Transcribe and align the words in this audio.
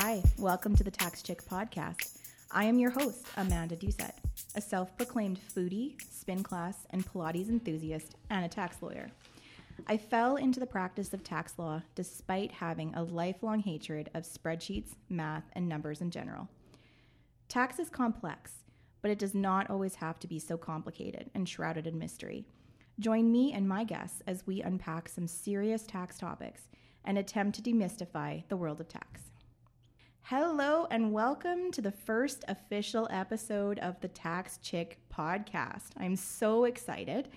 Hi, 0.00 0.22
welcome 0.38 0.76
to 0.76 0.84
the 0.84 0.92
Tax 0.92 1.22
Chick 1.22 1.42
podcast. 1.44 2.18
I 2.52 2.62
am 2.66 2.78
your 2.78 2.92
host, 2.92 3.26
Amanda 3.36 3.74
Doucette, 3.74 4.14
a 4.54 4.60
self 4.60 4.96
proclaimed 4.96 5.40
foodie, 5.52 6.00
spin 6.08 6.44
class, 6.44 6.86
and 6.90 7.04
Pilates 7.04 7.48
enthusiast, 7.48 8.14
and 8.30 8.44
a 8.44 8.48
tax 8.48 8.80
lawyer. 8.80 9.10
I 9.88 9.96
fell 9.96 10.36
into 10.36 10.60
the 10.60 10.66
practice 10.66 11.12
of 11.12 11.24
tax 11.24 11.54
law 11.58 11.82
despite 11.96 12.52
having 12.52 12.94
a 12.94 13.02
lifelong 13.02 13.58
hatred 13.58 14.08
of 14.14 14.22
spreadsheets, 14.22 14.92
math, 15.08 15.50
and 15.54 15.68
numbers 15.68 16.00
in 16.00 16.12
general. 16.12 16.48
Tax 17.48 17.80
is 17.80 17.90
complex, 17.90 18.52
but 19.02 19.10
it 19.10 19.18
does 19.18 19.34
not 19.34 19.68
always 19.68 19.96
have 19.96 20.20
to 20.20 20.28
be 20.28 20.38
so 20.38 20.56
complicated 20.56 21.28
and 21.34 21.48
shrouded 21.48 21.88
in 21.88 21.98
mystery. 21.98 22.44
Join 23.00 23.32
me 23.32 23.52
and 23.52 23.68
my 23.68 23.82
guests 23.82 24.22
as 24.28 24.46
we 24.46 24.62
unpack 24.62 25.08
some 25.08 25.26
serious 25.26 25.82
tax 25.82 26.18
topics 26.18 26.68
and 27.04 27.18
attempt 27.18 27.56
to 27.56 27.68
demystify 27.68 28.44
the 28.48 28.56
world 28.56 28.80
of 28.80 28.86
tax. 28.86 29.22
Hello, 30.30 30.86
and 30.90 31.10
welcome 31.10 31.72
to 31.72 31.80
the 31.80 31.90
first 31.90 32.44
official 32.48 33.08
episode 33.10 33.78
of 33.78 33.98
the 34.00 34.08
Tax 34.08 34.58
Chick 34.58 34.98
podcast. 35.10 35.92
I'm 35.96 36.16
so 36.16 36.64
excited. 36.64 37.30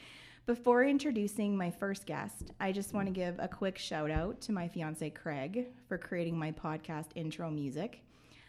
Before 0.46 0.84
introducing 0.84 1.56
my 1.56 1.72
first 1.72 2.06
guest, 2.06 2.52
I 2.60 2.74
just 2.74 2.94
want 2.94 3.08
to 3.08 3.14
give 3.14 3.38
a 3.40 3.48
quick 3.48 3.78
shout 3.78 4.12
out 4.12 4.42
to 4.42 4.52
my 4.52 4.68
fiance 4.68 5.10
Craig 5.12 5.68
for 5.88 5.98
creating 5.98 6.38
my 6.38 6.52
podcast 6.52 7.06
intro 7.16 7.50
music. 7.50 8.04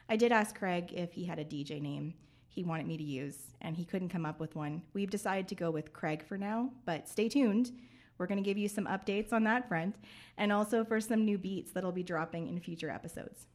I 0.08 0.16
did 0.16 0.32
ask 0.32 0.58
Craig 0.58 0.92
if 0.92 1.12
he 1.12 1.24
had 1.24 1.38
a 1.38 1.44
DJ 1.44 1.80
name 1.80 2.14
he 2.48 2.64
wanted 2.64 2.88
me 2.88 2.96
to 2.96 3.04
use, 3.04 3.38
and 3.60 3.77
he 3.77 3.84
couldn't 3.84 4.08
come 4.08 4.27
up 4.27 4.40
with 4.40 4.56
one. 4.56 4.82
We've 4.92 5.08
decided 5.08 5.46
to 5.48 5.54
go 5.54 5.70
with 5.70 5.92
Craig 5.92 6.27
for 6.27 6.36
now, 6.36 6.70
but 6.84 7.08
stay 7.08 7.28
tuned. 7.28 7.70
We're 8.18 8.27
going 8.27 8.42
to 8.42 8.50
give 8.50 8.58
you 8.58 8.68
some 8.68 8.86
updates 8.86 9.32
on 9.32 9.44
that 9.44 9.68
front 9.68 9.94
and 10.36 10.52
also 10.52 10.84
for 10.84 11.00
some 11.00 11.24
new 11.24 11.38
beats 11.38 11.70
that'll 11.70 11.92
be 11.92 12.02
dropping 12.02 12.48
in 12.48 12.58
future 12.58 12.90
episodes. 12.90 13.46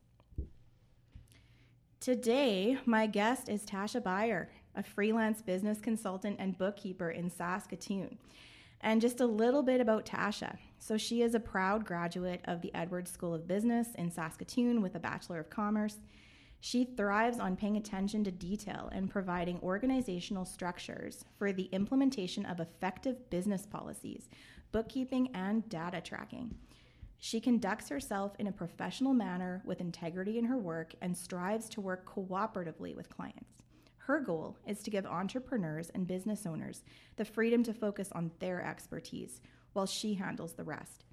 Today, 2.00 2.78
my 2.86 3.08
guest 3.08 3.50
is 3.50 3.66
Tasha 3.66 4.03
Beyer, 4.03 4.50
a 4.76 4.84
freelance 4.84 5.42
business 5.42 5.81
consultant 5.81 6.38
and 6.40 6.58
bookkeeper 6.58 7.09
in 7.09 7.30
Saskatoon. 7.31 8.20
And 8.81 9.02
just 9.02 9.20
a 9.20 9.26
little 9.26 9.64
bit 9.64 9.81
about 9.81 10.06
Tasha. 10.06 10.58
So, 10.78 10.95
she 10.95 11.23
is 11.23 11.34
a 11.34 11.40
proud 11.40 11.86
graduate 11.86 12.42
of 12.45 12.62
the 12.62 12.73
Edwards 12.75 13.09
School 13.09 13.34
of 13.34 13.48
Business 13.48 13.90
in 13.95 14.12
Saskatoon 14.12 14.84
with 14.84 14.94
a 14.94 15.00
Bachelor 15.00 15.40
of 15.40 15.50
Commerce. 15.50 15.98
She 16.59 16.86
thrives 16.86 17.40
on 17.40 17.56
paying 17.56 17.78
attention 17.78 18.23
to 18.25 18.31
detail 18.31 18.90
and 18.92 19.09
providing 19.09 19.59
organizational 19.64 20.45
structures 20.45 21.25
for 21.40 21.52
the 21.52 21.70
implementation 21.72 22.45
of 22.45 22.59
effective 22.59 23.28
business 23.31 23.66
policies, 23.66 24.30
bookkeeping, 24.72 25.30
and 25.34 25.68
data 25.68 26.00
tracking. 26.00 26.56
She 27.19 27.39
conducts 27.39 27.89
herself 27.89 28.33
in 28.37 28.47
a 28.47 28.51
professional 28.51 29.13
manner 29.13 29.61
with 29.65 29.81
integrity 29.81 30.37
in 30.37 30.45
her 30.45 30.57
work 30.57 30.93
and 31.01 31.17
strives 31.17 31.67
to 31.69 31.81
work 31.81 32.05
cooperatively 32.05 32.95
with 32.95 33.09
clients. 33.09 33.63
Her 33.97 34.19
goal 34.19 34.57
is 34.65 34.81
to 34.83 34.91
give 34.91 35.05
entrepreneurs 35.05 35.89
and 35.89 36.07
business 36.07 36.45
owners 36.45 36.83
the 37.17 37.25
freedom 37.25 37.63
to 37.63 37.73
focus 37.73 38.09
on 38.13 38.31
their 38.39 38.63
expertise 38.63 39.41
while 39.73 39.85
she 39.85 40.13
handles 40.13 40.53
the 40.53 40.63
rest. 40.63 41.03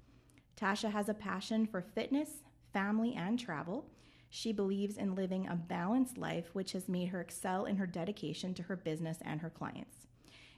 Tasha 0.55 0.91
has 0.91 1.09
a 1.09 1.13
passion 1.13 1.65
for 1.65 1.81
fitness, 1.81 2.43
family, 2.71 3.13
and 3.13 3.37
travel. 3.37 3.89
She 4.29 4.53
believes 4.53 4.97
in 4.97 5.15
living 5.15 5.47
a 5.47 5.55
balanced 5.55 6.17
life, 6.17 6.49
which 6.53 6.71
has 6.71 6.87
made 6.87 7.09
her 7.09 7.19
excel 7.19 7.65
in 7.65 7.75
her 7.77 7.87
dedication 7.87 8.53
to 8.53 8.63
her 8.63 8.75
business 8.75 9.17
and 9.23 9.41
her 9.41 9.49
clients. 9.49 10.07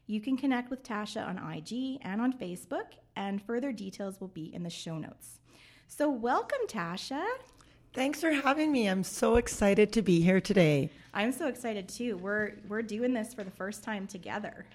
You 0.05 0.21
can 0.21 0.37
connect 0.37 0.69
with 0.69 0.83
Tasha 0.83 1.27
on 1.27 1.37
IG 1.37 1.99
and 2.01 2.21
on 2.21 2.33
Facebook, 2.33 2.93
and 3.17 3.41
further 3.41 3.71
details 3.73 4.21
will 4.21 4.29
be 4.29 4.53
in 4.53 4.63
the 4.63 4.69
show 4.69 4.97
notes. 4.97 5.39
So, 5.87 6.09
welcome, 6.09 6.59
Tasha. 6.67 7.25
Thanks 7.93 8.21
for 8.21 8.31
having 8.31 8.71
me. 8.71 8.87
I'm 8.87 9.03
so 9.03 9.37
excited 9.37 9.91
to 9.93 10.03
be 10.03 10.21
here 10.21 10.39
today. 10.39 10.91
I'm 11.13 11.31
so 11.31 11.47
excited 11.47 11.89
too. 11.89 12.15
We're 12.17 12.53
we're 12.67 12.83
doing 12.83 13.13
this 13.13 13.33
for 13.33 13.43
the 13.43 13.51
first 13.51 13.83
time 13.83 14.05
together. 14.05 14.65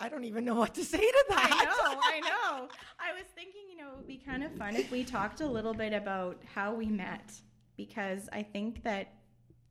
I 0.00 0.08
don't 0.08 0.24
even 0.24 0.44
know 0.44 0.56
what 0.56 0.74
to 0.74 0.84
say 0.84 0.98
to 0.98 1.24
that. 1.28 1.50
I 1.52 1.64
know, 1.64 2.00
I 2.02 2.20
know. 2.20 2.68
I 2.98 3.12
was 3.12 3.26
thinking, 3.36 3.62
you 3.70 3.76
know, 3.76 3.90
it 3.92 3.96
would 3.98 4.08
be 4.08 4.16
kind 4.16 4.42
of 4.42 4.50
fun 4.56 4.74
if 4.74 4.90
we 4.90 5.04
talked 5.04 5.40
a 5.42 5.46
little 5.46 5.74
bit 5.74 5.92
about 5.92 6.42
how 6.52 6.74
we 6.74 6.86
met 6.86 7.32
because 7.76 8.28
I 8.32 8.42
think 8.42 8.82
that 8.82 9.12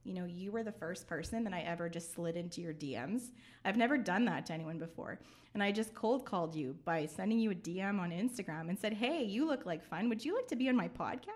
you 0.04 0.14
know, 0.14 0.26
you 0.26 0.52
were 0.52 0.64
the 0.64 0.72
first 0.72 1.08
person 1.08 1.44
that 1.44 1.54
I 1.54 1.62
ever 1.62 1.90
just 1.90 2.14
slid 2.14 2.36
into 2.36 2.62
your 2.62 2.74
DMs. 2.74 3.32
I've 3.66 3.78
never 3.78 3.98
done 3.98 4.26
that 4.26 4.46
to 4.48 4.54
anyone 4.54 4.80
before. 4.80 5.20
And 5.54 5.62
I 5.62 5.72
just 5.72 5.94
cold 5.94 6.26
called 6.26 6.56
you 6.56 6.76
by 6.86 7.06
sending 7.06 7.40
you 7.40 7.52
a 7.52 7.56
DM 7.56 8.00
on 8.00 8.12
Instagram 8.12 8.70
and 8.70 8.80
said, 8.80 8.94
Hey, 8.94 9.24
you 9.24 9.46
look 9.46 9.66
like 9.66 9.84
fun. 9.84 10.10
Would 10.10 10.24
you 10.24 10.36
like 10.36 10.48
to 10.48 10.56
be 10.56 10.70
on 10.70 10.76
my 10.76 10.88
podcast? 10.88 11.28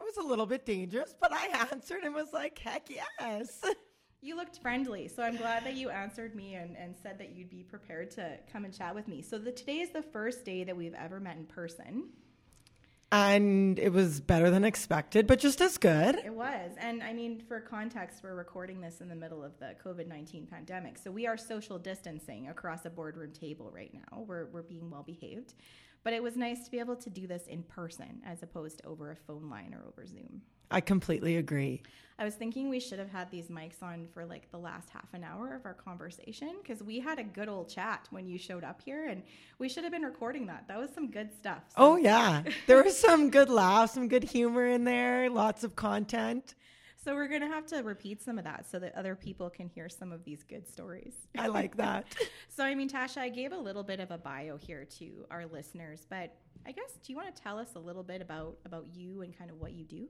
It 0.00 0.16
was 0.16 0.16
a 0.24 0.26
little 0.26 0.46
bit 0.46 0.64
dangerous, 0.64 1.14
but 1.20 1.32
I 1.32 1.48
answered 1.72 2.04
and 2.04 2.14
was 2.14 2.32
like, 2.32 2.58
Heck 2.58 2.88
yes. 2.88 3.60
You 4.22 4.36
looked 4.36 4.58
friendly, 4.60 5.08
so 5.08 5.22
I'm 5.22 5.36
glad 5.36 5.64
that 5.64 5.76
you 5.76 5.88
answered 5.88 6.34
me 6.34 6.54
and, 6.56 6.76
and 6.76 6.94
said 7.02 7.18
that 7.18 7.30
you'd 7.30 7.48
be 7.48 7.62
prepared 7.62 8.10
to 8.12 8.36
come 8.52 8.66
and 8.66 8.74
chat 8.76 8.94
with 8.94 9.08
me. 9.08 9.22
So 9.22 9.38
the, 9.38 9.50
today 9.50 9.78
is 9.78 9.92
the 9.92 10.02
first 10.02 10.44
day 10.44 10.62
that 10.62 10.76
we've 10.76 10.92
ever 10.92 11.20
met 11.20 11.38
in 11.38 11.46
person 11.46 12.10
and 13.12 13.78
it 13.78 13.92
was 13.92 14.20
better 14.20 14.50
than 14.50 14.64
expected, 14.64 15.26
but 15.26 15.40
just 15.40 15.60
as 15.60 15.78
good. 15.78 16.16
It 16.24 16.32
was. 16.32 16.70
And 16.78 17.02
I 17.02 17.12
mean, 17.12 17.42
for 17.48 17.60
context, 17.60 18.22
we're 18.22 18.34
recording 18.34 18.80
this 18.80 19.00
in 19.00 19.08
the 19.08 19.16
middle 19.16 19.42
of 19.42 19.58
the 19.58 19.74
COVID 19.84 20.06
19 20.06 20.46
pandemic. 20.46 20.96
So 20.98 21.10
we 21.10 21.26
are 21.26 21.36
social 21.36 21.78
distancing 21.78 22.48
across 22.48 22.84
a 22.84 22.90
boardroom 22.90 23.32
table 23.32 23.70
right 23.74 23.92
now. 23.92 24.22
We're, 24.22 24.46
we're 24.46 24.62
being 24.62 24.90
well 24.90 25.02
behaved. 25.02 25.54
But 26.02 26.12
it 26.12 26.22
was 26.22 26.36
nice 26.36 26.64
to 26.64 26.70
be 26.70 26.78
able 26.78 26.96
to 26.96 27.10
do 27.10 27.26
this 27.26 27.46
in 27.46 27.62
person 27.64 28.22
as 28.24 28.42
opposed 28.42 28.78
to 28.78 28.86
over 28.86 29.10
a 29.10 29.16
phone 29.16 29.50
line 29.50 29.74
or 29.74 29.86
over 29.86 30.06
Zoom. 30.06 30.42
I 30.70 30.80
completely 30.80 31.36
agree. 31.36 31.82
I 32.20 32.24
was 32.24 32.34
thinking 32.34 32.68
we 32.68 32.80
should 32.80 32.98
have 32.98 33.08
had 33.08 33.30
these 33.30 33.48
mics 33.48 33.82
on 33.82 34.06
for 34.12 34.26
like 34.26 34.50
the 34.50 34.58
last 34.58 34.90
half 34.90 35.14
an 35.14 35.24
hour 35.24 35.54
of 35.54 35.64
our 35.64 35.72
conversation 35.72 36.56
because 36.62 36.82
we 36.82 37.00
had 37.00 37.18
a 37.18 37.24
good 37.24 37.48
old 37.48 37.70
chat 37.70 38.08
when 38.10 38.26
you 38.26 38.38
showed 38.38 38.62
up 38.62 38.82
here 38.84 39.08
and 39.08 39.22
we 39.58 39.70
should 39.70 39.84
have 39.84 39.92
been 39.92 40.02
recording 40.02 40.46
that. 40.46 40.68
That 40.68 40.78
was 40.78 40.90
some 40.94 41.10
good 41.10 41.32
stuff. 41.32 41.62
So. 41.68 41.74
Oh, 41.78 41.96
yeah. 41.96 42.42
there 42.66 42.84
was 42.84 42.94
some 42.98 43.30
good 43.30 43.48
laughs, 43.48 43.94
some 43.94 44.06
good 44.06 44.24
humor 44.24 44.66
in 44.66 44.84
there, 44.84 45.30
lots 45.30 45.64
of 45.64 45.76
content. 45.76 46.56
So 47.02 47.14
we're 47.14 47.28
going 47.28 47.40
to 47.40 47.48
have 47.48 47.64
to 47.68 47.78
repeat 47.78 48.22
some 48.22 48.36
of 48.36 48.44
that 48.44 48.70
so 48.70 48.78
that 48.78 48.94
other 48.94 49.16
people 49.16 49.48
can 49.48 49.66
hear 49.66 49.88
some 49.88 50.12
of 50.12 50.22
these 50.22 50.42
good 50.42 50.68
stories. 50.68 51.14
I 51.38 51.46
like 51.46 51.78
that. 51.78 52.04
so, 52.50 52.62
I 52.62 52.74
mean, 52.74 52.90
Tasha, 52.90 53.18
I 53.18 53.30
gave 53.30 53.52
a 53.52 53.58
little 53.58 53.82
bit 53.82 53.98
of 54.00 54.10
a 54.10 54.18
bio 54.18 54.58
here 54.58 54.84
to 54.98 55.24
our 55.30 55.46
listeners, 55.46 56.06
but 56.10 56.36
I 56.66 56.72
guess 56.72 56.92
do 57.02 57.10
you 57.10 57.16
want 57.16 57.34
to 57.34 57.42
tell 57.42 57.58
us 57.58 57.70
a 57.76 57.78
little 57.78 58.02
bit 58.02 58.20
about 58.20 58.58
about 58.66 58.84
you 58.92 59.22
and 59.22 59.36
kind 59.36 59.50
of 59.50 59.58
what 59.58 59.72
you 59.72 59.84
do? 59.84 60.08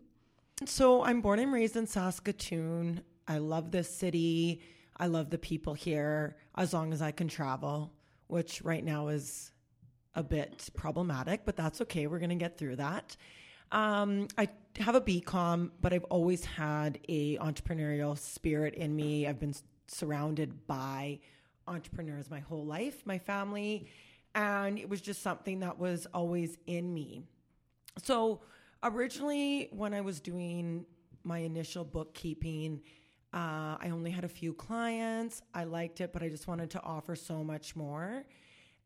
So 0.67 1.03
I'm 1.03 1.23
born 1.23 1.39
and 1.39 1.53
raised 1.53 1.77
in 1.77 1.87
Saskatoon. 1.87 3.01
I 3.27 3.39
love 3.39 3.71
this 3.71 3.89
city. 3.89 4.61
I 4.99 5.07
love 5.07 5.31
the 5.31 5.39
people 5.39 5.73
here 5.73 6.37
as 6.55 6.75
long 6.75 6.93
as 6.93 7.01
I 7.01 7.13
can 7.13 7.29
travel, 7.29 7.93
which 8.27 8.61
right 8.63 8.85
now 8.85 9.09
is 9.09 9.53
a 10.15 10.23
bit 10.23 10.69
problematic, 10.77 11.47
but 11.47 11.57
that's 11.57 11.81
okay. 11.81 12.07
We're 12.07 12.19
going 12.19 12.29
to 12.31 12.35
get 12.35 12.59
through 12.59 12.77
that. 12.77 13.17
Um, 13.73 14.29
I 14.37 14.49
have 14.79 14.95
a 14.95 15.01
BCom, 15.01 15.71
but 15.81 15.95
I've 15.95 16.05
always 16.05 16.45
had 16.45 16.99
a 17.09 17.39
entrepreneurial 17.39 18.19
spirit 18.19 18.75
in 18.75 18.95
me. 18.95 19.27
I've 19.27 19.41
been 19.41 19.55
surrounded 19.87 20.67
by 20.67 21.21
entrepreneurs 21.67 22.29
my 22.31 22.41
whole 22.41 22.67
life, 22.67 23.01
my 23.07 23.19
family, 23.19 23.87
and 24.35 24.79
it 24.79 24.91
was 24.91 25.01
just 25.01 25.23
something 25.23 25.61
that 25.61 25.79
was 25.79 26.07
always 26.13 26.59
in 26.67 26.93
me. 26.93 27.23
So 28.03 28.43
originally, 28.83 29.69
when 29.73 29.95
I 29.95 30.01
was 30.01 30.21
doing 30.21 30.87
my 31.23 31.39
initial 31.39 31.85
bookkeeping, 31.85 32.83
uh, 33.33 33.77
I 33.81 33.91
only 33.93 34.11
had 34.11 34.25
a 34.25 34.29
few 34.29 34.53
clients. 34.53 35.43
I 35.55 35.65
liked 35.65 36.01
it, 36.01 36.13
but 36.13 36.23
I 36.23 36.29
just 36.29 36.49
wanted 36.49 36.71
to 36.71 36.83
offer 36.83 37.15
so 37.15 37.45
much 37.45 37.77
more. 37.77 38.25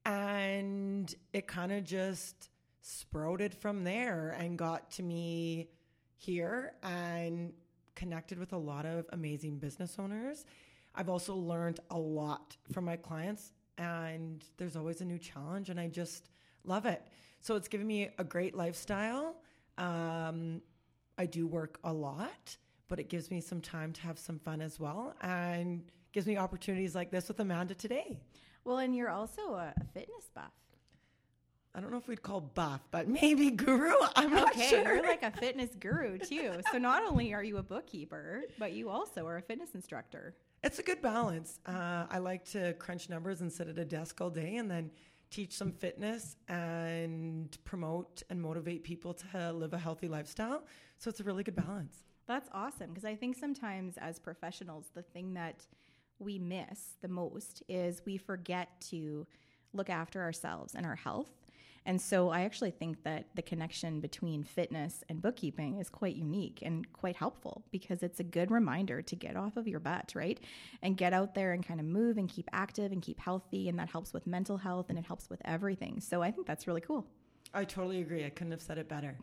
And 0.05 1.15
it 1.33 1.47
kind 1.47 1.73
of 1.73 1.85
just 1.85 2.51
sprouted 2.83 3.55
from 3.55 3.85
there 3.85 4.37
and 4.39 4.59
got 4.59 4.91
to 4.93 5.03
me 5.03 5.71
here 6.17 6.75
and 6.83 7.53
connected 7.95 8.39
with 8.39 8.53
a 8.53 8.59
lot 8.59 8.85
of 8.85 9.07
amazing 9.13 9.59
business 9.59 9.97
owners. 9.99 10.45
I've 10.95 11.09
also 11.09 11.35
learned 11.35 11.81
a 11.91 11.99
lot 11.99 12.57
from 12.73 12.85
my 12.85 12.97
clients, 12.97 13.53
and 13.79 14.45
there's 14.59 14.77
always 14.77 15.01
a 15.01 15.05
new 15.05 15.19
challenge, 15.19 15.71
and 15.71 15.81
I 15.81 15.89
just 15.89 16.29
love 16.65 16.85
it. 16.85 17.03
So 17.41 17.57
it's 17.57 17.69
given 17.69 17.87
me 17.87 18.11
a 18.19 18.25
great 18.25 18.55
lifestyle 18.55 19.37
um, 19.79 20.63
I 21.19 21.27
do 21.27 21.47
work 21.47 21.79
a 21.85 21.93
lot, 21.93 22.57
but 22.89 22.99
it 22.99 23.09
gives 23.09 23.31
me 23.31 23.41
some 23.41 23.61
time 23.61 23.93
to 23.93 24.01
have 24.03 24.19
some 24.19 24.39
fun 24.39 24.61
as 24.61 24.79
well 24.79 25.15
and 25.21 25.83
gives 26.13 26.27
me 26.27 26.37
opportunities 26.37 26.95
like 26.95 27.11
this 27.11 27.29
with 27.29 27.41
Amanda 27.41 27.75
today. 27.75 28.21
Well, 28.65 28.79
and 28.79 28.95
you're 28.97 29.11
also 29.11 29.55
a, 29.55 29.75
a 29.77 29.85
fitness 29.93 30.31
buff. 30.35 30.53
I 31.77 31.81
don't 31.81 31.91
know 31.91 31.99
if 31.99 32.07
we'd 32.07 32.23
call 32.23 32.41
buff, 32.41 32.81
but 32.93 33.09
maybe 33.09 33.51
guru. 33.51 33.93
I'm 34.17 34.31
not 34.31 34.53
okay, 34.55 34.69
sure. 34.69 34.95
You're 34.95 35.03
like 35.03 35.25
a 35.25 35.31
fitness 35.39 35.71
guru 35.79 36.19
too. 36.19 36.61
so 36.71 36.79
not 36.79 37.03
only 37.03 37.35
are 37.35 37.43
you 37.43 37.57
a 37.57 37.63
bookkeeper, 37.63 38.45
but 38.59 38.73
you 38.73 38.89
also 38.89 39.27
are 39.27 39.39
a 39.39 39.43
fitness 39.43 39.75
instructor. 39.75 40.37
It's 40.63 40.79
a 40.79 40.83
good 40.83 41.03
balance. 41.03 41.59
Uh, 41.67 42.07
I 42.09 42.19
like 42.19 42.45
to 42.53 42.75
crunch 42.75 43.11
numbers 43.11 43.41
and 43.41 43.53
sit 43.53 43.69
at 43.69 43.77
a 43.77 43.85
desk 43.85 44.21
all 44.21 44.31
day 44.31 44.57
and 44.57 44.71
then 44.71 44.91
teach 45.35 45.53
some 45.53 45.73
fitness 45.73 46.37
and 46.49 47.59
promote 47.65 48.23
and 48.31 48.41
motivate 48.41 48.85
people 48.85 49.15
to 49.15 49.53
live 49.53 49.73
a 49.73 49.79
healthy 49.79 50.07
lifestyle. 50.07 50.65
So 50.99 51.11
it's 51.11 51.19
a 51.19 51.25
really 51.25 51.43
good 51.43 51.57
balance. 51.57 52.05
That's 52.27 52.49
awesome 52.53 52.91
because 52.91 53.05
I 53.05 53.17
think 53.17 53.37
sometimes 53.37 53.97
as 53.99 54.19
professionals, 54.19 54.87
the 54.95 55.03
thing 55.03 55.35
that 55.35 55.67
we 56.21 56.39
miss 56.39 56.97
the 57.03 57.09
most 57.09 57.63
is 57.69 58.03
we 58.07 58.17
forget 58.17 58.69
to 58.91 59.27
look 59.73 59.91
after 59.91 60.23
ourselves 60.23 60.75
and 60.77 60.87
our 60.87 60.95
health. 60.95 61.44
And 61.87 62.01
so 62.01 62.31
I 62.31 62.43
actually 62.43 62.71
think 62.71 63.03
that 63.05 63.27
the 63.35 63.43
connection 63.43 64.01
between 64.01 64.43
fitness 64.43 65.05
and 65.09 65.21
bookkeeping 65.21 65.79
is 65.79 65.91
quite 65.91 66.17
unique 66.17 66.61
and 66.63 66.91
quite 66.93 67.17
helpful 67.17 67.65
because 67.71 68.03
it's 68.03 68.21
a 68.21 68.25
good 68.25 68.51
reminder 68.51 69.03
to 69.03 69.17
get 69.17 69.37
off 69.37 69.57
of 69.57 69.69
your 69.69 69.81
butt, 69.81 70.13
right? 70.15 70.41
And 70.83 70.97
get 70.97 71.13
out 71.13 71.35
there 71.35 71.53
and 71.53 71.67
kind 71.67 71.81
of 71.81 71.87
move 71.87 72.17
and 72.17 72.29
keep 72.29 72.49
active 72.53 72.91
and 72.91 73.03
keep 73.03 73.21
healthy. 73.21 73.69
And 73.69 73.79
that 73.79 73.89
helps 73.89 74.13
with 74.13 74.27
mental 74.27 74.57
health 74.57 74.87
and 74.89 74.99
it 74.99 75.05
helps 75.05 75.29
with 75.29 75.43
everything. 75.45 76.01
So 76.01 76.23
I 76.23 76.31
think 76.31 76.47
that's 76.47 76.67
really 76.67 76.81
cool. 76.81 77.07
I 77.53 77.65
totally 77.65 78.01
agree. 78.01 78.25
I 78.25 78.31
couldn't 78.31 78.51
have 78.51 78.63
said 78.63 78.79
it 78.79 78.89
better. 78.89 79.17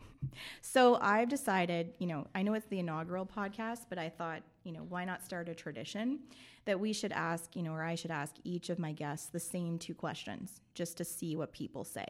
So 0.62 0.98
I've 1.02 1.28
decided, 1.28 1.92
you 1.98 2.06
know, 2.06 2.26
I 2.34 2.42
know 2.42 2.54
it's 2.54 2.66
the 2.68 2.78
inaugural 2.78 3.26
podcast, 3.26 3.86
but 3.90 3.98
I 3.98 4.08
thought, 4.08 4.42
you 4.64 4.72
know, 4.72 4.86
why 4.88 5.04
not 5.04 5.22
start 5.22 5.48
a 5.48 5.54
tradition 5.54 6.20
that 6.64 6.78
we 6.78 6.92
should 6.92 7.12
ask, 7.12 7.56
you 7.56 7.62
know, 7.62 7.72
or 7.72 7.82
I 7.82 7.94
should 7.94 8.10
ask 8.10 8.36
each 8.44 8.70
of 8.70 8.78
my 8.78 8.92
guests 8.92 9.28
the 9.28 9.40
same 9.40 9.78
two 9.78 9.94
questions 9.94 10.60
just 10.74 10.96
to 10.98 11.04
see 11.04 11.36
what 11.36 11.52
people 11.52 11.84
say. 11.84 12.06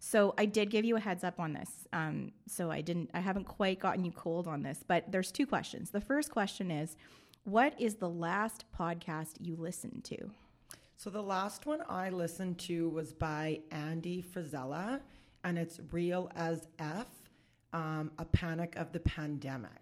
So 0.00 0.34
I 0.36 0.46
did 0.46 0.70
give 0.70 0.84
you 0.84 0.96
a 0.96 1.00
heads 1.00 1.22
up 1.24 1.38
on 1.38 1.52
this. 1.52 1.70
Um, 1.92 2.32
so 2.48 2.70
I 2.70 2.80
didn't, 2.80 3.10
I 3.14 3.20
haven't 3.20 3.44
quite 3.44 3.78
gotten 3.78 4.04
you 4.04 4.12
cold 4.12 4.48
on 4.48 4.62
this, 4.62 4.80
but 4.86 5.10
there's 5.10 5.30
two 5.30 5.46
questions. 5.46 5.90
The 5.90 6.00
first 6.00 6.30
question 6.30 6.70
is, 6.70 6.96
what 7.44 7.74
is 7.80 7.96
the 7.96 8.08
last 8.08 8.64
podcast 8.76 9.34
you 9.40 9.56
listened 9.56 10.04
to? 10.04 10.30
So 10.96 11.10
the 11.10 11.22
last 11.22 11.66
one 11.66 11.82
I 11.88 12.10
listened 12.10 12.58
to 12.60 12.88
was 12.90 13.12
by 13.12 13.60
Andy 13.70 14.22
Frisella 14.22 15.00
and 15.44 15.58
it's 15.58 15.80
real 15.90 16.30
as 16.36 16.68
F, 16.78 17.08
um, 17.72 18.12
a 18.18 18.24
panic 18.24 18.76
of 18.76 18.92
the 18.92 19.00
pandemic. 19.00 19.81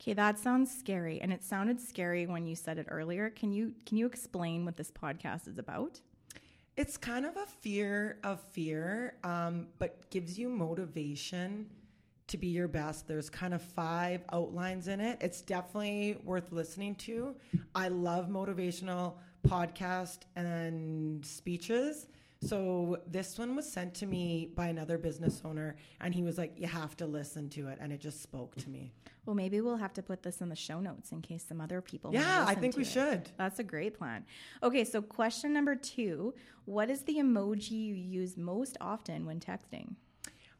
Okay, 0.00 0.12
that 0.14 0.38
sounds 0.38 0.70
scary, 0.76 1.20
and 1.20 1.32
it 1.32 1.42
sounded 1.42 1.80
scary 1.80 2.26
when 2.26 2.46
you 2.46 2.54
said 2.54 2.78
it 2.78 2.86
earlier. 2.88 3.30
Can 3.30 3.52
you 3.52 3.74
can 3.84 3.96
you 3.96 4.06
explain 4.06 4.64
what 4.64 4.76
this 4.76 4.90
podcast 4.92 5.48
is 5.48 5.58
about? 5.58 6.00
It's 6.76 6.96
kind 6.96 7.26
of 7.26 7.36
a 7.36 7.46
fear 7.46 8.18
of 8.22 8.40
fear, 8.52 9.16
um, 9.24 9.66
but 9.80 10.08
gives 10.10 10.38
you 10.38 10.48
motivation 10.48 11.66
to 12.28 12.38
be 12.38 12.46
your 12.46 12.68
best. 12.68 13.08
There's 13.08 13.28
kind 13.28 13.52
of 13.52 13.60
five 13.60 14.22
outlines 14.32 14.86
in 14.86 15.00
it. 15.00 15.18
It's 15.20 15.40
definitely 15.40 16.18
worth 16.22 16.52
listening 16.52 16.94
to. 16.96 17.34
I 17.74 17.88
love 17.88 18.28
motivational 18.28 19.14
podcast 19.46 20.18
and 20.36 21.24
speeches. 21.26 22.06
So 22.40 22.98
this 23.06 23.36
one 23.36 23.56
was 23.56 23.70
sent 23.70 23.94
to 23.94 24.06
me 24.06 24.50
by 24.54 24.68
another 24.68 24.96
business 24.96 25.42
owner, 25.44 25.74
and 26.00 26.14
he 26.14 26.22
was 26.22 26.38
like, 26.38 26.58
"You 26.58 26.68
have 26.68 26.96
to 26.98 27.06
listen 27.06 27.48
to 27.50 27.68
it," 27.68 27.78
and 27.80 27.92
it 27.92 28.00
just 28.00 28.22
spoke 28.22 28.54
to 28.56 28.70
me. 28.70 28.92
Well, 29.26 29.34
maybe 29.34 29.60
we'll 29.60 29.76
have 29.76 29.92
to 29.94 30.02
put 30.02 30.22
this 30.22 30.40
in 30.40 30.48
the 30.48 30.56
show 30.56 30.80
notes 30.80 31.10
in 31.10 31.20
case 31.20 31.44
some 31.44 31.60
other 31.60 31.80
people. 31.80 32.12
Yeah, 32.12 32.44
I 32.46 32.54
think 32.54 32.76
we 32.76 32.82
it. 32.82 32.86
should. 32.86 33.30
That's 33.36 33.58
a 33.58 33.64
great 33.64 33.98
plan. 33.98 34.24
Okay, 34.62 34.84
so 34.84 35.02
question 35.02 35.52
number 35.52 35.74
two: 35.74 36.32
What 36.64 36.90
is 36.90 37.02
the 37.02 37.16
emoji 37.16 37.72
you 37.72 37.94
use 37.94 38.36
most 38.36 38.76
often 38.80 39.26
when 39.26 39.40
texting? 39.40 39.96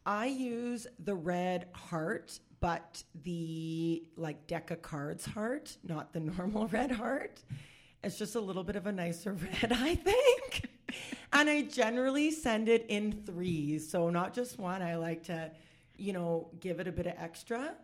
I 0.05 0.27
use 0.27 0.87
the 0.99 1.15
red 1.15 1.69
heart, 1.73 2.41
but 2.61 3.05
the 3.23 4.03
like 4.17 4.49
deck 4.49 4.73
of 4.73 4.83
cards 4.83 5.27
heart, 5.27 5.77
not 5.85 6.13
the 6.13 6.21
normal 6.39 6.67
red 6.67 6.91
heart. 6.91 7.41
It's 8.03 8.19
just 8.19 8.35
a 8.35 8.41
little 8.41 8.65
bit 8.65 8.75
of 8.75 8.87
a 8.87 8.93
nicer 8.93 9.33
red, 9.63 9.73
I 9.73 9.95
think 9.95 10.68
and 11.33 11.49
I 11.49 11.63
generally 11.63 12.31
send 12.31 12.69
it 12.69 12.87
in 12.89 13.13
threes. 13.27 13.89
So 13.89 14.11
not 14.11 14.35
just 14.35 14.59
one. 14.59 14.83
I 14.83 14.97
like 14.97 15.25
to, 15.25 15.51
you 15.97 16.13
know, 16.13 16.49
give 16.61 16.81
it 16.81 16.89
a 16.89 16.93
bit 16.93 17.07
of 17.07 17.15
extra. 17.19 17.75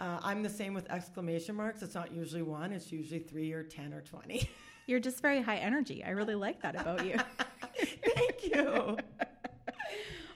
Uh, 0.00 0.20
I'm 0.22 0.42
the 0.42 0.50
same 0.50 0.74
with 0.74 0.90
exclamation 0.90 1.56
marks. 1.56 1.82
It's 1.82 1.94
not 1.94 2.12
usually 2.12 2.42
one, 2.42 2.72
it's 2.72 2.92
usually 2.92 3.20
three 3.20 3.52
or 3.52 3.64
10 3.64 3.92
or 3.92 4.00
20. 4.00 4.48
You're 4.86 5.00
just 5.00 5.20
very 5.20 5.42
high 5.42 5.56
energy. 5.56 6.04
I 6.04 6.10
really 6.10 6.36
like 6.36 6.62
that 6.62 6.80
about 6.80 7.04
you. 7.04 7.16
Thank 8.14 8.44
you. 8.44 8.96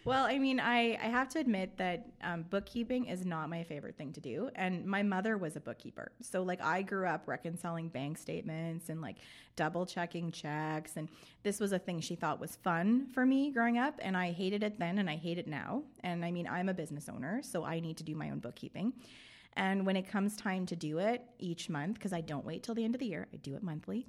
Well, 0.05 0.25
I 0.27 0.37
mean, 0.39 0.59
I, 0.59 0.99
I 1.01 1.07
have 1.07 1.29
to 1.31 1.39
admit 1.39 1.77
that 1.77 2.07
um, 2.25 2.45
bookkeeping 2.51 3.07
is 3.07 3.25
not 3.25 3.49
my 3.49 3.63
favorite 3.63 3.97
thing 3.97 4.13
to 4.15 4.21
do. 4.21 4.51
And 4.57 4.85
my 4.85 5.05
mother 5.05 5.39
was 5.39 5.55
a 5.55 5.61
bookkeeper. 5.61 6.11
So, 6.21 6.43
like, 6.43 6.61
I 6.61 6.83
grew 6.83 7.07
up 7.07 7.29
reconciling 7.29 7.89
bank 7.89 8.19
statements 8.19 8.89
and 8.89 9.01
like 9.01 9.19
double 9.55 9.87
checking 9.87 10.33
checks. 10.33 10.97
And 10.97 11.09
this 11.45 11.61
was 11.61 11.73
a 11.73 11.79
thing 11.79 12.01
she 12.01 12.17
thought 12.17 12.41
was 12.41 12.57
fun 12.57 13.07
for 13.15 13.25
me 13.25 13.53
growing 13.53 13.79
up. 13.79 13.95
And 14.03 14.17
I 14.17 14.33
hated 14.33 14.65
it 14.65 14.77
then 14.77 14.99
and 14.99 15.09
I 15.09 15.15
hate 15.15 15.39
it 15.39 15.47
now. 15.47 15.85
And 16.01 16.25
I 16.25 16.33
mean, 16.33 16.49
I'm 16.49 16.69
a 16.69 16.75
business 16.75 17.09
owner, 17.09 17.41
so 17.43 17.65
I 17.65 17.79
need 17.79 17.97
to 17.99 18.05
do 18.05 18.17
my 18.17 18.31
own 18.31 18.41
bookkeeping. 18.41 18.93
And 19.55 19.87
when 19.87 19.97
it 19.97 20.09
comes 20.09 20.35
time 20.37 20.67
to 20.67 20.75
do 20.77 20.99
it 20.99 21.23
each 21.39 21.69
month, 21.69 21.95
because 21.95 22.13
I 22.13 22.23
don't 22.23 22.45
wait 22.45 22.65
till 22.65 22.75
the 22.75 22.85
end 22.85 22.97
of 22.97 22.99
the 22.99 23.07
year, 23.07 23.29
I 23.33 23.37
do 23.37 23.55
it 23.55 23.63
monthly. 23.63 24.07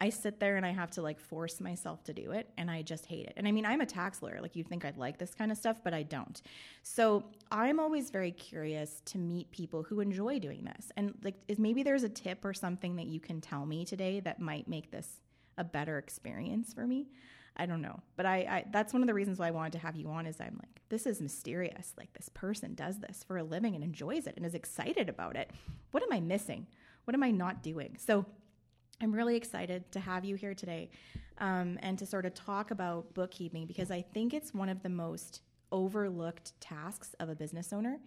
I 0.00 0.08
sit 0.08 0.40
there 0.40 0.56
and 0.56 0.64
I 0.64 0.70
have 0.70 0.90
to 0.92 1.02
like 1.02 1.20
force 1.20 1.60
myself 1.60 2.02
to 2.04 2.14
do 2.14 2.32
it 2.32 2.48
and 2.56 2.70
I 2.70 2.80
just 2.80 3.04
hate 3.04 3.26
it. 3.26 3.34
And 3.36 3.46
I 3.46 3.52
mean, 3.52 3.66
I'm 3.66 3.82
a 3.82 3.86
tax 3.86 4.22
lawyer. 4.22 4.38
Like 4.40 4.56
you'd 4.56 4.68
think 4.68 4.84
I'd 4.84 4.96
like 4.96 5.18
this 5.18 5.34
kind 5.34 5.52
of 5.52 5.58
stuff, 5.58 5.80
but 5.84 5.92
I 5.92 6.02
don't. 6.02 6.40
So 6.82 7.24
I'm 7.50 7.78
always 7.78 8.10
very 8.10 8.32
curious 8.32 9.02
to 9.06 9.18
meet 9.18 9.50
people 9.50 9.82
who 9.82 10.00
enjoy 10.00 10.38
doing 10.38 10.64
this. 10.64 10.90
And 10.96 11.14
like, 11.22 11.34
is 11.48 11.58
maybe 11.58 11.82
there's 11.82 12.02
a 12.02 12.08
tip 12.08 12.44
or 12.44 12.54
something 12.54 12.96
that 12.96 13.06
you 13.06 13.20
can 13.20 13.42
tell 13.42 13.66
me 13.66 13.84
today 13.84 14.20
that 14.20 14.40
might 14.40 14.68
make 14.68 14.90
this 14.90 15.20
a 15.58 15.64
better 15.64 15.98
experience 15.98 16.72
for 16.72 16.86
me. 16.86 17.08
I 17.56 17.66
don't 17.66 17.82
know. 17.82 18.00
But 18.16 18.24
I, 18.24 18.36
I 18.36 18.64
that's 18.70 18.94
one 18.94 19.02
of 19.02 19.08
the 19.08 19.12
reasons 19.12 19.38
why 19.38 19.48
I 19.48 19.50
wanted 19.50 19.72
to 19.72 19.80
have 19.80 19.96
you 19.96 20.08
on 20.08 20.24
is 20.24 20.40
I'm 20.40 20.58
like, 20.58 20.80
this 20.88 21.04
is 21.04 21.20
mysterious. 21.20 21.92
Like 21.98 22.14
this 22.14 22.30
person 22.30 22.74
does 22.74 23.00
this 23.00 23.22
for 23.22 23.36
a 23.36 23.42
living 23.42 23.74
and 23.74 23.84
enjoys 23.84 24.26
it 24.26 24.34
and 24.38 24.46
is 24.46 24.54
excited 24.54 25.10
about 25.10 25.36
it. 25.36 25.50
What 25.90 26.02
am 26.02 26.12
I 26.12 26.20
missing? 26.20 26.66
What 27.04 27.14
am 27.14 27.22
I 27.22 27.30
not 27.30 27.62
doing? 27.62 27.96
So 27.98 28.24
I'm 29.02 29.12
really 29.12 29.36
excited 29.36 29.90
to 29.92 30.00
have 30.00 30.26
you 30.26 30.36
here 30.36 30.52
today 30.52 30.90
um, 31.38 31.78
and 31.82 31.98
to 31.98 32.04
sort 32.04 32.26
of 32.26 32.34
talk 32.34 32.70
about 32.70 33.14
bookkeeping 33.14 33.66
because 33.66 33.90
I 33.90 34.02
think 34.02 34.34
it's 34.34 34.52
one 34.52 34.68
of 34.68 34.82
the 34.82 34.90
most 34.90 35.40
overlooked 35.72 36.60
tasks 36.60 37.14
of 37.18 37.30
a 37.30 37.34
business 37.34 37.72
owner. 37.72 37.98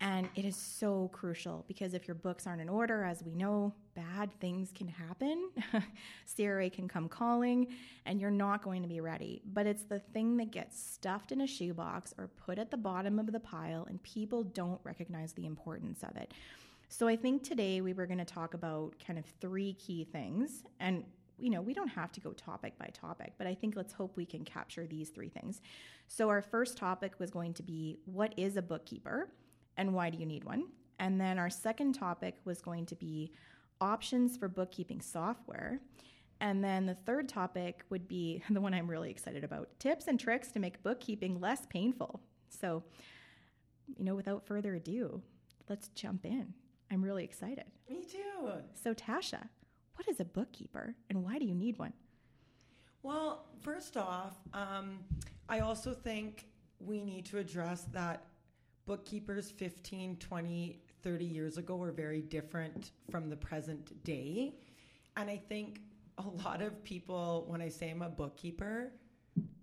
And 0.00 0.28
it 0.34 0.44
is 0.44 0.56
so 0.56 1.10
crucial 1.12 1.64
because 1.68 1.94
if 1.94 2.08
your 2.08 2.14
books 2.14 2.46
aren't 2.46 2.62
in 2.62 2.68
order, 2.68 3.04
as 3.04 3.22
we 3.22 3.34
know, 3.34 3.74
bad 3.94 4.32
things 4.40 4.72
can 4.74 4.88
happen. 4.88 5.50
CRA 6.36 6.70
can 6.70 6.88
come 6.88 7.08
calling 7.08 7.68
and 8.06 8.18
you're 8.18 8.30
not 8.30 8.62
going 8.62 8.82
to 8.82 8.88
be 8.88 9.00
ready. 9.00 9.42
But 9.44 9.66
it's 9.66 9.84
the 9.84 10.00
thing 10.00 10.38
that 10.38 10.50
gets 10.50 10.82
stuffed 10.82 11.30
in 11.30 11.42
a 11.42 11.46
shoebox 11.46 12.14
or 12.16 12.28
put 12.28 12.58
at 12.58 12.70
the 12.70 12.76
bottom 12.78 13.18
of 13.18 13.30
the 13.30 13.38
pile, 13.38 13.84
and 13.88 14.02
people 14.02 14.42
don't 14.42 14.80
recognize 14.82 15.34
the 15.34 15.46
importance 15.46 16.02
of 16.02 16.16
it. 16.16 16.32
So 16.92 17.08
I 17.08 17.16
think 17.16 17.42
today 17.42 17.80
we 17.80 17.94
were 17.94 18.04
going 18.04 18.18
to 18.18 18.24
talk 18.26 18.52
about 18.52 18.96
kind 19.04 19.18
of 19.18 19.24
three 19.40 19.72
key 19.72 20.04
things. 20.04 20.62
And, 20.78 21.04
you 21.38 21.48
know, 21.48 21.62
we 21.62 21.72
don't 21.72 21.88
have 21.88 22.12
to 22.12 22.20
go 22.20 22.32
topic 22.32 22.78
by 22.78 22.90
topic, 22.92 23.32
but 23.38 23.46
I 23.46 23.54
think 23.54 23.76
let's 23.76 23.94
hope 23.94 24.14
we 24.14 24.26
can 24.26 24.44
capture 24.44 24.86
these 24.86 25.08
three 25.08 25.30
things. 25.30 25.62
So 26.06 26.28
our 26.28 26.42
first 26.42 26.76
topic 26.76 27.14
was 27.18 27.30
going 27.30 27.54
to 27.54 27.62
be 27.62 27.96
what 28.04 28.34
is 28.36 28.58
a 28.58 28.62
bookkeeper 28.62 29.30
and 29.78 29.94
why 29.94 30.10
do 30.10 30.18
you 30.18 30.26
need 30.26 30.44
one? 30.44 30.66
And 30.98 31.18
then 31.18 31.38
our 31.38 31.48
second 31.48 31.94
topic 31.94 32.36
was 32.44 32.60
going 32.60 32.84
to 32.84 32.94
be 32.94 33.32
options 33.80 34.36
for 34.36 34.46
bookkeeping 34.46 35.00
software. 35.00 35.80
And 36.42 36.62
then 36.62 36.84
the 36.84 36.94
third 36.94 37.26
topic 37.26 37.84
would 37.88 38.06
be 38.06 38.42
the 38.50 38.60
one 38.60 38.74
I'm 38.74 38.90
really 38.90 39.10
excited 39.10 39.44
about 39.44 39.70
tips 39.78 40.08
and 40.08 40.20
tricks 40.20 40.52
to 40.52 40.58
make 40.58 40.82
bookkeeping 40.82 41.40
less 41.40 41.64
painful. 41.70 42.20
So, 42.50 42.82
you 43.96 44.04
know, 44.04 44.14
without 44.14 44.46
further 44.46 44.74
ado, 44.74 45.22
let's 45.70 45.88
jump 45.88 46.26
in. 46.26 46.52
I'm 46.92 47.02
really 47.02 47.24
excited. 47.24 47.64
Me 47.88 48.04
too. 48.04 48.52
So, 48.74 48.92
Tasha, 48.92 49.48
what 49.94 50.06
is 50.08 50.20
a 50.20 50.24
bookkeeper 50.24 50.94
and 51.08 51.24
why 51.24 51.38
do 51.38 51.46
you 51.46 51.54
need 51.54 51.78
one? 51.78 51.94
Well, 53.02 53.46
first 53.62 53.96
off, 53.96 54.36
um, 54.52 54.98
I 55.48 55.60
also 55.60 55.94
think 55.94 56.48
we 56.78 57.00
need 57.00 57.24
to 57.26 57.38
address 57.38 57.86
that 57.92 58.26
bookkeepers 58.84 59.50
15, 59.50 60.16
20, 60.16 60.82
30 61.02 61.24
years 61.24 61.56
ago 61.56 61.76
were 61.76 61.92
very 61.92 62.20
different 62.20 62.90
from 63.10 63.30
the 63.30 63.36
present 63.36 64.04
day. 64.04 64.54
And 65.16 65.30
I 65.30 65.36
think 65.36 65.80
a 66.18 66.28
lot 66.44 66.60
of 66.60 66.84
people, 66.84 67.44
when 67.48 67.62
I 67.62 67.68
say 67.68 67.90
I'm 67.90 68.02
a 68.02 68.08
bookkeeper, 68.08 68.92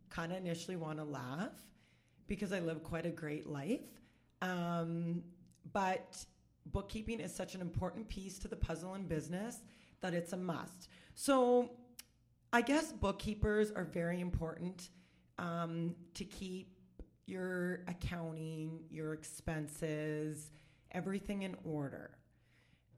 kind 0.10 0.32
of 0.32 0.40
initially 0.40 0.78
want 0.78 0.98
to 0.98 1.04
laugh 1.04 1.54
because 2.28 2.52
I 2.52 2.60
live 2.60 2.84
quite 2.84 3.06
a 3.06 3.12
great 3.12 3.48
life. 3.48 3.82
Um, 4.42 5.22
but 5.74 6.26
bookkeeping 6.72 7.20
is 7.20 7.34
such 7.34 7.56
an 7.56 7.62
important 7.62 8.08
piece 8.08 8.40
to 8.40 8.48
the 8.48 8.56
puzzle 8.56 8.96
in 8.96 9.04
business 9.04 9.60
that 10.02 10.14
it's 10.14 10.34
a 10.34 10.38
must. 10.38 10.90
So, 11.16 11.72
I 12.52 12.62
guess 12.62 12.92
bookkeepers 12.92 13.72
are 13.72 13.84
very 13.84 14.22
important 14.22 14.90
um, 15.38 15.96
to 16.16 16.24
keep 16.24 16.74
your 17.28 17.82
accounting, 17.88 18.80
your 18.90 19.14
expenses, 19.14 20.52
everything 20.92 21.44
in 21.44 21.56
order. 21.64 22.12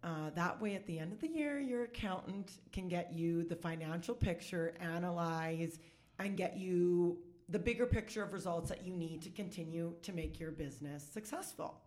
Uh, 0.04 0.32
that 0.36 0.60
way, 0.60 0.76
at 0.76 0.88
the 0.88 0.98
end 0.98 1.12
of 1.12 1.20
the 1.20 1.28
year, 1.28 1.60
your 1.60 1.84
accountant 1.84 2.60
can 2.72 2.88
get 2.88 3.14
you 3.14 3.44
the 3.44 3.56
financial 3.56 4.16
picture, 4.16 4.74
analyze, 4.80 5.80
and 6.18 6.38
get 6.38 6.58
you 6.58 7.20
the 7.50 7.60
bigger 7.60 7.86
picture 7.86 8.24
of 8.24 8.34
results 8.34 8.70
that 8.70 8.86
you 8.86 8.96
need 8.96 9.22
to 9.22 9.30
continue 9.30 9.94
to 10.02 10.14
make 10.14 10.40
your 10.40 10.52
business 10.52 11.04
successful. 11.04 11.82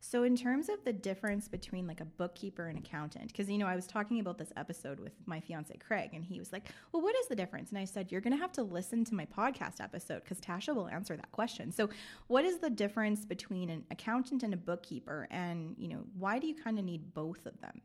So, 0.00 0.22
in 0.22 0.36
terms 0.36 0.68
of 0.68 0.84
the 0.84 0.92
difference 0.92 1.48
between 1.48 1.86
like 1.86 2.00
a 2.00 2.04
bookkeeper 2.04 2.68
and 2.68 2.78
accountant, 2.78 3.28
because 3.28 3.50
you 3.50 3.58
know, 3.58 3.66
I 3.66 3.74
was 3.74 3.86
talking 3.86 4.20
about 4.20 4.38
this 4.38 4.52
episode 4.56 5.00
with 5.00 5.12
my 5.26 5.40
fiance 5.40 5.76
Craig, 5.76 6.10
and 6.12 6.24
he 6.24 6.38
was 6.38 6.52
like, 6.52 6.68
Well, 6.92 7.02
what 7.02 7.16
is 7.16 7.26
the 7.26 7.34
difference? 7.34 7.70
And 7.70 7.78
I 7.78 7.84
said, 7.84 8.12
You're 8.12 8.20
going 8.20 8.32
to 8.32 8.38
have 8.38 8.52
to 8.52 8.62
listen 8.62 9.04
to 9.06 9.14
my 9.14 9.26
podcast 9.26 9.80
episode 9.80 10.22
because 10.22 10.40
Tasha 10.40 10.74
will 10.74 10.88
answer 10.88 11.16
that 11.16 11.32
question. 11.32 11.72
So, 11.72 11.90
what 12.28 12.44
is 12.44 12.58
the 12.58 12.70
difference 12.70 13.24
between 13.24 13.70
an 13.70 13.84
accountant 13.90 14.44
and 14.44 14.54
a 14.54 14.56
bookkeeper? 14.56 15.26
And, 15.32 15.74
you 15.76 15.88
know, 15.88 16.04
why 16.16 16.38
do 16.38 16.46
you 16.46 16.54
kind 16.54 16.78
of 16.78 16.84
need 16.84 17.12
both 17.12 17.44
of 17.44 17.60
them? 17.60 17.80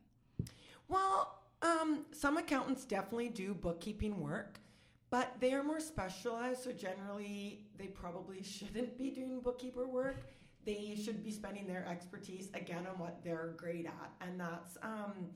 Well, 0.88 1.39
um, 1.63 2.05
some 2.12 2.38
accountants 2.38 2.86
definitely 2.86 3.29
do 3.29 3.55
bookkeeping 3.55 4.22
work, 4.22 4.60
but 5.10 5.34
they 5.39 5.53
are 5.53 5.63
more 5.63 5.79
specialized. 5.79 6.63
So, 6.63 6.72
generally, 6.74 7.65
they 7.75 7.88
probably 7.88 8.43
shouldn't 8.43 9.00
be 9.00 9.10
doing 9.10 9.39
bookkeeper 9.39 9.88
work 9.88 10.27
they 10.65 10.96
should 10.96 11.24
be 11.24 11.32
spending 11.32 11.67
their 11.67 11.86
expertise 11.88 12.50
again 12.53 12.88
on 12.88 12.98
what 13.00 13.24
they're 13.24 13.53
great 13.58 13.86
at, 13.86 14.12
and 14.22 14.39
that's 14.39 14.77
um, 14.82 15.29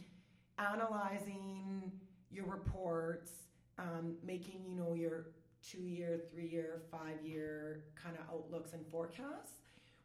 analyzing 0.57 1.91
your 2.31 2.45
reports, 2.45 3.31
um, 3.77 4.15
making 4.23 4.61
you 4.67 4.75
know 4.75 4.93
your 4.93 5.27
two 5.67 5.81
year, 5.81 6.21
three 6.31 6.47
year, 6.47 6.81
five 6.91 7.23
year 7.23 7.83
kind 8.01 8.15
of 8.15 8.33
outlooks 8.33 8.73
and 8.73 8.85
forecasts. 8.87 9.53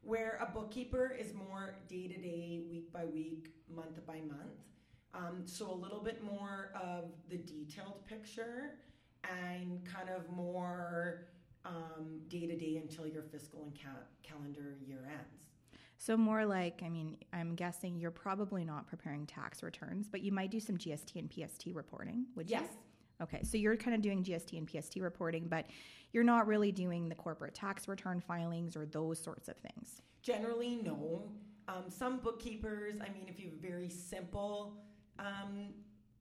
Where 0.00 0.38
a 0.40 0.52
bookkeeper 0.52 1.16
is 1.16 1.32
more 1.32 1.76
day 1.88 2.08
to 2.08 2.16
day, 2.16 2.64
week 2.68 2.92
by 2.92 3.04
week, 3.04 3.54
month 3.72 4.04
by 4.04 4.16
month. 4.16 4.58
Um, 5.14 5.42
so 5.44 5.70
a 5.70 5.74
little 5.74 6.00
bit 6.00 6.24
more 6.24 6.72
of 6.74 7.12
the 7.28 7.36
detailed 7.36 8.04
picture 8.06 8.78
and 9.24 9.80
kind 9.84 10.08
of 10.08 10.28
more 10.34 11.26
day 12.28 12.46
to 12.46 12.56
day 12.56 12.76
until 12.76 13.06
your 13.06 13.22
fiscal 13.22 13.64
and 13.64 13.74
ca- 13.74 14.06
calendar 14.22 14.76
year 14.86 15.08
ends. 15.10 15.42
So, 15.98 16.16
more 16.16 16.44
like, 16.44 16.82
I 16.84 16.88
mean, 16.88 17.16
I'm 17.32 17.54
guessing 17.54 17.96
you're 17.96 18.10
probably 18.10 18.64
not 18.64 18.88
preparing 18.88 19.24
tax 19.26 19.62
returns, 19.62 20.08
but 20.08 20.20
you 20.20 20.32
might 20.32 20.50
do 20.50 20.58
some 20.58 20.76
GST 20.76 21.14
and 21.14 21.30
PST 21.30 21.66
reporting, 21.72 22.26
would 22.34 22.50
yes. 22.50 22.62
you? 22.62 22.66
Yes. 22.66 22.76
Okay, 23.22 23.42
so 23.44 23.56
you're 23.56 23.76
kind 23.76 23.94
of 23.94 24.02
doing 24.02 24.24
GST 24.24 24.58
and 24.58 24.68
PST 24.68 24.96
reporting, 24.96 25.46
but 25.48 25.66
you're 26.12 26.24
not 26.24 26.48
really 26.48 26.72
doing 26.72 27.08
the 27.08 27.14
corporate 27.14 27.54
tax 27.54 27.86
return 27.86 28.20
filings 28.20 28.76
or 28.76 28.84
those 28.84 29.22
sorts 29.22 29.48
of 29.48 29.56
things. 29.58 30.02
Generally, 30.22 30.80
no. 30.82 31.30
Um, 31.68 31.84
some 31.88 32.18
bookkeepers, 32.18 32.96
I 33.00 33.12
mean, 33.12 33.26
if 33.28 33.38
you 33.38 33.50
have 33.50 33.60
very 33.60 33.88
simple 33.88 34.74
um, 35.20 35.68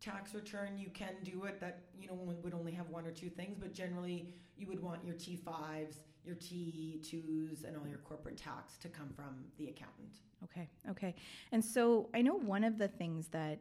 tax 0.01 0.33
return, 0.33 0.77
you 0.77 0.89
can 0.89 1.13
do 1.23 1.45
it. 1.45 1.59
That 1.61 1.83
you 1.97 2.07
know 2.07 2.15
would 2.15 2.53
only 2.53 2.71
have 2.73 2.89
one 2.89 3.05
or 3.05 3.11
two 3.11 3.29
things, 3.29 3.57
but 3.59 3.73
generally 3.73 4.33
you 4.57 4.67
would 4.67 4.81
want 4.81 5.05
your 5.05 5.15
T5s, 5.15 5.95
your 6.25 6.35
T2s, 6.35 7.63
and 7.63 7.77
all 7.77 7.87
your 7.87 7.99
corporate 7.99 8.37
tax 8.37 8.77
to 8.77 8.89
come 8.89 9.09
from 9.15 9.45
the 9.57 9.69
accountant. 9.69 10.17
Okay, 10.43 10.67
okay. 10.89 11.15
And 11.51 11.63
so 11.63 12.09
I 12.13 12.21
know 12.21 12.35
one 12.35 12.63
of 12.63 12.77
the 12.77 12.87
things 12.87 13.27
that 13.29 13.59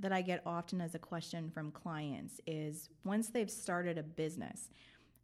that 0.00 0.12
I 0.12 0.22
get 0.22 0.42
often 0.44 0.80
as 0.80 0.96
a 0.96 0.98
question 0.98 1.50
from 1.50 1.70
clients 1.70 2.40
is 2.48 2.90
once 3.04 3.28
they've 3.28 3.50
started 3.50 3.96
a 3.96 4.02
business, 4.02 4.68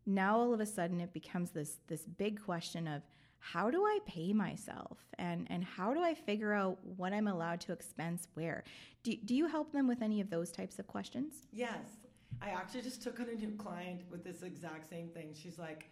now 0.06 0.38
all 0.38 0.54
of 0.54 0.60
a 0.60 0.66
sudden 0.66 1.00
it 1.00 1.12
becomes 1.12 1.50
this 1.50 1.78
this 1.88 2.02
big 2.02 2.42
question 2.42 2.86
of 2.86 3.02
how 3.40 3.70
do 3.70 3.84
I 3.84 3.98
pay 4.06 4.32
myself 4.32 4.98
and 5.18 5.46
and 5.50 5.64
how 5.64 5.92
do 5.94 6.02
I 6.02 6.14
figure 6.14 6.52
out 6.52 6.78
what 6.84 7.12
I'm 7.12 7.26
allowed 7.26 7.60
to 7.62 7.72
expense 7.72 8.28
where? 8.34 8.64
Do, 9.02 9.16
do 9.24 9.34
you 9.34 9.46
help 9.46 9.72
them 9.72 9.88
with 9.88 10.02
any 10.02 10.20
of 10.20 10.30
those 10.30 10.52
types 10.52 10.78
of 10.78 10.86
questions? 10.86 11.46
Yes. 11.52 12.06
I 12.42 12.50
actually 12.50 12.82
just 12.82 13.02
took 13.02 13.18
on 13.18 13.28
a 13.28 13.34
new 13.34 13.50
client 13.52 14.02
with 14.10 14.22
this 14.22 14.42
exact 14.42 14.88
same 14.88 15.08
thing. 15.08 15.34
She's 15.34 15.58
like, 15.58 15.90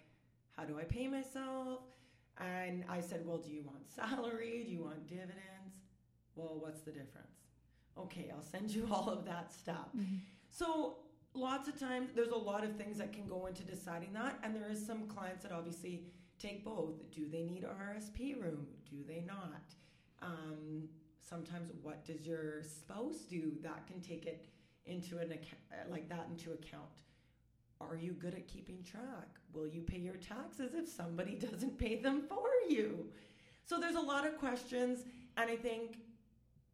How 0.57 0.65
do 0.65 0.79
I 0.79 0.85
pay 0.85 1.09
myself? 1.09 1.81
And 2.39 2.85
I 2.89 3.01
said, 3.01 3.27
Well, 3.27 3.39
do 3.39 3.51
you 3.51 3.63
want 3.65 3.89
salary? 3.89 4.63
Do 4.65 4.71
you 4.71 4.85
want 4.85 5.07
dividends? 5.09 5.75
Well, 6.37 6.57
what's 6.61 6.83
the 6.83 6.93
difference? 6.93 7.39
Okay, 7.99 8.31
I'll 8.33 8.43
send 8.43 8.71
you 8.71 8.89
all 8.93 9.09
of 9.09 9.25
that 9.25 9.53
stuff. 9.53 9.89
Mm-hmm. 9.97 10.17
So, 10.51 10.99
lots 11.35 11.69
of 11.69 11.79
times, 11.79 12.11
there's 12.15 12.29
a 12.29 12.37
lot 12.37 12.65
of 12.65 12.77
things 12.77 12.99
that 12.99 13.13
can 13.13 13.27
go 13.27 13.47
into 13.47 13.65
deciding 13.65 14.13
that. 14.13 14.39
And 14.43 14.55
there 14.55 14.71
is 14.71 14.85
some 14.85 15.07
clients 15.07 15.43
that 15.43 15.53
obviously 15.53 16.05
take 16.39 16.65
both. 16.65 17.11
Do 17.11 17.29
they 17.29 17.43
need 17.43 17.65
a 17.65 17.69
RSP 17.69 18.41
room? 18.41 18.67
Do 18.89 18.97
they 19.07 19.25
not? 19.27 19.63
Um, 20.23 20.89
sometimes, 21.21 21.71
what 21.83 22.05
does 22.05 22.27
your 22.27 22.63
spouse 22.63 23.21
do? 23.29 23.53
That 23.63 23.87
can 23.87 24.01
take 24.01 24.27
it 24.27 24.49
into 24.89 25.19
an 25.19 25.33
account 25.33 25.91
like 25.91 26.09
that 26.09 26.27
into 26.31 26.53
account 26.53 27.03
are 27.81 27.97
you 27.97 28.13
good 28.13 28.35
at 28.35 28.49
keeping 28.49 28.83
track 28.83 29.29
will 29.53 29.67
you 29.67 29.83
pay 29.83 29.99
your 29.99 30.17
taxes 30.17 30.73
if 30.75 30.89
somebody 30.89 31.35
doesn't 31.51 31.79
pay 31.79 31.97
them 31.97 32.23
for 32.29 32.49
you 32.69 33.07
so 33.65 33.79
there's 33.79 33.97
a 33.97 34.01
lot 34.01 34.27
of 34.27 34.37
questions 34.39 35.05
and 35.37 35.51
i 35.51 35.57
think 35.57 35.99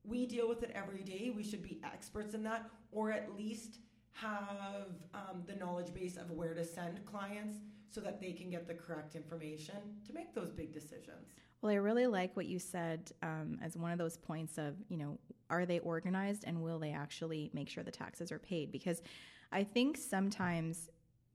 we 0.04 0.26
deal 0.26 0.48
with 0.48 0.62
it 0.62 0.70
every 0.74 1.02
day 1.02 1.32
we 1.34 1.42
should 1.42 1.62
be 1.62 1.80
experts 1.84 2.34
in 2.34 2.42
that 2.42 2.70
or 2.92 3.10
at 3.10 3.36
least 3.36 3.78
have 4.12 4.88
um, 5.12 5.42
the 5.46 5.56
knowledge 5.56 5.92
base 5.92 6.16
of 6.16 6.30
where 6.30 6.54
to 6.54 6.64
send 6.64 7.04
clients 7.04 7.58
so 7.90 8.00
that 8.00 8.20
they 8.20 8.32
can 8.32 8.50
get 8.50 8.66
the 8.66 8.74
correct 8.74 9.14
information 9.14 9.76
to 10.06 10.12
make 10.12 10.34
those 10.34 10.50
big 10.50 10.72
decisions 10.72 11.34
well, 11.64 11.72
I 11.72 11.76
really 11.76 12.06
like 12.06 12.36
what 12.36 12.44
you 12.44 12.58
said 12.58 13.10
um, 13.22 13.58
as 13.62 13.74
one 13.74 13.90
of 13.90 13.96
those 13.96 14.18
points 14.18 14.58
of, 14.58 14.74
you 14.90 14.98
know, 14.98 15.18
are 15.48 15.64
they 15.64 15.78
organized 15.78 16.44
and 16.46 16.60
will 16.62 16.78
they 16.78 16.92
actually 16.92 17.50
make 17.54 17.70
sure 17.70 17.82
the 17.82 17.90
taxes 17.90 18.30
are 18.30 18.38
paid? 18.38 18.70
Because 18.70 19.00
I 19.50 19.64
think 19.64 19.96
sometimes 19.96 20.90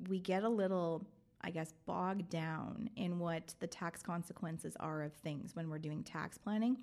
we 0.07 0.19
get 0.19 0.43
a 0.43 0.49
little, 0.49 1.03
I 1.41 1.49
guess, 1.49 1.73
bogged 1.87 2.29
down 2.29 2.91
in 2.95 3.17
what 3.17 3.55
the 3.59 3.65
tax 3.65 4.03
consequences 4.03 4.77
are 4.79 5.01
of 5.01 5.13
things 5.13 5.55
when 5.55 5.67
we're 5.67 5.79
doing 5.79 6.03
tax 6.03 6.37
planning. 6.37 6.77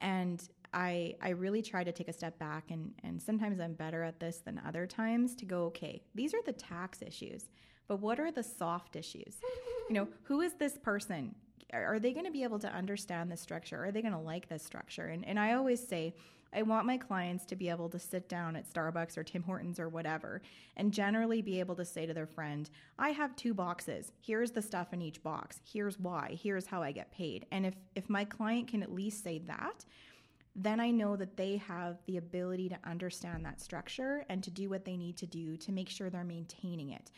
And 0.00 0.42
I, 0.72 1.14
I 1.20 1.30
really 1.30 1.60
try 1.60 1.84
to 1.84 1.92
take 1.92 2.08
a 2.08 2.12
step 2.14 2.38
back 2.38 2.70
and, 2.70 2.94
and 3.04 3.20
sometimes 3.20 3.60
I'm 3.60 3.74
better 3.74 4.02
at 4.02 4.18
this 4.18 4.38
than 4.38 4.62
other 4.66 4.86
times 4.86 5.36
to 5.36 5.44
go, 5.44 5.64
okay, 5.64 6.00
these 6.14 6.32
are 6.32 6.42
the 6.46 6.54
tax 6.54 7.02
issues, 7.02 7.50
but 7.88 8.00
what 8.00 8.20
are 8.20 8.30
the 8.30 8.42
soft 8.42 8.94
issues? 8.94 9.36
You 9.88 9.94
know, 9.94 10.08
who 10.24 10.42
is 10.42 10.54
this 10.54 10.78
person? 10.78 11.34
are 11.72 11.98
they 11.98 12.12
going 12.12 12.24
to 12.24 12.32
be 12.32 12.44
able 12.44 12.58
to 12.58 12.72
understand 12.72 13.30
the 13.30 13.36
structure? 13.36 13.84
Are 13.84 13.92
they 13.92 14.00
going 14.02 14.14
to 14.14 14.18
like 14.18 14.48
this 14.48 14.62
structure? 14.62 15.06
And, 15.06 15.26
and 15.26 15.38
I 15.38 15.52
always 15.54 15.86
say, 15.86 16.14
I 16.52 16.62
want 16.62 16.86
my 16.86 16.96
clients 16.96 17.44
to 17.46 17.56
be 17.56 17.68
able 17.68 17.90
to 17.90 17.98
sit 17.98 18.28
down 18.28 18.56
at 18.56 18.72
Starbucks 18.72 19.18
or 19.18 19.22
Tim 19.22 19.42
Hortons 19.42 19.78
or 19.78 19.88
whatever 19.88 20.40
and 20.78 20.92
generally 20.92 21.42
be 21.42 21.60
able 21.60 21.74
to 21.74 21.84
say 21.84 22.06
to 22.06 22.14
their 22.14 22.26
friend, 22.26 22.70
I 22.98 23.10
have 23.10 23.36
two 23.36 23.52
boxes. 23.52 24.12
Here's 24.22 24.50
the 24.50 24.62
stuff 24.62 24.94
in 24.94 25.02
each 25.02 25.22
box. 25.22 25.60
Here's 25.70 25.98
why. 25.98 26.38
Here's 26.42 26.66
how 26.66 26.82
I 26.82 26.92
get 26.92 27.12
paid. 27.12 27.44
And 27.52 27.66
if, 27.66 27.74
if 27.94 28.08
my 28.08 28.24
client 28.24 28.68
can 28.68 28.82
at 28.82 28.94
least 28.94 29.22
say 29.22 29.40
that, 29.40 29.84
then 30.56 30.80
I 30.80 30.90
know 30.90 31.16
that 31.16 31.36
they 31.36 31.58
have 31.58 31.98
the 32.06 32.16
ability 32.16 32.70
to 32.70 32.78
understand 32.82 33.44
that 33.44 33.60
structure 33.60 34.24
and 34.30 34.42
to 34.42 34.50
do 34.50 34.70
what 34.70 34.86
they 34.86 34.96
need 34.96 35.18
to 35.18 35.26
do 35.26 35.56
to 35.58 35.70
make 35.70 35.90
sure 35.90 36.08
they're 36.08 36.24
maintaining 36.24 36.90
it 36.90 37.10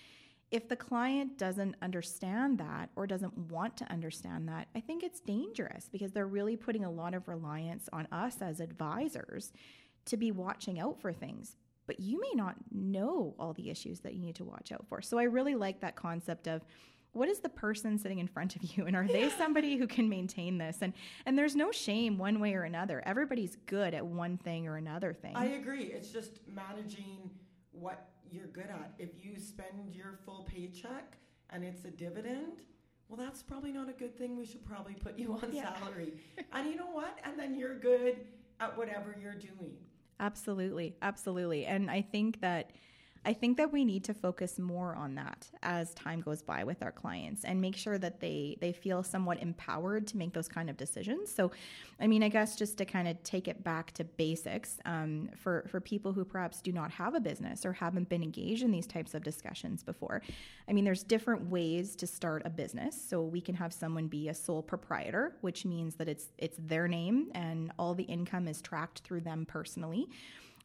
if 0.50 0.68
the 0.68 0.76
client 0.76 1.38
doesn't 1.38 1.76
understand 1.80 2.58
that 2.58 2.90
or 2.96 3.06
doesn't 3.06 3.36
want 3.36 3.76
to 3.76 3.90
understand 3.90 4.48
that, 4.48 4.68
I 4.74 4.80
think 4.80 5.02
it's 5.02 5.20
dangerous 5.20 5.88
because 5.90 6.12
they're 6.12 6.26
really 6.26 6.56
putting 6.56 6.84
a 6.84 6.90
lot 6.90 7.14
of 7.14 7.28
reliance 7.28 7.88
on 7.92 8.08
us 8.10 8.36
as 8.40 8.60
advisors 8.60 9.52
to 10.06 10.16
be 10.16 10.32
watching 10.32 10.80
out 10.80 11.00
for 11.00 11.12
things. 11.12 11.56
But 11.86 12.00
you 12.00 12.20
may 12.20 12.32
not 12.34 12.56
know 12.72 13.34
all 13.38 13.52
the 13.52 13.70
issues 13.70 14.00
that 14.00 14.14
you 14.14 14.22
need 14.22 14.36
to 14.36 14.44
watch 14.44 14.72
out 14.72 14.86
for. 14.88 15.02
So 15.02 15.18
I 15.18 15.24
really 15.24 15.54
like 15.54 15.80
that 15.80 15.96
concept 15.96 16.48
of 16.48 16.62
what 17.12 17.28
is 17.28 17.40
the 17.40 17.48
person 17.48 17.98
sitting 17.98 18.18
in 18.18 18.28
front 18.28 18.56
of 18.56 18.62
you? 18.62 18.86
And 18.86 18.94
are 18.94 19.06
they 19.06 19.28
somebody 19.30 19.76
who 19.76 19.86
can 19.86 20.08
maintain 20.08 20.58
this? 20.58 20.78
And 20.80 20.92
and 21.26 21.36
there's 21.36 21.56
no 21.56 21.72
shame 21.72 22.18
one 22.18 22.38
way 22.38 22.54
or 22.54 22.62
another. 22.62 23.02
Everybody's 23.04 23.56
good 23.66 23.94
at 23.94 24.06
one 24.06 24.36
thing 24.36 24.68
or 24.68 24.76
another 24.76 25.12
thing. 25.12 25.32
I 25.34 25.46
agree. 25.46 25.84
It's 25.84 26.10
just 26.10 26.38
managing 26.46 27.30
what 27.72 28.08
you're 28.32 28.46
good 28.46 28.68
at. 28.70 28.92
If 28.98 29.24
you 29.24 29.38
spend 29.38 29.94
your 29.94 30.18
full 30.24 30.48
paycheck 30.50 31.16
and 31.50 31.64
it's 31.64 31.84
a 31.84 31.90
dividend, 31.90 32.62
well, 33.08 33.16
that's 33.16 33.42
probably 33.42 33.72
not 33.72 33.88
a 33.88 33.92
good 33.92 34.16
thing. 34.16 34.36
We 34.36 34.46
should 34.46 34.64
probably 34.64 34.94
put 34.94 35.18
you 35.18 35.32
on 35.32 35.50
yeah. 35.52 35.74
salary. 35.78 36.12
and 36.52 36.68
you 36.68 36.76
know 36.76 36.90
what? 36.90 37.18
And 37.24 37.38
then 37.38 37.56
you're 37.56 37.78
good 37.78 38.20
at 38.60 38.76
whatever 38.76 39.16
you're 39.20 39.34
doing. 39.34 39.76
Absolutely. 40.20 40.94
Absolutely. 41.02 41.66
And 41.66 41.90
I 41.90 42.02
think 42.02 42.40
that 42.40 42.70
I 43.22 43.34
think 43.34 43.58
that 43.58 43.70
we 43.70 43.84
need 43.84 44.04
to 44.04 44.14
focus 44.14 44.58
more 44.58 44.94
on 44.94 45.14
that 45.16 45.50
as 45.62 45.92
time 45.92 46.22
goes 46.22 46.40
by 46.40 46.64
with 46.64 46.82
our 46.82 46.90
clients 46.90 47.44
and 47.44 47.60
make 47.60 47.76
sure 47.76 47.98
that 47.98 48.18
they 48.18 48.56
they 48.60 48.72
feel 48.72 49.02
somewhat 49.02 49.42
empowered 49.42 50.06
to 50.08 50.16
make 50.16 50.32
those 50.32 50.48
kind 50.48 50.70
of 50.70 50.78
decisions. 50.78 51.30
So, 51.30 51.50
I 52.00 52.06
mean, 52.06 52.22
I 52.22 52.30
guess 52.30 52.56
just 52.56 52.78
to 52.78 52.86
kind 52.86 53.06
of 53.06 53.22
take 53.22 53.46
it 53.46 53.62
back 53.62 53.92
to 53.92 54.04
basics 54.04 54.78
um, 54.86 55.28
for 55.36 55.66
for 55.68 55.80
people 55.80 56.14
who 56.14 56.24
perhaps 56.24 56.62
do 56.62 56.72
not 56.72 56.90
have 56.92 57.14
a 57.14 57.20
business 57.20 57.66
or 57.66 57.74
haven't 57.74 58.08
been 58.08 58.22
engaged 58.22 58.62
in 58.62 58.70
these 58.70 58.86
types 58.86 59.12
of 59.12 59.22
discussions 59.22 59.82
before. 59.82 60.22
I 60.66 60.72
mean, 60.72 60.84
there's 60.84 61.02
different 61.02 61.50
ways 61.50 61.96
to 61.96 62.06
start 62.06 62.40
a 62.46 62.50
business. 62.50 62.98
So 62.98 63.22
we 63.22 63.42
can 63.42 63.54
have 63.54 63.74
someone 63.74 64.06
be 64.06 64.30
a 64.30 64.34
sole 64.34 64.62
proprietor, 64.62 65.36
which 65.42 65.66
means 65.66 65.96
that 65.96 66.08
it's 66.08 66.28
it's 66.38 66.56
their 66.58 66.88
name 66.88 67.30
and 67.34 67.70
all 67.78 67.94
the 67.94 68.04
income 68.04 68.48
is 68.48 68.62
tracked 68.62 69.00
through 69.00 69.20
them 69.20 69.44
personally 69.44 70.08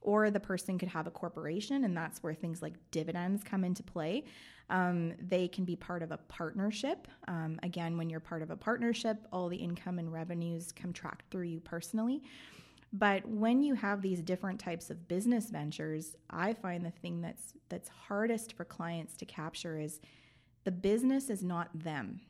or 0.06 0.30
the 0.30 0.40
person 0.40 0.78
could 0.78 0.90
have 0.90 1.08
a 1.08 1.12
corporation, 1.12 1.84
and 1.84 1.98
that's 1.98 2.22
where 2.22 2.34
things 2.34 2.62
like 2.62 2.74
dividends 2.92 3.44
come 3.44 3.64
into 3.64 3.82
play. 3.82 4.24
Um, 4.70 5.14
they 5.20 5.48
can 5.48 5.66
be 5.66 5.76
part 5.76 6.04
of 6.04 6.12
a 6.12 6.18
partnership. 6.18 7.08
Um, 7.28 7.60
again, 7.64 7.98
when 7.98 8.10
you're 8.10 8.20
part 8.20 8.44
of 8.44 8.52
a 8.52 8.56
partnership, 8.56 9.28
all 9.34 9.50
the 9.50 9.58
income 9.58 9.98
and 9.98 10.14
revenues 10.14 10.72
come 10.72 10.94
tracked 10.94 11.30
through 11.32 11.48
you 11.48 11.60
personally. 11.60 12.22
But 12.94 13.28
when 13.28 13.64
you 13.64 13.74
have 13.74 14.02
these 14.02 14.22
different 14.22 14.60
types 14.60 14.92
of 14.92 15.08
business 15.08 15.50
ventures, 15.50 16.16
I 16.30 16.54
find 16.54 16.86
the 16.86 16.92
thing 16.92 17.22
that's 17.22 17.54
that's 17.68 17.90
hardest 17.90 18.54
for 18.54 18.64
clients 18.64 19.18
to 19.18 19.26
capture 19.26 19.80
is 19.80 20.00
the 20.66 20.72
business 20.72 21.32
is 21.32 21.44
not 21.44 21.68
them. 21.74 22.22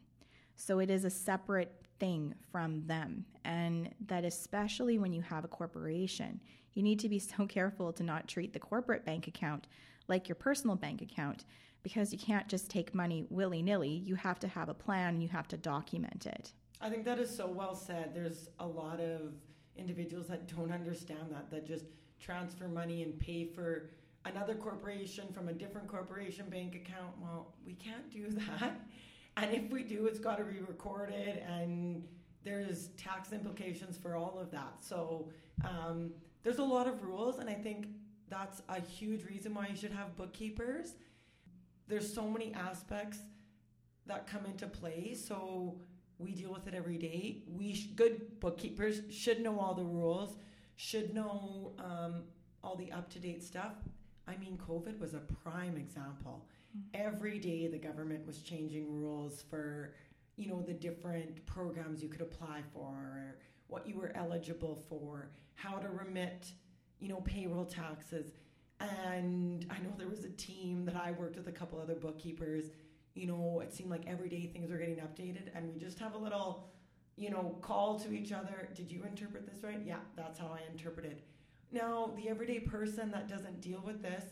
So 0.55 0.79
it 0.79 0.89
is 0.89 1.03
a 1.03 1.09
separate 1.09 1.81
thing 1.99 2.33
from 2.51 2.87
them. 2.87 3.25
And 3.43 3.93
that 4.07 4.23
especially 4.23 4.97
when 4.97 5.11
you 5.11 5.21
have 5.21 5.43
a 5.43 5.49
corporation, 5.49 6.39
you 6.75 6.83
need 6.83 6.99
to 6.99 7.09
be 7.09 7.17
so 7.17 7.45
careful 7.47 7.91
to 7.93 8.03
not 8.03 8.27
treat 8.27 8.53
the 8.53 8.59
corporate 8.59 9.03
bank 9.03 9.27
account 9.27 9.67
like 10.07 10.29
your 10.29 10.35
personal 10.35 10.75
bank 10.75 11.01
account 11.01 11.45
because 11.81 12.11
you 12.11 12.19
can't 12.19 12.47
just 12.47 12.69
take 12.69 12.93
money 12.93 13.25
willy-nilly. 13.29 13.89
You 13.89 14.15
have 14.15 14.39
to 14.39 14.47
have 14.47 14.69
a 14.69 14.73
plan, 14.73 15.21
you 15.21 15.27
have 15.29 15.47
to 15.49 15.57
document 15.57 16.25
it. 16.25 16.51
I 16.81 16.89
think 16.89 17.05
that 17.05 17.19
is 17.19 17.35
so 17.35 17.47
well 17.47 17.75
said. 17.75 18.11
There's 18.13 18.49
a 18.59 18.67
lot 18.67 18.99
of 18.99 19.33
individuals 19.75 20.27
that 20.27 20.47
don't 20.47 20.71
understand 20.71 21.31
that, 21.31 21.49
that 21.51 21.65
just 21.65 21.85
transfer 22.19 22.67
money 22.67 23.03
and 23.03 23.19
pay 23.19 23.45
for 23.45 23.89
another 24.25 24.55
corporation 24.55 25.27
from 25.31 25.47
a 25.49 25.53
different 25.53 25.87
corporation 25.87 26.49
bank 26.49 26.75
account. 26.75 27.11
Well, 27.21 27.53
we 27.65 27.73
can't 27.73 28.11
do 28.11 28.29
that. 28.59 28.79
And 29.37 29.53
if 29.53 29.71
we 29.71 29.83
do, 29.83 30.07
it's 30.07 30.19
got 30.19 30.37
to 30.37 30.43
be 30.43 30.59
recorded, 30.59 31.43
and 31.45 32.03
there's 32.43 32.87
tax 32.97 33.33
implications 33.33 33.97
for 33.97 34.15
all 34.15 34.39
of 34.39 34.49
that. 34.51 34.75
So 34.79 35.29
um, 35.63 36.11
there's 36.45 36.59
a 36.59 36.63
lot 36.63 36.87
of 36.87 37.03
rules, 37.03 37.39
and 37.39 37.49
I 37.49 37.55
think 37.55 37.87
that's 38.29 38.61
a 38.69 38.79
huge 38.79 39.25
reason 39.25 39.55
why 39.55 39.67
you 39.67 39.75
should 39.75 39.91
have 39.91 40.15
bookkeepers. 40.15 40.93
There's 41.87 42.11
so 42.13 42.29
many 42.29 42.53
aspects 42.53 43.17
that 44.05 44.27
come 44.27 44.45
into 44.45 44.67
play. 44.67 45.15
So 45.15 45.79
we 46.19 46.33
deal 46.33 46.53
with 46.53 46.67
it 46.67 46.75
every 46.75 46.99
day. 46.99 47.41
We 47.47 47.73
sh- 47.73 47.87
good 47.95 48.39
bookkeepers 48.39 49.01
should 49.09 49.41
know 49.41 49.59
all 49.59 49.73
the 49.73 49.83
rules, 49.83 50.37
should 50.75 51.15
know 51.15 51.73
um, 51.79 52.25
all 52.63 52.75
the 52.75 52.91
up 52.91 53.09
to 53.13 53.19
date 53.19 53.43
stuff. 53.43 53.73
I 54.27 54.37
mean, 54.37 54.59
COVID 54.69 54.99
was 54.99 55.15
a 55.15 55.21
prime 55.43 55.77
example. 55.77 56.45
Mm-hmm. 56.77 57.07
Every 57.07 57.39
day, 57.39 57.67
the 57.67 57.79
government 57.79 58.25
was 58.27 58.43
changing 58.43 59.01
rules 59.01 59.43
for 59.49 59.95
you 60.37 60.47
know 60.47 60.61
the 60.61 60.73
different 60.73 61.43
programs 61.47 62.03
you 62.03 62.09
could 62.09 62.21
apply 62.21 62.61
for, 62.71 63.35
what 63.67 63.87
you 63.87 63.97
were 63.97 64.11
eligible 64.15 64.83
for, 64.89 65.31
how 65.55 65.77
to 65.77 65.89
remit, 65.89 66.51
you 66.99 67.09
know, 67.09 67.21
payroll 67.21 67.65
taxes. 67.65 68.33
And 68.79 69.65
I 69.69 69.79
know 69.79 69.93
there 69.97 70.09
was 70.09 70.25
a 70.25 70.29
team 70.29 70.85
that 70.85 70.95
I 70.95 71.11
worked 71.11 71.37
with 71.37 71.47
a 71.47 71.51
couple 71.51 71.79
other 71.79 71.95
bookkeepers 71.95 72.71
you 73.15 73.27
know, 73.27 73.61
it 73.61 73.73
seemed 73.73 73.89
like 73.89 74.03
every 74.05 74.29
day 74.29 74.45
things 74.45 74.69
were 74.69 74.77
getting 74.77 74.97
updated, 74.97 75.49
and 75.55 75.73
we 75.73 75.79
just 75.79 75.97
have 75.99 76.13
a 76.13 76.17
little, 76.17 76.67
you 77.15 77.29
know, 77.31 77.57
call 77.61 77.97
to 78.01 78.13
each 78.13 78.33
other. 78.33 78.69
Did 78.75 78.91
you 78.91 79.03
interpret 79.03 79.47
this 79.47 79.63
right? 79.63 79.79
Yeah, 79.83 79.99
that's 80.17 80.37
how 80.37 80.47
I 80.47 80.69
interpreted. 80.69 81.21
Now, 81.71 82.11
the 82.15 82.29
everyday 82.29 82.59
person 82.59 83.09
that 83.11 83.29
doesn't 83.29 83.61
deal 83.61 83.81
with 83.85 84.01
this, 84.01 84.23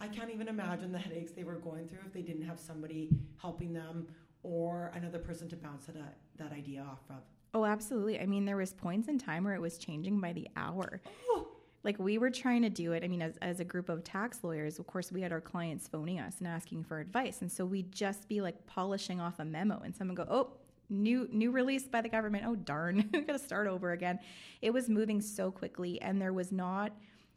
I 0.00 0.06
can't 0.06 0.30
even 0.30 0.46
imagine 0.46 0.92
the 0.92 0.98
headaches 0.98 1.32
they 1.32 1.42
were 1.42 1.56
going 1.56 1.88
through 1.88 1.98
if 2.06 2.12
they 2.12 2.22
didn't 2.22 2.44
have 2.44 2.60
somebody 2.60 3.10
helping 3.42 3.72
them 3.72 4.06
or 4.44 4.92
another 4.94 5.18
person 5.18 5.48
to 5.48 5.56
bounce 5.56 5.86
that, 5.86 6.18
that 6.36 6.52
idea 6.52 6.86
off 6.88 7.02
of. 7.10 7.24
Oh, 7.54 7.64
absolutely. 7.64 8.20
I 8.20 8.26
mean, 8.26 8.44
there 8.44 8.56
was 8.56 8.72
points 8.72 9.08
in 9.08 9.18
time 9.18 9.44
where 9.44 9.54
it 9.54 9.60
was 9.60 9.78
changing 9.78 10.20
by 10.20 10.32
the 10.32 10.48
hour. 10.56 11.00
Oh 11.30 11.48
like 11.84 11.98
we 11.98 12.18
were 12.18 12.30
trying 12.30 12.62
to 12.62 12.70
do 12.70 12.92
it. 12.92 13.04
I 13.04 13.08
mean, 13.08 13.22
as, 13.22 13.36
as 13.38 13.60
a 13.60 13.64
group 13.64 13.88
of 13.88 14.04
tax 14.04 14.42
lawyers, 14.42 14.78
of 14.78 14.86
course, 14.86 15.12
we 15.12 15.22
had 15.22 15.32
our 15.32 15.40
clients 15.40 15.88
phoning 15.88 16.18
us 16.18 16.36
and 16.38 16.46
asking 16.46 16.84
for 16.84 17.00
advice. 17.00 17.40
And 17.40 17.50
so 17.50 17.64
we'd 17.64 17.92
just 17.92 18.28
be 18.28 18.40
like 18.40 18.66
polishing 18.66 19.20
off 19.20 19.38
a 19.38 19.44
memo 19.44 19.80
and 19.84 19.94
someone 19.94 20.14
go, 20.14 20.26
oh, 20.28 20.52
new 20.90 21.28
new 21.30 21.50
release 21.50 21.84
by 21.84 22.00
the 22.00 22.08
government. 22.08 22.44
Oh 22.46 22.56
darn, 22.56 23.08
we 23.12 23.20
gotta 23.20 23.38
start 23.38 23.66
over 23.66 23.92
again. 23.92 24.18
It 24.62 24.72
was 24.72 24.88
moving 24.88 25.20
so 25.20 25.50
quickly 25.50 26.00
and 26.02 26.20
there 26.20 26.32
was 26.32 26.50
not 26.50 26.92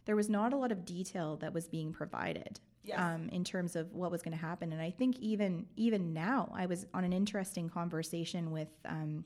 there 0.06 0.16
was 0.16 0.30
not 0.30 0.52
a 0.52 0.58
lot 0.58 0.72
of 0.72 0.84
detail 0.84 1.38
that 1.38 1.54
was 1.54 1.68
being 1.68 1.94
provided. 1.94 2.60
Yes. 2.84 3.00
Um, 3.00 3.30
in 3.30 3.44
terms 3.44 3.76
of 3.76 3.94
what 3.94 4.10
was 4.10 4.24
going 4.24 4.36
to 4.36 4.44
happen, 4.44 4.74
and 4.74 4.82
I 4.82 4.90
think 4.90 5.20
even 5.20 5.68
even 5.76 6.14
now, 6.14 6.52
I 6.52 6.66
was 6.66 6.88
on 6.96 7.04
an 7.04 7.14
interesting 7.14 7.70
conversation 7.70 8.50
with 8.50 8.70
um, 8.86 9.24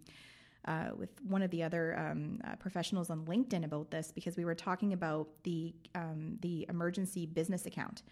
uh, 0.68 0.90
with 0.98 1.10
one 1.28 1.42
of 1.42 1.52
the 1.52 1.64
other 1.64 1.98
um, 1.98 2.40
uh, 2.44 2.56
professionals 2.56 3.10
on 3.10 3.26
LinkedIn 3.26 3.64
about 3.64 3.92
this 3.92 4.12
because 4.12 4.36
we 4.36 4.46
were 4.46 4.56
talking 4.56 4.94
about 4.94 5.28
the 5.44 5.74
um, 5.94 6.38
the 6.42 6.66
emergency 6.70 7.26
business 7.26 7.66
account. 7.66 8.04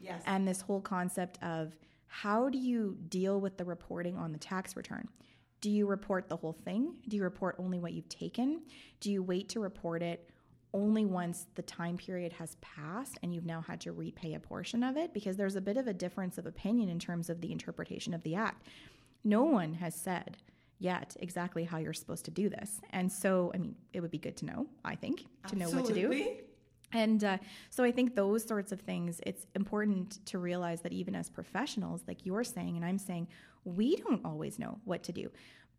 Yes. 0.00 0.22
And 0.26 0.46
this 0.46 0.60
whole 0.60 0.80
concept 0.80 1.38
of 1.42 1.76
how 2.06 2.48
do 2.50 2.58
you 2.58 2.98
deal 3.08 3.40
with 3.40 3.56
the 3.56 3.64
reporting 3.64 4.16
on 4.18 4.32
the 4.32 4.38
tax 4.38 4.76
return? 4.76 5.08
Do 5.62 5.70
you 5.70 5.86
report 5.86 6.28
the 6.28 6.36
whole 6.36 6.52
thing? 6.52 6.96
Do 7.08 7.16
you 7.16 7.22
report 7.22 7.56
only 7.58 7.78
what 7.78 7.92
you've 7.92 8.08
taken? 8.08 8.62
Do 9.00 9.10
you 9.10 9.22
wait 9.22 9.48
to 9.50 9.60
report 9.60 10.02
it 10.02 10.28
only 10.74 11.04
once 11.04 11.46
the 11.54 11.62
time 11.62 11.96
period 11.96 12.32
has 12.34 12.56
passed 12.60 13.18
and 13.22 13.34
you've 13.34 13.46
now 13.46 13.60
had 13.60 13.80
to 13.82 13.92
repay 13.92 14.34
a 14.34 14.40
portion 14.40 14.82
of 14.82 14.96
it? 14.96 15.14
Because 15.14 15.36
there's 15.36 15.56
a 15.56 15.60
bit 15.60 15.76
of 15.76 15.86
a 15.86 15.92
difference 15.94 16.36
of 16.36 16.46
opinion 16.46 16.88
in 16.88 16.98
terms 16.98 17.30
of 17.30 17.40
the 17.40 17.52
interpretation 17.52 18.12
of 18.12 18.22
the 18.24 18.34
act. 18.34 18.66
No 19.24 19.44
one 19.44 19.74
has 19.74 19.94
said 19.94 20.36
yet 20.82 21.16
exactly 21.20 21.64
how 21.64 21.78
you're 21.78 21.92
supposed 21.92 22.24
to 22.24 22.30
do 22.30 22.48
this. 22.48 22.80
And 22.90 23.10
so, 23.10 23.52
I 23.54 23.58
mean, 23.58 23.76
it 23.92 24.00
would 24.00 24.10
be 24.10 24.18
good 24.18 24.36
to 24.38 24.44
know, 24.44 24.66
I 24.84 24.94
think, 24.96 25.20
to 25.20 25.26
Absolutely. 25.44 25.72
know 25.72 25.78
what 25.78 25.86
to 25.88 25.94
do. 25.94 26.36
And 26.94 27.24
uh, 27.24 27.38
so 27.70 27.84
I 27.84 27.90
think 27.90 28.14
those 28.14 28.44
sorts 28.44 28.70
of 28.70 28.80
things, 28.80 29.20
it's 29.24 29.46
important 29.54 30.24
to 30.26 30.38
realize 30.38 30.82
that 30.82 30.92
even 30.92 31.14
as 31.14 31.30
professionals, 31.30 32.02
like 32.06 32.26
you're 32.26 32.44
saying, 32.44 32.76
and 32.76 32.84
I'm 32.84 32.98
saying, 32.98 33.28
we 33.64 33.96
don't 33.96 34.24
always 34.24 34.58
know 34.58 34.78
what 34.84 35.02
to 35.04 35.12
do. 35.12 35.30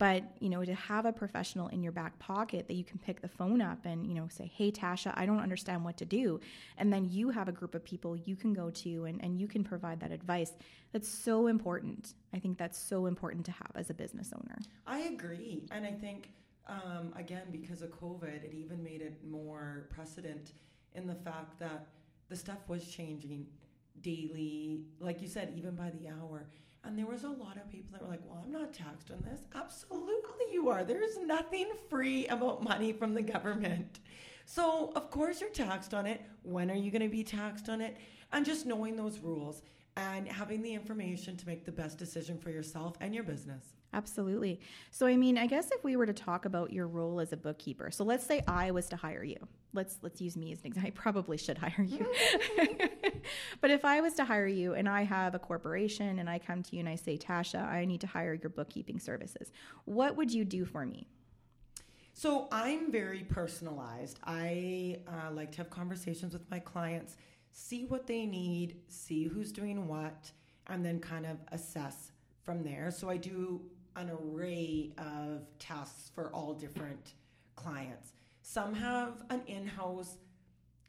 But, 0.03 0.23
you 0.41 0.49
know, 0.49 0.65
to 0.65 0.75
have 0.75 1.05
a 1.05 1.13
professional 1.13 1.69
in 1.69 1.81
your 1.81 1.93
back 1.93 2.19
pocket 2.19 2.67
that 2.67 2.73
you 2.73 2.83
can 2.83 2.97
pick 2.97 3.21
the 3.21 3.29
phone 3.29 3.61
up 3.61 3.85
and, 3.85 4.05
you 4.05 4.13
know, 4.13 4.27
say, 4.27 4.51
hey, 4.53 4.69
Tasha, 4.69 5.13
I 5.15 5.25
don't 5.25 5.39
understand 5.39 5.85
what 5.85 5.95
to 5.95 6.05
do. 6.05 6.41
And 6.77 6.91
then 6.91 7.07
you 7.09 7.29
have 7.29 7.47
a 7.47 7.53
group 7.53 7.73
of 7.73 7.85
people 7.85 8.17
you 8.17 8.35
can 8.35 8.51
go 8.51 8.69
to 8.69 9.05
and, 9.05 9.23
and 9.23 9.39
you 9.39 9.47
can 9.47 9.63
provide 9.63 10.01
that 10.01 10.11
advice. 10.11 10.51
That's 10.91 11.07
so 11.07 11.47
important. 11.47 12.15
I 12.33 12.39
think 12.39 12.57
that's 12.57 12.77
so 12.77 13.05
important 13.05 13.45
to 13.45 13.53
have 13.53 13.71
as 13.75 13.91
a 13.91 13.93
business 13.93 14.33
owner. 14.35 14.57
I 14.85 14.99
agree. 15.03 15.63
And 15.71 15.85
I 15.85 15.91
think, 15.91 16.33
um, 16.67 17.13
again, 17.15 17.43
because 17.49 17.81
of 17.81 17.91
COVID, 17.91 18.43
it 18.43 18.53
even 18.53 18.83
made 18.83 19.01
it 19.01 19.21
more 19.25 19.87
precedent 19.89 20.51
in 20.95 21.07
the 21.07 21.15
fact 21.15 21.57
that 21.59 21.87
the 22.27 22.35
stuff 22.35 22.59
was 22.67 22.85
changing 22.89 23.47
daily, 24.01 24.81
like 24.99 25.21
you 25.21 25.29
said, 25.29 25.53
even 25.55 25.75
by 25.75 25.91
the 25.91 26.09
hour. 26.09 26.49
And 26.85 26.97
there 26.97 27.05
was 27.05 27.23
a 27.23 27.29
lot 27.29 27.55
of 27.55 27.69
people 27.69 27.91
that 27.93 28.01
were 28.01 28.09
like, 28.09 28.19
well, 28.25 28.41
I'm 28.43 28.51
not 28.51 28.73
taxed 28.73 29.09
on 29.09 29.23
this. 29.29 29.41
Absolutely, 29.55 30.45
you 30.51 30.69
are. 30.69 30.83
There's 30.83 31.17
nothing 31.17 31.67
free 31.89 32.27
about 32.27 32.61
money 32.61 32.91
from 32.91 33.13
the 33.13 33.21
government. 33.21 33.99
So, 34.45 34.91
of 34.95 35.09
course, 35.09 35.39
you're 35.39 35.49
taxed 35.49 35.93
on 35.93 36.05
it. 36.05 36.21
When 36.43 36.69
are 36.69 36.75
you 36.75 36.91
going 36.91 37.01
to 37.01 37.07
be 37.07 37.23
taxed 37.23 37.69
on 37.69 37.79
it? 37.79 37.95
And 38.33 38.45
just 38.45 38.65
knowing 38.65 38.97
those 38.97 39.19
rules 39.19 39.61
and 39.95 40.27
having 40.27 40.61
the 40.61 40.73
information 40.73 41.37
to 41.37 41.47
make 41.47 41.65
the 41.65 41.71
best 41.71 41.97
decision 41.97 42.37
for 42.37 42.49
yourself 42.49 42.95
and 42.99 43.15
your 43.15 43.23
business. 43.23 43.75
Absolutely. 43.93 44.59
So 44.91 45.05
I 45.05 45.15
mean, 45.15 45.37
I 45.37 45.45
guess 45.45 45.69
if 45.71 45.83
we 45.83 45.95
were 45.95 46.05
to 46.05 46.13
talk 46.13 46.45
about 46.45 46.73
your 46.73 46.87
role 46.87 47.19
as 47.19 47.31
a 47.31 47.37
bookkeeper. 47.37 47.91
So 47.91 48.03
let's 48.03 48.25
say 48.25 48.41
I 48.47 48.71
was 48.71 48.87
to 48.89 48.95
hire 48.95 49.23
you. 49.23 49.37
Let's 49.73 49.97
let's 50.01 50.19
use 50.19 50.35
me 50.35 50.51
as 50.51 50.61
an 50.61 50.67
example. 50.67 50.87
I 50.87 50.91
probably 50.91 51.37
should 51.37 51.59
hire 51.59 51.83
you. 51.83 52.05
but 53.61 53.69
if 53.69 53.85
I 53.85 54.01
was 54.01 54.15
to 54.15 54.25
hire 54.25 54.47
you 54.47 54.73
and 54.73 54.89
I 54.89 55.03
have 55.03 55.35
a 55.35 55.39
corporation 55.39 56.19
and 56.19 56.29
I 56.29 56.39
come 56.39 56.63
to 56.63 56.75
you 56.75 56.79
and 56.79 56.89
I 56.89 56.95
say, 56.95 57.17
"Tasha, 57.17 57.63
I 57.63 57.85
need 57.85 58.01
to 58.01 58.07
hire 58.07 58.33
your 58.33 58.49
bookkeeping 58.49 58.99
services." 58.99 59.51
What 59.85 60.15
would 60.17 60.33
you 60.33 60.43
do 60.43 60.65
for 60.65 60.85
me? 60.85 61.07
So 62.13 62.47
I'm 62.51 62.91
very 62.91 63.23
personalized. 63.23 64.19
I 64.23 64.99
uh, 65.07 65.31
like 65.31 65.51
to 65.53 65.57
have 65.59 65.69
conversations 65.69 66.33
with 66.33 66.49
my 66.49 66.59
clients, 66.59 67.17
see 67.51 67.85
what 67.85 68.05
they 68.05 68.25
need, 68.25 68.77
see 68.87 69.23
who's 69.25 69.51
doing 69.51 69.87
what, 69.87 70.31
and 70.67 70.85
then 70.85 70.99
kind 70.99 71.25
of 71.25 71.37
assess 71.51 72.11
from 72.43 72.63
there. 72.63 72.91
So 72.91 73.09
I 73.09 73.17
do 73.17 73.61
an 73.95 74.09
array 74.09 74.91
of 74.97 75.47
tasks 75.59 76.11
for 76.13 76.33
all 76.33 76.53
different 76.53 77.13
clients. 77.55 78.13
Some 78.41 78.73
have 78.73 79.23
an 79.29 79.41
in 79.47 79.65
house 79.67 80.17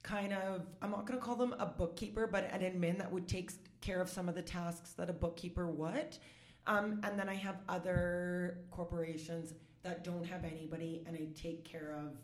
kind 0.03 0.33
of, 0.33 0.67
I'm 0.83 0.91
not 0.91 1.07
going 1.07 1.19
to 1.19 1.25
call 1.25 1.37
them 1.37 1.55
a 1.59 1.67
bookkeeper, 1.67 2.27
but 2.27 2.51
an 2.53 2.61
admin 2.61 2.99
that 2.99 3.11
would 3.11 3.27
take 3.27 3.53
care 3.81 4.01
of 4.01 4.09
some 4.09 4.29
of 4.29 4.35
the 4.35 4.43
tasks 4.43 4.93
that 4.93 5.09
a 5.09 5.13
bookkeeper 5.13 5.69
would. 5.69 6.19
Um, 6.67 7.01
and 7.05 7.19
then 7.19 7.29
I 7.29 7.35
have 7.35 7.57
other 7.69 8.59
corporations 8.71 9.55
that 9.83 10.03
don't 10.03 10.25
have 10.25 10.45
anybody 10.45 11.03
and 11.07 11.17
I 11.17 11.29
take 11.39 11.65
care 11.65 11.95
of 11.99 12.17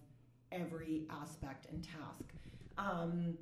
every 0.51 1.07
aspect 1.11 1.67
and 1.71 1.83
task. 1.85 2.35
Um, 2.79 3.37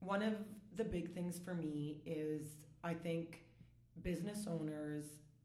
one 0.00 0.22
of 0.22 0.34
the 0.76 0.84
big 0.84 1.12
things 1.12 1.38
for 1.38 1.54
me 1.54 1.98
is 2.06 2.56
I 2.84 2.94
think 2.94 3.42
business 4.02 4.46
owners 4.48 5.04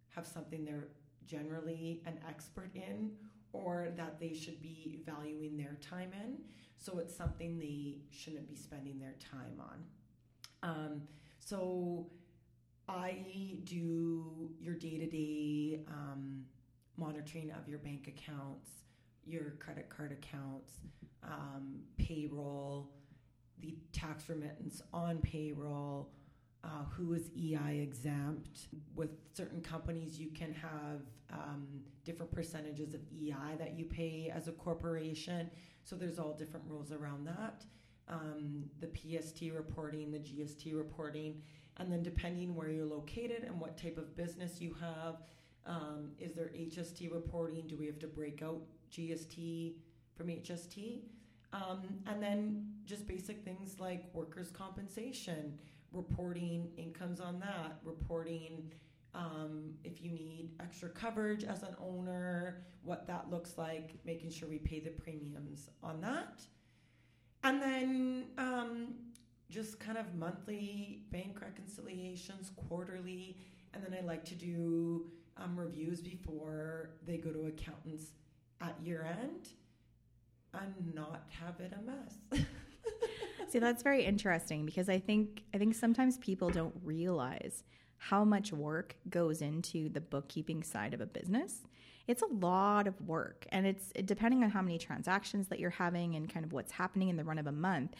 have 0.10 0.28
something 0.28 0.66
they're 0.66 0.90
generally 1.26 2.02
an 2.06 2.20
expert 2.28 2.72
in 2.76 3.12
or 3.54 3.90
that 3.98 4.20
they 4.20 4.34
should 4.34 4.62
be 4.62 5.00
valuing 5.06 5.58
their 5.58 5.78
time 5.82 6.12
in. 6.14 6.38
So 6.78 7.00
it's 7.00 7.16
something 7.16 7.60
they 7.60 7.98
shouldn't 8.10 8.48
be 8.48 8.56
spending 8.56 9.00
their 9.00 9.16
time 9.20 9.60
on. 9.60 9.84
Um, 10.64 11.02
so 11.40 12.08
I 12.88 13.58
do 13.64 14.50
your 14.60 14.76
day 14.76 14.98
to 14.98 15.08
day 15.08 15.80
monitoring 16.98 17.52
of 17.52 17.68
your 17.68 17.80
bank 17.80 18.08
accounts, 18.08 18.70
your 19.26 19.56
credit 19.60 19.90
card 19.90 20.12
accounts, 20.12 20.76
um, 21.24 21.82
payroll, 21.98 22.90
the 23.60 23.76
tax 23.92 24.28
remittance 24.30 24.82
on 24.94 25.20
payroll. 25.20 26.10
Uh, 26.64 26.84
who 26.92 27.14
is 27.14 27.32
EI 27.36 27.80
exempt? 27.82 28.68
With 28.96 29.10
certain 29.34 29.62
companies, 29.62 30.20
you 30.20 30.30
can 30.30 30.54
have 30.54 31.02
um, 31.32 31.68
different 32.06 32.32
percentages 32.32 32.94
of 32.94 33.02
EI 33.12 33.56
that 33.58 33.74
you 33.78 33.86
pay 33.86 34.32
as 34.34 34.48
a 34.48 34.52
corporation. 34.52 35.50
So 35.84 35.96
there's 35.96 36.20
all 36.20 36.34
different 36.34 36.66
rules 36.70 36.92
around 36.92 37.26
that. 37.26 37.66
Um, 38.08 38.66
the 38.80 38.88
PST 38.88 39.52
reporting, 39.54 40.12
the 40.12 40.20
GST 40.20 40.76
reporting, 40.76 41.42
and 41.78 41.92
then 41.92 42.04
depending 42.04 42.56
where 42.56 42.70
you're 42.70 42.86
located 42.86 43.44
and 43.44 43.60
what 43.60 43.78
type 43.78 43.98
of 43.98 44.16
business 44.16 44.62
you 44.62 44.76
have, 44.80 45.24
um, 45.66 46.12
is 46.20 46.34
there 46.34 46.52
HST 46.56 47.12
reporting? 47.14 47.68
Do 47.68 47.78
we 47.78 47.86
have 47.86 48.00
to 48.00 48.08
break 48.08 48.42
out 48.42 48.62
GST 48.92 49.76
from 50.16 50.28
HST? 50.28 51.02
Um, 51.54 51.82
and 52.08 52.22
then 52.22 52.68
just 52.86 53.08
basic 53.08 53.44
things 53.44 53.80
like 53.80 54.06
workers' 54.14 54.52
compensation, 54.52 55.58
reporting 55.92 56.70
incomes 56.78 57.20
on 57.20 57.40
that, 57.40 57.78
reporting 57.84 58.72
um, 59.14 59.74
if 59.84 60.02
you 60.02 60.12
need 60.12 60.52
extra 60.62 60.90
coverage 60.90 61.44
as 61.44 61.64
an 61.64 61.76
owner, 61.82 62.64
what 62.84 63.06
that 63.08 63.30
looks 63.30 63.58
like, 63.58 63.96
making 64.06 64.30
sure 64.30 64.48
we 64.48 64.58
pay 64.58 64.80
the 64.80 64.90
premiums 64.90 65.70
on 65.84 66.00
that. 66.02 66.42
And 67.44 67.62
then 67.62 68.26
um, 68.38 68.94
just 69.50 69.80
kind 69.80 69.98
of 69.98 70.16
monthly 70.16 71.04
bank 71.12 71.42
reconciliations, 71.42 72.52
quarterly. 72.70 73.38
And 73.74 73.84
then 73.84 73.94
I 73.94 74.06
like 74.06 74.24
to 74.26 74.36
do 74.36 75.08
um, 75.38 75.60
reviews 75.60 76.02
before 76.02 76.92
they 77.06 77.18
go 77.18 77.32
to 77.32 77.48
accountants 77.48 78.12
at 78.62 78.76
year 78.82 79.06
end 79.22 79.50
and 80.54 80.94
not 80.94 81.26
have 81.40 81.60
it 81.60 81.74
a 81.78 81.82
mess. 81.82 82.46
See, 83.52 83.60
that's 83.60 83.84
very 83.84 84.06
interesting 84.06 84.66
because 84.66 84.88
I 84.88 84.98
think 84.98 85.44
I 85.54 85.58
think 85.58 85.76
sometimes 85.76 86.18
people 86.20 86.50
don't 86.50 86.74
realize 86.86 87.66
how 87.98 88.24
much 88.24 88.54
work 88.54 88.96
goes 89.10 89.42
into 89.42 89.90
the 89.90 90.00
bookkeeping 90.00 90.64
side 90.64 90.94
of 90.94 91.02
a 91.02 91.06
business. 91.06 91.64
It's 92.08 92.22
a 92.22 92.28
lot 92.28 92.88
of 92.88 93.00
work, 93.02 93.46
and 93.52 93.68
it's 93.68 93.92
depending 94.06 94.46
on 94.46 94.52
how 94.52 94.62
many 94.62 94.78
transactions 94.78 95.50
that 95.50 95.60
you're 95.60 95.70
having 95.70 96.16
and 96.16 96.34
kind 96.34 96.46
of 96.46 96.54
what's 96.54 96.72
happening 96.72 97.10
in 97.10 97.18
the 97.18 97.26
run 97.26 97.38
of 97.38 97.48
a 97.48 97.52
month. 97.52 97.94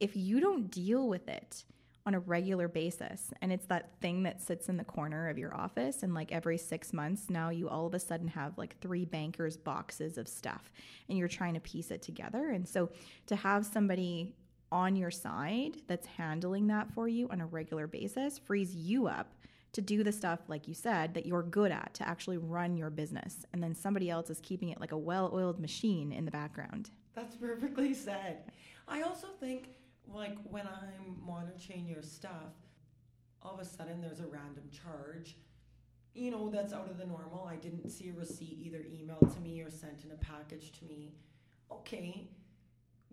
If 0.00 0.16
you 0.16 0.40
don't 0.40 0.72
deal 0.72 1.08
with 1.08 1.28
it 1.28 1.62
on 2.04 2.14
a 2.14 2.20
regular 2.20 2.66
basis, 2.66 3.32
and 3.40 3.52
it's 3.52 3.66
that 3.66 3.92
thing 4.00 4.24
that 4.24 4.42
sits 4.42 4.68
in 4.68 4.76
the 4.76 4.84
corner 4.84 5.28
of 5.28 5.38
your 5.38 5.54
office, 5.54 6.02
and 6.02 6.14
like 6.14 6.32
every 6.32 6.58
six 6.58 6.92
months, 6.92 7.30
now 7.30 7.50
you 7.50 7.68
all 7.68 7.86
of 7.86 7.94
a 7.94 8.00
sudden 8.00 8.26
have 8.26 8.58
like 8.58 8.76
three 8.80 9.04
bankers' 9.04 9.56
boxes 9.56 10.18
of 10.18 10.26
stuff, 10.26 10.72
and 11.08 11.16
you're 11.16 11.28
trying 11.28 11.54
to 11.54 11.60
piece 11.60 11.92
it 11.92 12.02
together. 12.02 12.50
And 12.50 12.66
so 12.66 12.90
to 13.26 13.36
have 13.36 13.64
somebody 13.64 14.34
on 14.72 14.96
your 14.96 15.10
side 15.10 15.76
that's 15.86 16.06
handling 16.06 16.66
that 16.66 16.92
for 16.92 17.08
you 17.08 17.28
on 17.30 17.40
a 17.40 17.46
regular 17.46 17.86
basis 17.86 18.38
frees 18.38 18.74
you 18.74 19.06
up 19.06 19.34
to 19.72 19.80
do 19.82 20.02
the 20.02 20.12
stuff, 20.12 20.40
like 20.48 20.66
you 20.66 20.74
said, 20.74 21.12
that 21.14 21.26
you're 21.26 21.42
good 21.42 21.70
at 21.70 21.92
to 21.94 22.08
actually 22.08 22.38
run 22.38 22.76
your 22.76 22.88
business. 22.88 23.44
And 23.52 23.62
then 23.62 23.74
somebody 23.74 24.08
else 24.08 24.30
is 24.30 24.40
keeping 24.40 24.70
it 24.70 24.80
like 24.80 24.92
a 24.92 24.98
well 24.98 25.30
oiled 25.34 25.60
machine 25.60 26.12
in 26.12 26.24
the 26.24 26.30
background. 26.30 26.90
That's 27.14 27.36
perfectly 27.36 27.92
said. 27.92 28.50
I 28.88 29.02
also 29.02 29.28
think, 29.38 29.68
like, 30.12 30.38
when 30.48 30.66
I'm 30.66 31.16
monitoring 31.26 31.86
your 31.86 32.02
stuff, 32.02 32.54
all 33.42 33.54
of 33.54 33.60
a 33.60 33.64
sudden 33.64 34.00
there's 34.00 34.20
a 34.20 34.26
random 34.26 34.64
charge, 34.70 35.36
you 36.14 36.30
know, 36.30 36.48
that's 36.48 36.72
out 36.72 36.88
of 36.88 36.96
the 36.96 37.06
normal. 37.06 37.46
I 37.46 37.56
didn't 37.56 37.90
see 37.90 38.08
a 38.08 38.12
receipt 38.14 38.58
either 38.62 38.78
emailed 38.78 39.34
to 39.34 39.40
me 39.40 39.60
or 39.60 39.70
sent 39.70 40.04
in 40.04 40.10
a 40.10 40.16
package 40.16 40.72
to 40.78 40.86
me. 40.86 41.12
Okay, 41.70 42.28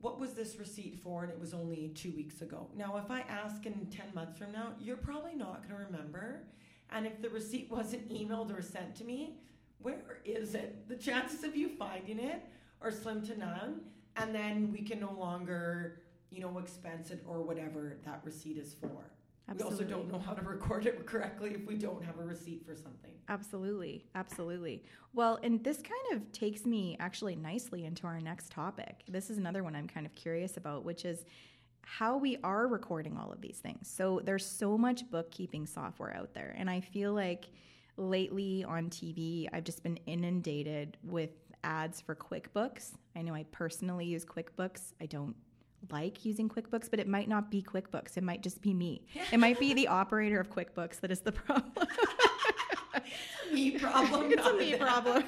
what 0.04 0.20
was 0.20 0.34
this 0.34 0.58
receipt 0.60 1.00
for? 1.02 1.24
And 1.24 1.32
it 1.32 1.40
was 1.40 1.54
only 1.54 1.94
two 1.96 2.12
weeks 2.12 2.42
ago. 2.42 2.68
Now, 2.76 2.98
if 2.98 3.10
I 3.10 3.22
ask 3.22 3.66
in 3.66 3.88
10 3.90 4.08
months 4.14 4.38
from 4.38 4.52
now, 4.52 4.74
you're 4.78 4.98
probably 4.98 5.34
not 5.34 5.66
going 5.66 5.80
to 5.80 5.86
remember. 5.86 6.44
And 6.92 7.08
if 7.08 7.22
the 7.22 7.30
receipt 7.30 7.72
wasn't 7.72 8.10
emailed 8.12 8.56
or 8.56 8.62
sent 8.62 8.98
to 8.98 9.06
me, 9.06 9.38
where 9.82 10.20
is 10.26 10.56
it? 10.56 10.90
The 10.90 10.98
chances 10.98 11.46
of 11.46 11.56
you 11.56 11.70
finding 11.70 12.20
it 12.20 12.44
are 12.82 12.92
slim 12.92 13.26
to 13.28 13.40
none. 13.40 13.80
And 14.18 14.36
then 14.36 14.74
we 14.74 14.82
can 14.82 15.00
no 15.00 15.14
longer, 15.14 16.02
you 16.30 16.42
know, 16.42 16.58
expense 16.58 17.10
it 17.10 17.24
or 17.26 17.42
whatever 17.42 17.96
that 18.04 18.20
receipt 18.26 18.58
is 18.58 18.74
for. 18.74 19.13
Absolutely. 19.50 19.86
We 19.86 19.94
also 19.94 19.98
don't 19.98 20.12
know 20.12 20.20
how 20.20 20.34
to 20.34 20.42
record 20.42 20.86
it 20.86 21.06
correctly 21.06 21.52
if 21.54 21.66
we 21.68 21.76
don't 21.76 22.04
have 22.04 22.18
a 22.20 22.24
receipt 22.24 22.66
for 22.66 22.76
something. 22.76 23.12
Absolutely. 23.28 24.06
Absolutely. 24.16 24.84
Well, 25.14 25.40
and 25.44 25.64
this 25.64 25.78
kind 25.78 26.14
of 26.14 26.32
takes 26.32 26.66
me 26.66 26.96
actually 27.00 27.36
nicely 27.36 27.86
into 27.86 28.08
our 28.08 28.20
next 28.22 28.52
topic. 28.52 29.04
This 29.08 29.30
is 29.30 29.38
another 29.38 29.64
one 29.64 29.76
I'm 29.76 29.88
kind 29.88 30.06
of 30.06 30.16
curious 30.16 30.58
about, 30.58 30.86
which 30.86 31.06
is 31.06 31.26
how 31.82 32.18
we 32.18 32.38
are 32.44 32.68
recording 32.68 33.18
all 33.18 33.32
of 33.32 33.42
these 33.42 33.58
things. 33.58 33.90
So 33.90 34.22
there's 34.24 34.46
so 34.46 34.78
much 34.78 35.10
bookkeeping 35.12 35.66
software 35.66 36.16
out 36.16 36.34
there. 36.34 36.56
And 36.58 36.70
I 36.70 36.80
feel 36.80 37.14
like 37.14 37.46
lately 37.98 38.64
on 38.64 38.90
TV, 38.90 39.48
I've 39.52 39.66
just 39.66 39.84
been 39.84 39.98
inundated 40.06 40.98
with 41.04 41.32
ads 41.64 42.02
for 42.02 42.16
QuickBooks. 42.16 42.92
I 43.16 43.22
know 43.22 43.34
I 43.34 43.46
personally 43.52 44.06
use 44.06 44.26
QuickBooks. 44.26 44.94
I 45.02 45.06
don't 45.06 45.36
like 45.92 46.26
using 46.26 46.50
QuickBooks, 46.50 46.90
but 46.90 47.00
it 47.00 47.08
might 47.08 47.28
not 47.28 47.52
be 47.52 47.62
QuickBooks. 47.62 48.18
It 48.18 48.24
might 48.24 48.42
just 48.42 48.62
be 48.62 48.74
me. 48.74 49.06
It 49.32 49.40
might 49.40 49.60
be 49.60 49.74
the 49.82 49.88
operator 49.88 50.40
of 50.40 50.50
QuickBooks 50.50 51.00
that 51.02 51.12
is 51.12 51.22
the 51.22 51.32
problem. 51.32 51.88
me 53.54 53.78
problem. 53.78 54.32
it's 54.32 54.46
a 54.46 54.54
me 54.54 54.76
problem. 54.76 55.24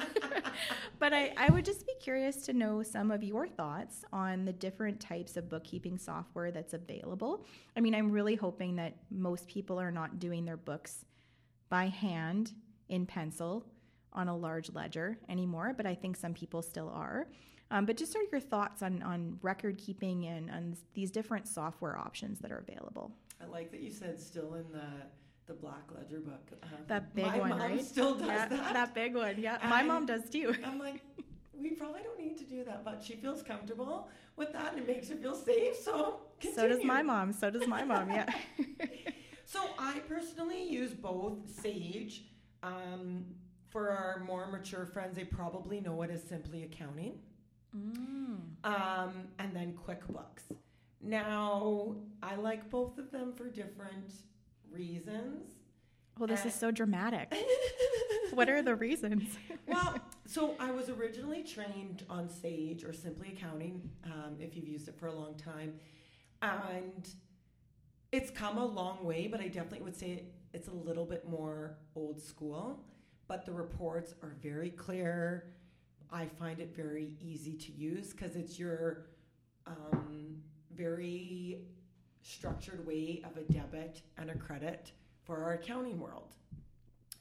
but 1.00 1.14
I, 1.14 1.34
I 1.38 1.50
would 1.50 1.66
just 1.66 1.86
be 1.86 1.94
curious 2.00 2.46
to 2.46 2.54
know 2.54 2.84
some 2.84 3.12
of 3.12 3.24
your 3.24 3.48
thoughts 3.48 4.04
on 4.12 4.46
the 4.46 4.54
different 4.54 5.00
types 5.00 5.38
of 5.38 5.50
bookkeeping 5.50 5.98
software 5.98 6.52
that's 6.52 6.74
available. 6.74 7.46
I 7.76 7.82
mean, 7.82 7.96
I'm 7.96 8.12
really 8.12 8.36
hoping 8.36 8.76
that 8.78 8.96
most 9.12 9.48
people 9.48 9.80
are 9.80 9.92
not 9.92 10.20
doing 10.20 10.46
their 10.46 10.58
books 10.58 11.06
by 11.70 11.88
hand 11.88 12.54
in 12.90 13.06
pencil 13.06 13.66
on 14.14 14.28
a 14.28 14.36
large 14.36 14.72
ledger 14.74 15.18
anymore, 15.30 15.74
but 15.76 15.86
I 15.86 15.94
think 15.94 16.16
some 16.16 16.34
people 16.34 16.62
still 16.62 16.90
are. 16.90 17.28
Um, 17.72 17.86
but 17.86 17.98
just 17.98 18.12
sort 18.12 18.26
of 18.26 18.32
your 18.32 18.42
thoughts 18.42 18.84
on, 18.84 19.02
on 19.02 19.40
record 19.42 19.78
keeping 19.78 20.26
and 20.26 20.52
on 20.52 20.78
these 20.94 21.12
different 21.12 21.48
software 21.48 21.98
options 21.98 22.40
that 22.40 22.52
are 22.52 22.64
available. 22.68 23.12
I 23.42 23.48
like 23.48 23.72
that 23.72 23.82
you 23.82 23.92
said 23.92 24.20
still 24.20 24.54
in 24.56 24.72
the 24.72 24.86
the 25.48 25.54
Black 25.54 25.84
Ledger 25.96 26.20
book. 26.20 26.42
Uh, 26.64 26.68
that 26.88 27.14
big 27.14 27.26
my 27.26 27.40
one, 27.40 27.50
mom 27.50 27.60
right? 27.60 27.86
Still 27.86 28.16
does 28.16 28.28
yeah, 28.28 28.48
that. 28.48 28.74
That 28.74 28.96
big 28.96 29.16
one, 29.16 29.36
yeah. 29.38 29.60
And 29.62 29.70
my 29.70 29.84
mom 29.84 30.08
does 30.08 30.28
too. 30.30 30.56
I'm 30.66 30.80
like, 30.80 31.02
we 31.54 31.72
probably 31.72 32.02
don't 32.02 32.20
need 32.20 32.38
to 32.40 32.46
do 32.46 32.64
that, 32.64 32.84
but 32.84 33.04
she 33.04 33.16
feels 33.16 33.44
comfortable 33.44 34.10
with 34.38 34.52
that, 34.54 34.74
and 34.74 34.82
it 34.82 34.88
makes 34.88 35.10
her 35.10 35.16
feel 35.16 35.36
safe. 35.36 35.76
So 35.76 36.22
continue. 36.40 36.70
so 36.72 36.76
does 36.76 36.84
my 36.84 37.02
mom. 37.04 37.32
So 37.32 37.50
does 37.52 37.68
my 37.68 37.84
mom. 37.84 38.10
Yeah. 38.10 38.34
so 39.46 39.60
I 39.78 40.00
personally 40.08 40.68
use 40.68 40.94
both 40.94 41.38
Sage. 41.62 42.24
Um, 42.64 43.26
for 43.68 43.90
our 43.90 44.24
more 44.26 44.48
mature 44.48 44.86
friends, 44.86 45.18
they 45.18 45.26
probably 45.26 45.82
know 45.82 46.02
it 46.02 46.10
as 46.10 46.24
simply 46.24 46.64
accounting. 46.64 47.20
Mm. 47.76 48.40
Um, 48.64 49.14
and 49.40 49.56
then 49.56 49.78
QuickBooks. 49.88 50.56
Now, 51.02 51.96
I 52.24 52.36
like 52.36 52.70
both 52.70 52.98
of 52.98 53.12
them 53.12 53.34
for 53.34 53.50
different 53.50 54.14
reasons. 54.72 55.54
Well, 56.18 56.28
this 56.28 56.42
and 56.42 56.50
is 56.50 56.56
so 56.56 56.72
dramatic. 56.72 57.36
what 58.34 58.50
are 58.50 58.62
the 58.62 58.76
reasons? 58.88 59.38
well, 59.68 60.00
so 60.26 60.56
I 60.60 60.72
was 60.72 60.90
originally 60.90 61.44
trained 61.44 62.04
on 62.10 62.30
Sage 62.30 62.84
or 62.84 62.94
Simply 62.94 63.34
Accounting, 63.38 63.90
um, 64.06 64.38
if 64.40 64.56
you've 64.56 64.68
used 64.68 64.88
it 64.88 64.98
for 64.98 65.08
a 65.08 65.14
long 65.14 65.36
time. 65.36 65.74
And 66.42 67.08
it's 68.12 68.32
come 68.32 68.58
a 68.58 68.66
long 68.66 69.04
way, 69.04 69.28
but 69.28 69.42
I 69.42 69.48
definitely 69.48 69.82
would 69.82 69.96
say 69.96 70.24
it's 70.54 70.70
a 70.70 70.74
little 70.74 71.06
bit 71.06 71.28
more 71.28 71.78
old 71.96 72.22
school. 72.22 72.84
But 73.28 73.46
the 73.46 73.52
reports 73.52 74.14
are 74.22 74.36
very 74.42 74.70
clear. 74.70 75.48
I 76.12 76.26
find 76.26 76.60
it 76.60 76.76
very 76.76 77.14
easy 77.22 77.54
to 77.54 77.72
use 77.72 78.12
because 78.12 78.36
it's 78.36 78.58
your 78.60 79.06
um, 79.68 80.38
very 80.76 81.62
structured 82.22 82.86
way 82.86 83.24
of 83.24 83.38
a 83.38 83.52
debit 83.52 84.02
and 84.18 84.30
a 84.30 84.36
credit 84.36 84.92
for 85.24 85.44
our 85.44 85.54
accounting 85.54 86.00
world. 86.00 86.36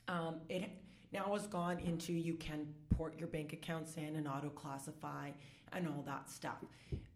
Um, 0.08 0.36
it 0.48 0.70
now 1.12 1.32
has 1.32 1.46
gone 1.46 1.78
into 1.78 2.12
you 2.12 2.34
can 2.34 2.66
port 2.90 3.18
your 3.18 3.28
bank 3.28 3.52
accounts 3.52 3.96
in 3.96 4.16
and 4.16 4.28
auto 4.28 4.50
classify 4.50 5.30
and 5.72 5.88
all 5.88 6.02
that 6.06 6.30
stuff. 6.30 6.64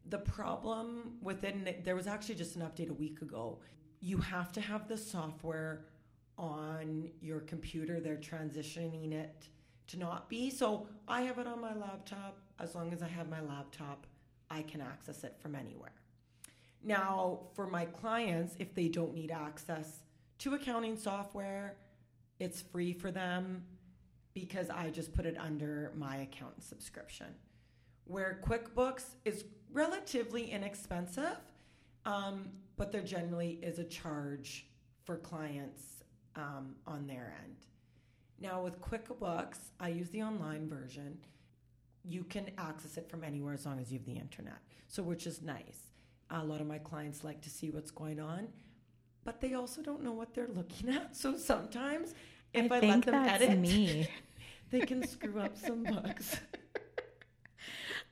The 0.09 0.19
problem 0.19 1.17
within 1.23 1.75
there 1.85 1.95
was 1.95 2.07
actually 2.07 2.37
just 2.37 2.57
an 2.57 2.63
update 2.63 2.91
a 2.91 2.95
week 2.95 3.23
ago. 3.23 3.59
You 4.01 4.19
have 4.19 4.53
to 4.53 4.61
have 4.61 4.89
the 4.89 4.97
software 4.97 5.85
on 6.39 7.11
your 7.21 7.41
computer. 7.41 8.01
They're 8.01 8.17
transitioning 8.17 9.13
it 9.13 9.49
to 9.89 9.99
not 9.99 10.29
be. 10.29 10.51
So 10.51 10.87
I 11.07 11.23
have 11.23 11.39
it 11.39 11.47
on 11.47 11.61
my 11.61 11.75
laptop. 11.75 12.39
As 12.61 12.75
long 12.75 12.93
as 12.93 13.03
I 13.03 13.09
have 13.09 13.29
my 13.29 13.41
laptop, 13.41 14.07
I 14.51 14.63
can 14.63 14.81
access 14.81 15.25
it 15.25 15.37
from 15.41 15.55
anywhere. 15.55 15.93
Now, 16.83 17.41
for 17.55 17.67
my 17.67 17.85
clients, 17.87 18.55
if 18.59 18.75
they 18.75 18.89
don't 18.89 19.15
need 19.15 19.31
access 19.31 20.01
to 20.39 20.55
accounting 20.55 20.97
software, 20.97 21.77
it's 22.39 22.63
free 22.63 22.93
for 22.93 23.11
them 23.11 23.65
because 24.33 24.71
I 24.71 24.91
just 24.91 25.13
put 25.13 25.27
it 25.27 25.37
under 25.39 25.93
my 25.97 26.19
accountant 26.19 26.63
subscription. 26.63 27.27
Where 28.05 28.41
QuickBooks 28.47 29.05
is 29.25 29.45
relatively 29.73 30.51
inexpensive, 30.51 31.39
um, 32.07 32.51
but 32.77 32.93
there 32.93 33.03
generally 33.03 33.59
is 33.63 33.79
a 33.81 33.85
charge 33.85 34.67
for 35.05 35.17
clients 35.17 36.05
um, 36.37 36.77
on 36.87 37.07
their 37.07 37.35
end. 37.45 37.57
Now, 38.41 38.63
with 38.63 38.81
QuickBooks, 38.81 39.59
I 39.81 39.89
use 39.89 40.11
the 40.11 40.23
online 40.23 40.69
version. 40.69 41.19
You 42.05 42.25
can 42.25 42.51
access 42.57 42.97
it 42.97 43.11
from 43.11 43.25
anywhere 43.25 43.55
as 43.55 43.67
long 43.67 43.81
as 43.81 43.93
you 43.93 43.99
have 43.99 44.07
the 44.07 44.17
internet, 44.17 44.59
so 44.87 45.03
which 45.03 45.27
is 45.27 45.43
nice. 45.43 45.91
A 46.31 46.45
lot 46.45 46.61
of 46.61 46.67
my 46.67 46.79
clients 46.79 47.25
like 47.25 47.41
to 47.43 47.51
see 47.51 47.71
what's 47.71 47.91
going 47.91 48.21
on, 48.21 48.49
but 49.25 49.41
they 49.41 49.55
also 49.55 49.83
don't 49.83 50.03
know 50.03 50.13
what 50.13 50.35
they're 50.35 50.49
looking 50.55 50.89
at. 50.95 51.17
So 51.17 51.37
sometimes, 51.37 52.15
if 52.55 52.71
I, 52.71 52.77
I 52.77 52.81
let 52.81 53.03
them 53.03 53.15
edit, 53.15 53.59
me. 53.59 54.09
they 54.71 54.81
can 54.81 55.07
screw 55.07 55.41
up 55.41 55.57
some 55.57 55.83
books. 55.83 56.39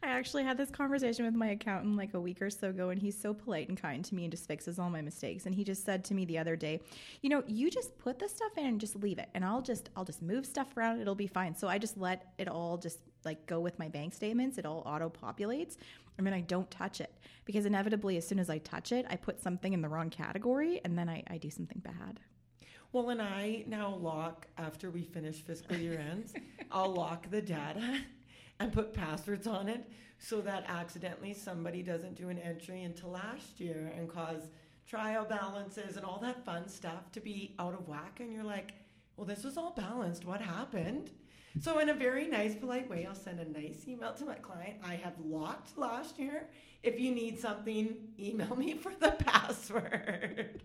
I 0.06 0.10
actually 0.10 0.44
had 0.44 0.56
this 0.56 0.70
conversation 0.70 1.24
with 1.24 1.34
my 1.34 1.48
accountant 1.48 1.96
like 1.96 2.14
a 2.14 2.20
week 2.20 2.40
or 2.40 2.48
so 2.48 2.70
ago, 2.70 2.90
and 2.90 3.00
he's 3.00 3.20
so 3.20 3.34
polite 3.34 3.68
and 3.68 3.76
kind 3.80 4.04
to 4.04 4.14
me 4.14 4.24
and 4.24 4.30
just 4.30 4.46
fixes 4.46 4.78
all 4.78 4.88
my 4.88 5.00
mistakes. 5.00 5.46
And 5.46 5.54
he 5.54 5.64
just 5.64 5.84
said 5.84 6.04
to 6.06 6.14
me 6.14 6.24
the 6.24 6.38
other 6.38 6.56
day, 6.56 6.80
"You 7.22 7.30
know, 7.30 7.42
you 7.46 7.70
just 7.70 7.98
put 7.98 8.18
the 8.18 8.28
stuff 8.28 8.56
in 8.56 8.66
and 8.66 8.80
just 8.80 8.96
leave 8.96 9.18
it, 9.18 9.28
and 9.34 9.44
I'll 9.44 9.62
just 9.62 9.90
I'll 9.96 10.04
just 10.04 10.22
move 10.22 10.46
stuff 10.46 10.76
around. 10.76 11.00
It'll 11.00 11.14
be 11.14 11.26
fine." 11.26 11.54
So 11.54 11.68
I 11.68 11.78
just 11.78 11.96
let 11.96 12.32
it 12.38 12.48
all 12.48 12.78
just 12.78 13.00
like 13.24 13.46
go 13.46 13.58
with 13.60 13.78
my 13.78 13.88
bank 13.88 14.14
statements. 14.14 14.58
It 14.58 14.64
all 14.66 14.82
auto 14.86 15.10
populates, 15.10 15.76
I 16.18 16.22
mean, 16.22 16.34
I 16.34 16.40
don't 16.40 16.70
touch 16.70 17.00
it 17.00 17.12
because 17.44 17.66
inevitably, 17.66 18.16
as 18.16 18.26
soon 18.26 18.38
as 18.38 18.48
I 18.48 18.58
touch 18.58 18.92
it, 18.92 19.06
I 19.08 19.16
put 19.16 19.40
something 19.40 19.72
in 19.72 19.82
the 19.82 19.88
wrong 19.88 20.10
category, 20.10 20.80
and 20.84 20.96
then 20.96 21.08
I, 21.08 21.22
I 21.28 21.38
do 21.38 21.50
something 21.50 21.80
bad. 21.84 22.20
Well, 22.92 23.10
and 23.10 23.20
I 23.20 23.64
now 23.66 23.94
lock 23.94 24.46
after 24.56 24.90
we 24.90 25.02
finish 25.02 25.42
fiscal 25.42 25.76
year 25.76 25.98
ends. 25.98 26.32
I'll 26.70 26.94
lock 26.94 27.30
the 27.30 27.42
data 27.42 28.00
and 28.60 28.72
put 28.72 28.94
passwords 28.94 29.46
on 29.46 29.68
it 29.68 29.88
so 30.18 30.40
that 30.40 30.64
accidentally 30.68 31.34
somebody 31.34 31.82
doesn't 31.82 32.14
do 32.14 32.28
an 32.28 32.38
entry 32.38 32.82
into 32.82 33.06
last 33.06 33.60
year 33.60 33.92
and 33.96 34.08
cause 34.08 34.50
trial 34.88 35.24
balances 35.24 35.96
and 35.96 36.04
all 36.04 36.18
that 36.22 36.44
fun 36.44 36.68
stuff 36.68 37.10
to 37.12 37.20
be 37.20 37.54
out 37.58 37.74
of 37.74 37.86
whack. 37.88 38.20
And 38.20 38.32
you're 38.32 38.44
like, 38.44 38.72
well, 39.16 39.26
this 39.26 39.44
was 39.44 39.56
all 39.56 39.72
balanced. 39.72 40.24
What 40.24 40.40
happened? 40.40 41.10
So, 41.60 41.78
in 41.78 41.88
a 41.88 41.94
very 41.94 42.26
nice, 42.26 42.54
polite 42.54 42.88
way, 42.88 43.06
I'll 43.06 43.14
send 43.14 43.40
a 43.40 43.50
nice 43.50 43.88
email 43.88 44.12
to 44.12 44.26
my 44.26 44.34
client. 44.34 44.76
I 44.84 44.94
have 44.96 45.14
locked 45.24 45.78
last 45.78 46.18
year. 46.18 46.48
If 46.82 47.00
you 47.00 47.14
need 47.14 47.38
something, 47.38 47.96
email 48.18 48.54
me 48.56 48.74
for 48.74 48.92
the 49.00 49.12
password. 49.18 50.60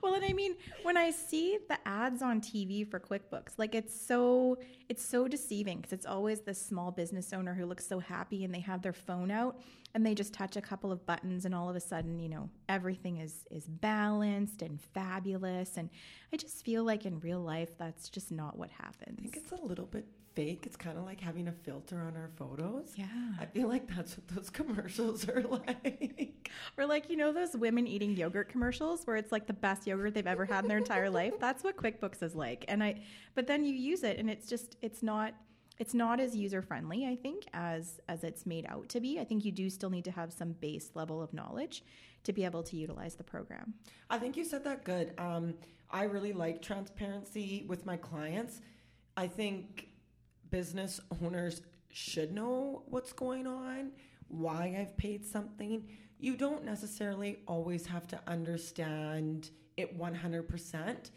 Well, 0.00 0.14
and 0.14 0.24
I 0.24 0.32
mean, 0.32 0.56
when 0.82 0.96
I 0.96 1.10
see 1.10 1.58
the 1.68 1.78
ads 1.86 2.22
on 2.22 2.40
TV 2.40 2.88
for 2.88 2.98
QuickBooks, 2.98 3.58
like 3.58 3.74
it's 3.74 3.98
so 3.98 4.58
it's 4.88 5.04
so 5.04 5.28
deceiving 5.28 5.78
because 5.78 5.92
it's 5.92 6.06
always 6.06 6.40
the 6.40 6.54
small 6.54 6.90
business 6.90 7.32
owner 7.32 7.54
who 7.54 7.66
looks 7.66 7.86
so 7.86 7.98
happy 7.98 8.44
and 8.44 8.54
they 8.54 8.60
have 8.60 8.82
their 8.82 8.92
phone 8.92 9.30
out 9.30 9.58
and 9.94 10.06
they 10.06 10.14
just 10.14 10.32
touch 10.32 10.56
a 10.56 10.60
couple 10.60 10.90
of 10.90 11.04
buttons 11.06 11.44
and 11.44 11.54
all 11.54 11.68
of 11.68 11.76
a 11.76 11.80
sudden, 11.80 12.18
you 12.18 12.28
know, 12.28 12.48
everything 12.68 13.18
is 13.18 13.46
is 13.50 13.66
balanced 13.66 14.62
and 14.62 14.80
fabulous 14.80 15.76
and 15.76 15.90
I 16.32 16.36
just 16.36 16.64
feel 16.64 16.84
like 16.84 17.04
in 17.04 17.20
real 17.20 17.40
life 17.40 17.76
that's 17.78 18.08
just 18.08 18.30
not 18.30 18.58
what 18.58 18.70
happens. 18.70 19.18
I 19.18 19.22
think 19.22 19.36
it's 19.36 19.52
a 19.52 19.64
little 19.64 19.86
bit 19.86 20.06
fake. 20.34 20.64
It's 20.66 20.76
kind 20.76 20.98
of 20.98 21.04
like 21.04 21.20
having 21.20 21.48
a 21.48 21.52
filter 21.52 22.00
on 22.00 22.16
our 22.16 22.30
photos. 22.36 22.92
Yeah. 22.96 23.06
I 23.40 23.46
feel 23.46 23.68
like 23.68 23.86
that's 23.94 24.16
what 24.16 24.28
those 24.28 24.50
commercials 24.50 25.28
are 25.28 25.42
like. 25.42 26.50
or 26.76 26.86
like, 26.86 27.10
you 27.10 27.16
know, 27.16 27.32
those 27.32 27.56
women 27.56 27.86
eating 27.86 28.16
yogurt 28.16 28.48
commercials 28.48 29.06
where 29.06 29.16
it's 29.16 29.32
like 29.32 29.46
the 29.46 29.52
best 29.52 29.86
yogurt 29.86 30.14
they've 30.14 30.26
ever 30.26 30.44
had 30.44 30.64
in 30.64 30.68
their 30.68 30.78
entire 30.78 31.10
life. 31.10 31.34
That's 31.40 31.62
what 31.62 31.76
QuickBooks 31.76 32.22
is 32.22 32.34
like. 32.34 32.64
And 32.68 32.82
I, 32.82 33.02
but 33.34 33.46
then 33.46 33.64
you 33.64 33.74
use 33.74 34.02
it 34.04 34.18
and 34.18 34.30
it's 34.30 34.48
just, 34.48 34.76
it's 34.80 35.02
not, 35.02 35.34
it's 35.82 35.94
not 35.94 36.20
as 36.20 36.36
user 36.36 36.62
friendly, 36.62 37.08
I 37.08 37.16
think, 37.16 37.44
as 37.52 37.98
as 38.08 38.22
it's 38.22 38.46
made 38.46 38.66
out 38.68 38.88
to 38.90 39.00
be. 39.00 39.18
I 39.18 39.24
think 39.24 39.44
you 39.44 39.50
do 39.50 39.68
still 39.68 39.90
need 39.90 40.04
to 40.04 40.12
have 40.12 40.32
some 40.32 40.52
base 40.52 40.90
level 40.94 41.20
of 41.20 41.34
knowledge 41.34 41.82
to 42.22 42.32
be 42.32 42.44
able 42.44 42.62
to 42.62 42.76
utilize 42.76 43.16
the 43.16 43.24
program. 43.24 43.74
I 44.08 44.18
think 44.20 44.36
you 44.36 44.44
said 44.44 44.62
that 44.62 44.84
good. 44.84 45.12
Um, 45.18 45.54
I 45.90 46.04
really 46.04 46.32
like 46.32 46.62
transparency 46.62 47.64
with 47.66 47.84
my 47.84 47.96
clients. 47.96 48.60
I 49.16 49.26
think 49.26 49.88
business 50.50 51.00
owners 51.20 51.62
should 51.88 52.32
know 52.32 52.84
what's 52.86 53.12
going 53.12 53.48
on, 53.48 53.90
why 54.28 54.76
I've 54.78 54.96
paid 54.96 55.26
something. 55.26 55.88
You 56.20 56.36
don't 56.36 56.64
necessarily 56.64 57.40
always 57.48 57.86
have 57.86 58.06
to 58.06 58.20
understand 58.28 59.50
it 59.76 59.98
100%, 59.98 61.10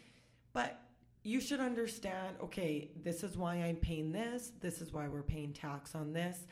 but 0.52 0.80
you 1.26 1.40
should 1.40 1.58
understand 1.58 2.36
okay, 2.40 2.88
this 3.02 3.24
is 3.24 3.36
why 3.36 3.56
I'm 3.56 3.76
paying 3.76 4.12
this, 4.12 4.52
this 4.60 4.80
is 4.80 4.92
why 4.92 5.08
we're 5.08 5.22
paying 5.22 5.52
tax 5.52 5.94
on 5.94 6.12
this. 6.12 6.46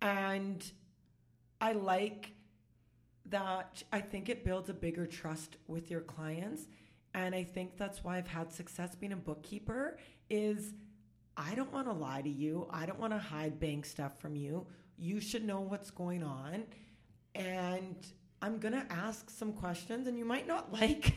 And 0.00 0.64
I 1.60 1.72
like 1.72 2.32
that, 3.26 3.82
I 3.92 4.00
think 4.00 4.30
it 4.30 4.44
builds 4.44 4.70
a 4.70 4.74
bigger 4.74 5.06
trust 5.06 5.56
with 5.66 5.90
your 5.90 6.00
clients. 6.00 6.62
And 7.12 7.34
I 7.34 7.44
think 7.44 7.76
that's 7.76 8.02
why 8.02 8.16
I've 8.16 8.26
had 8.26 8.50
success 8.52 8.94
being 8.94 9.12
a 9.12 9.16
bookkeeper 9.16 9.98
is 10.30 10.72
I 11.36 11.54
don't 11.54 11.72
want 11.72 11.86
to 11.88 11.92
lie 11.92 12.22
to 12.22 12.30
you. 12.30 12.66
I 12.70 12.86
don't 12.86 12.98
want 12.98 13.12
to 13.12 13.18
hide 13.18 13.60
bank 13.60 13.84
stuff 13.84 14.18
from 14.20 14.36
you. 14.36 14.66
You 14.96 15.20
should 15.20 15.44
know 15.44 15.60
what's 15.60 15.90
going 15.90 16.22
on. 16.22 16.64
And 17.34 17.96
I'm 18.44 18.58
going 18.58 18.74
to 18.74 18.84
ask 18.92 19.30
some 19.30 19.54
questions, 19.54 20.06
and 20.06 20.18
you 20.18 20.26
might 20.26 20.46
not 20.46 20.70
like 20.80 21.14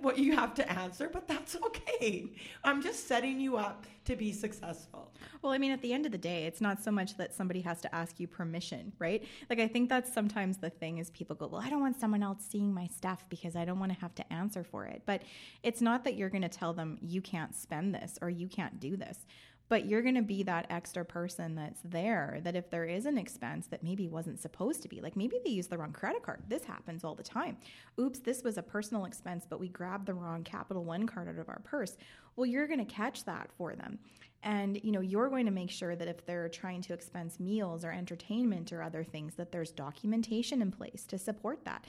what 0.00 0.18
you 0.18 0.34
have 0.34 0.54
to 0.54 0.72
answer, 0.72 1.08
but 1.08 1.28
that's 1.28 1.54
okay. 1.66 2.32
I'm 2.64 2.82
just 2.82 3.06
setting 3.06 3.38
you 3.38 3.56
up 3.56 3.86
to 4.06 4.16
be 4.16 4.32
successful. 4.32 5.12
Well, 5.40 5.52
I 5.52 5.58
mean, 5.58 5.70
at 5.70 5.80
the 5.82 5.92
end 5.92 6.04
of 6.04 6.10
the 6.10 6.18
day, 6.18 6.46
it's 6.46 6.60
not 6.60 6.82
so 6.82 6.90
much 6.90 7.16
that 7.16 7.32
somebody 7.32 7.60
has 7.60 7.80
to 7.82 7.94
ask 7.94 8.18
you 8.18 8.26
permission, 8.26 8.92
right? 8.98 9.24
Like, 9.48 9.60
I 9.60 9.68
think 9.68 9.88
that's 9.88 10.12
sometimes 10.12 10.58
the 10.58 10.68
thing 10.68 10.98
is 10.98 11.10
people 11.10 11.36
go, 11.36 11.46
Well, 11.46 11.60
I 11.60 11.70
don't 11.70 11.80
want 11.80 12.00
someone 12.00 12.24
else 12.24 12.44
seeing 12.50 12.74
my 12.74 12.88
stuff 12.88 13.24
because 13.28 13.54
I 13.54 13.64
don't 13.64 13.78
want 13.78 13.92
to 13.92 14.00
have 14.00 14.14
to 14.16 14.32
answer 14.32 14.64
for 14.64 14.84
it. 14.86 15.02
But 15.06 15.22
it's 15.62 15.80
not 15.80 16.02
that 16.04 16.16
you're 16.16 16.28
going 16.28 16.42
to 16.42 16.48
tell 16.48 16.72
them 16.72 16.98
you 17.00 17.22
can't 17.22 17.54
spend 17.54 17.94
this 17.94 18.18
or 18.20 18.30
you 18.30 18.48
can't 18.48 18.80
do 18.80 18.96
this 18.96 19.26
but 19.68 19.86
you're 19.86 20.02
going 20.02 20.14
to 20.14 20.22
be 20.22 20.42
that 20.42 20.66
extra 20.70 21.04
person 21.04 21.54
that's 21.54 21.80
there 21.84 22.38
that 22.42 22.56
if 22.56 22.70
there 22.70 22.84
is 22.84 23.06
an 23.06 23.18
expense 23.18 23.66
that 23.66 23.82
maybe 23.82 24.08
wasn't 24.08 24.40
supposed 24.40 24.82
to 24.82 24.88
be 24.88 25.00
like 25.00 25.16
maybe 25.16 25.38
they 25.44 25.50
use 25.50 25.66
the 25.66 25.78
wrong 25.78 25.92
credit 25.92 26.22
card. 26.22 26.42
This 26.48 26.64
happens 26.64 27.04
all 27.04 27.14
the 27.14 27.22
time. 27.22 27.56
Oops 27.98 28.18
this 28.20 28.42
was 28.42 28.58
a 28.58 28.62
personal 28.62 29.04
expense 29.04 29.46
but 29.48 29.60
we 29.60 29.68
grabbed 29.68 30.06
the 30.06 30.14
wrong 30.14 30.44
capital 30.44 30.84
one 30.84 31.06
card 31.06 31.28
out 31.28 31.38
of 31.38 31.48
our 31.48 31.60
purse. 31.64 31.96
Well 32.36 32.46
you're 32.46 32.66
going 32.66 32.84
to 32.84 32.92
catch 32.92 33.24
that 33.24 33.50
for 33.56 33.74
them. 33.74 33.98
And 34.42 34.78
you 34.82 34.92
know 34.92 35.00
you're 35.00 35.30
going 35.30 35.46
to 35.46 35.52
make 35.52 35.70
sure 35.70 35.96
that 35.96 36.08
if 36.08 36.26
they're 36.26 36.48
trying 36.48 36.82
to 36.82 36.92
expense 36.92 37.40
meals 37.40 37.84
or 37.84 37.92
entertainment 37.92 38.72
or 38.72 38.82
other 38.82 39.04
things 39.04 39.34
that 39.36 39.52
there's 39.52 39.70
documentation 39.70 40.60
in 40.60 40.70
place 40.70 41.04
to 41.06 41.18
support 41.18 41.64
that. 41.64 41.84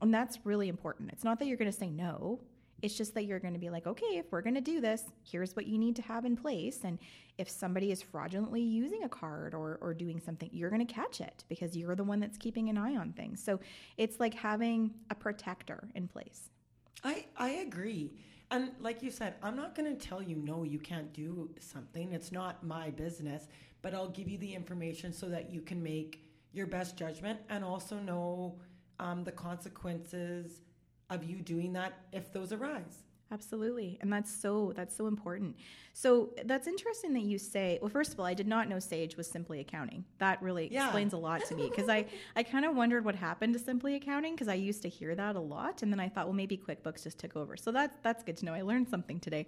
And 0.00 0.12
that's 0.12 0.40
really 0.44 0.68
important. 0.68 1.10
It's 1.12 1.22
not 1.22 1.38
that 1.38 1.46
you're 1.46 1.56
going 1.56 1.70
to 1.70 1.78
say 1.78 1.88
no 1.88 2.40
it's 2.82 2.96
just 2.96 3.14
that 3.14 3.24
you're 3.24 3.38
going 3.38 3.54
to 3.54 3.60
be 3.60 3.70
like, 3.70 3.86
okay, 3.86 4.18
if 4.18 4.26
we're 4.32 4.42
going 4.42 4.56
to 4.56 4.60
do 4.60 4.80
this, 4.80 5.04
here's 5.22 5.54
what 5.54 5.66
you 5.66 5.78
need 5.78 5.96
to 5.96 6.02
have 6.02 6.24
in 6.24 6.36
place. 6.36 6.80
And 6.84 6.98
if 7.38 7.48
somebody 7.48 7.92
is 7.92 8.02
fraudulently 8.02 8.60
using 8.60 9.04
a 9.04 9.08
card 9.08 9.54
or, 9.54 9.78
or 9.80 9.94
doing 9.94 10.20
something, 10.20 10.50
you're 10.52 10.70
going 10.70 10.84
to 10.84 10.92
catch 10.92 11.20
it 11.20 11.44
because 11.48 11.76
you're 11.76 11.94
the 11.94 12.04
one 12.04 12.18
that's 12.18 12.36
keeping 12.36 12.68
an 12.68 12.76
eye 12.76 12.96
on 12.96 13.12
things. 13.12 13.42
So 13.42 13.60
it's 13.96 14.18
like 14.18 14.34
having 14.34 14.92
a 15.10 15.14
protector 15.14 15.88
in 15.94 16.08
place. 16.08 16.50
I, 17.04 17.26
I 17.36 17.50
agree. 17.50 18.12
And 18.50 18.72
like 18.80 19.02
you 19.02 19.10
said, 19.10 19.34
I'm 19.42 19.56
not 19.56 19.74
going 19.74 19.96
to 19.96 20.08
tell 20.08 20.20
you, 20.20 20.36
no, 20.36 20.64
you 20.64 20.78
can't 20.78 21.12
do 21.12 21.50
something. 21.60 22.12
It's 22.12 22.32
not 22.32 22.64
my 22.64 22.90
business, 22.90 23.48
but 23.80 23.94
I'll 23.94 24.10
give 24.10 24.28
you 24.28 24.38
the 24.38 24.54
information 24.54 25.12
so 25.12 25.28
that 25.28 25.50
you 25.50 25.62
can 25.62 25.82
make 25.82 26.24
your 26.52 26.66
best 26.66 26.96
judgment 26.96 27.40
and 27.48 27.64
also 27.64 27.96
know 27.96 28.58
um, 29.00 29.24
the 29.24 29.32
consequences 29.32 30.60
of 31.14 31.24
you 31.24 31.36
doing 31.36 31.72
that 31.74 31.92
if 32.12 32.32
those 32.32 32.52
arise. 32.52 33.02
Absolutely. 33.32 33.98
And 34.02 34.12
that's 34.12 34.30
so 34.30 34.74
that's 34.76 34.94
so 34.94 35.06
important. 35.06 35.56
So 35.94 36.30
that's 36.44 36.66
interesting 36.66 37.14
that 37.14 37.22
you 37.22 37.38
say 37.38 37.78
well 37.80 37.88
first 37.88 38.12
of 38.12 38.20
all 38.20 38.26
i 38.26 38.34
did 38.34 38.46
not 38.46 38.68
know 38.68 38.78
sage 38.78 39.16
was 39.16 39.26
simply 39.26 39.60
accounting. 39.60 40.04
That 40.18 40.42
really 40.42 40.68
yeah. 40.70 40.84
explains 40.84 41.14
a 41.14 41.16
lot 41.16 41.42
to 41.46 41.54
me 41.54 41.70
because 41.70 41.88
i 41.88 42.04
i 42.36 42.42
kind 42.42 42.66
of 42.66 42.76
wondered 42.76 43.06
what 43.06 43.14
happened 43.14 43.54
to 43.54 43.58
simply 43.58 43.94
accounting 43.94 44.34
because 44.34 44.48
i 44.48 44.54
used 44.54 44.82
to 44.82 44.88
hear 44.88 45.14
that 45.14 45.34
a 45.34 45.40
lot 45.40 45.82
and 45.82 45.90
then 45.90 45.98
i 45.98 46.08
thought 46.10 46.26
well 46.26 46.34
maybe 46.34 46.58
quickbooks 46.58 47.04
just 47.04 47.18
took 47.18 47.34
over. 47.34 47.56
So 47.56 47.72
that's 47.72 47.96
that's 48.02 48.22
good 48.22 48.36
to 48.38 48.44
know. 48.44 48.52
I 48.52 48.62
learned 48.62 48.88
something 48.88 49.18
today. 49.18 49.46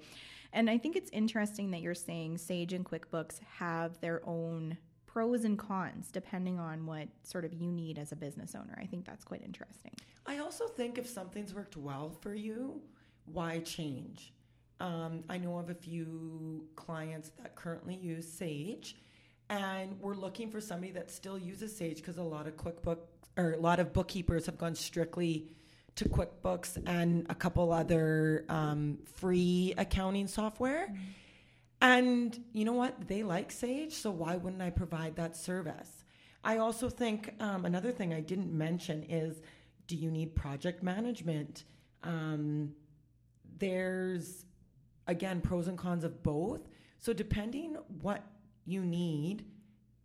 And 0.55 0.71
i 0.71 0.79
think 0.79 0.97
it's 0.97 1.11
interesting 1.11 1.71
that 1.73 1.83
you're 1.83 1.95
saying 1.95 2.39
sage 2.39 2.73
and 2.73 2.87
quickbooks 2.87 3.41
have 3.59 4.01
their 4.01 4.23
own 4.27 4.79
pros 5.15 5.45
and 5.45 5.57
cons 5.57 6.11
depending 6.11 6.59
on 6.59 6.85
what 6.87 7.07
sort 7.23 7.45
of 7.45 7.55
you 7.55 7.71
need 7.71 7.99
as 7.99 8.11
a 8.11 8.17
business 8.17 8.57
owner. 8.57 8.77
I 8.77 8.85
think 8.85 9.07
that's 9.07 9.25
quite 9.25 9.43
interesting. 9.45 9.93
I 10.27 10.39
also 10.39 10.67
think 10.67 10.99
if 10.99 11.09
something's 11.09 11.55
worked 11.55 11.77
well 11.77 12.11
for 12.21 12.35
you, 12.35 12.83
why 13.27 13.61
change? 13.61 14.33
Um, 14.81 15.23
I 15.29 15.39
know 15.39 15.57
of 15.59 15.71
a 15.71 15.75
few 15.75 16.67
clients 16.75 17.31
that 17.41 17.55
currently 17.55 17.95
use 17.95 18.27
Sage, 18.31 18.97
and 19.49 20.01
we're 20.01 20.17
looking 20.17 20.51
for 20.51 20.61
somebody 20.61 20.91
that 20.93 21.13
still 21.13 21.39
uses 21.39 21.75
Sage 21.77 21.99
because 21.99 22.19
a 22.19 22.23
lot 22.23 22.49
of 22.49 22.57
QuickBooks 22.57 23.07
or 23.37 23.53
a 23.53 23.61
lot 23.61 23.79
of 23.79 23.93
bookkeepers 23.93 24.47
have 24.47 24.59
gone 24.59 24.75
strictly 24.75 25.49
to 25.95 26.09
QuickBooks 26.09 26.83
and 26.87 27.25
a 27.31 27.37
couple 27.37 27.73
other 27.73 28.45
um, 28.49 28.99
free 29.05 29.75
accounting 29.79 30.27
software. 30.27 30.89
Mm-hmm. 30.89 31.03
And 31.81 32.39
you 32.53 32.65
know 32.65 32.73
what? 32.73 33.09
They 33.09 33.23
like 33.23 33.51
Sage, 33.51 33.93
so 33.93 34.11
why 34.11 34.37
wouldn't 34.37 34.63
I 34.63 34.71
provide 34.71 35.17
that 35.17 35.37
service? 35.37 36.05
I 36.43 36.59
also 36.59 36.89
think 36.91 37.35
um, 37.41 37.65
another 37.65 37.91
thing 37.91 38.13
I 38.13 38.21
didn't 38.21 38.53
mention 38.53 39.05
is 39.09 39.41
do 39.87 39.97
you 39.97 40.11
need 40.11 40.35
project 40.35 40.83
management? 40.83 41.65
Um, 42.03 42.73
there's, 43.59 44.45
again, 45.07 45.41
pros 45.41 45.69
and 45.69 45.79
cons 45.79 46.05
of 46.05 46.23
both. 46.23 46.69
So, 47.01 47.13
depending 47.13 47.77
what 48.01 48.25
you 48.65 48.85
need, 48.85 49.45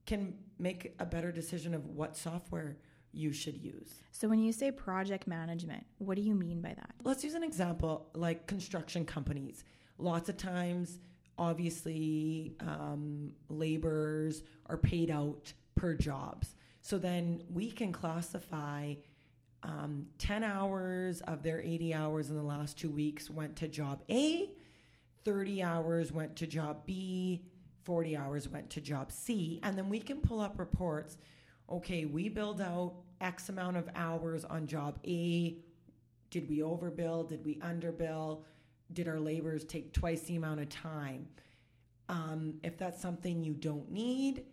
can 0.05 0.33
make 0.57 0.95
a 0.99 1.05
better 1.05 1.31
decision 1.31 1.73
of 1.73 1.85
what 1.85 2.17
software 2.17 2.77
you 3.11 3.31
should 3.31 3.57
use. 3.57 3.93
So, 4.11 4.27
when 4.27 4.39
you 4.39 4.51
say 4.51 4.71
project 4.71 5.27
management, 5.27 5.85
what 5.97 6.15
do 6.15 6.21
you 6.21 6.35
mean 6.35 6.61
by 6.61 6.73
that? 6.73 6.91
Let's 7.03 7.23
use 7.23 7.35
an 7.35 7.43
example 7.43 8.09
like 8.13 8.47
construction 8.47 9.05
companies. 9.05 9.63
Lots 9.97 10.29
of 10.29 10.37
times, 10.37 10.99
obviously, 11.39 12.53
um, 12.59 13.31
laborers 13.49 14.43
are 14.67 14.77
paid 14.77 15.09
out 15.09 15.51
per 15.75 15.95
jobs. 15.95 16.55
So 16.81 16.97
then 16.97 17.43
we 17.51 17.71
can 17.71 17.91
classify 17.91 18.95
um, 19.63 20.05
10 20.19 20.43
hours 20.43 21.21
of 21.21 21.41
their 21.43 21.61
80 21.61 21.93
hours 21.93 22.29
in 22.29 22.35
the 22.35 22.43
last 22.43 22.77
two 22.77 22.89
weeks 22.89 23.29
went 23.29 23.55
to 23.57 23.67
job 23.67 24.03
A, 24.09 24.49
30 25.25 25.63
hours 25.63 26.11
went 26.11 26.35
to 26.37 26.47
job 26.47 26.85
B, 26.85 27.43
40 27.83 28.15
hours 28.15 28.47
went 28.47 28.69
to 28.71 28.81
job 28.81 29.11
C. 29.11 29.59
And 29.63 29.77
then 29.77 29.89
we 29.89 29.99
can 29.99 30.21
pull 30.21 30.39
up 30.39 30.59
reports 30.59 31.17
okay, 31.71 32.05
we 32.05 32.29
billed 32.29 32.61
out 32.61 32.95
X 33.21 33.49
amount 33.49 33.77
of 33.77 33.87
hours 33.95 34.45
on 34.45 34.65
job 34.65 34.97
A. 35.05 35.57
Did 36.31 36.49
we 36.49 36.59
overbill? 36.59 37.27
Did 37.27 37.45
we 37.45 37.55
underbill? 37.57 38.41
Did 38.93 39.07
our 39.07 39.19
labors 39.19 39.63
take 39.65 39.93
twice 39.93 40.21
the 40.21 40.35
amount 40.35 40.59
of 40.61 40.69
time? 40.69 41.27
Um, 42.07 42.55
if 42.63 42.77
that's 42.77 43.01
something 43.01 43.43
you 43.43 43.53
don't 43.53 43.91
need, 43.91 44.43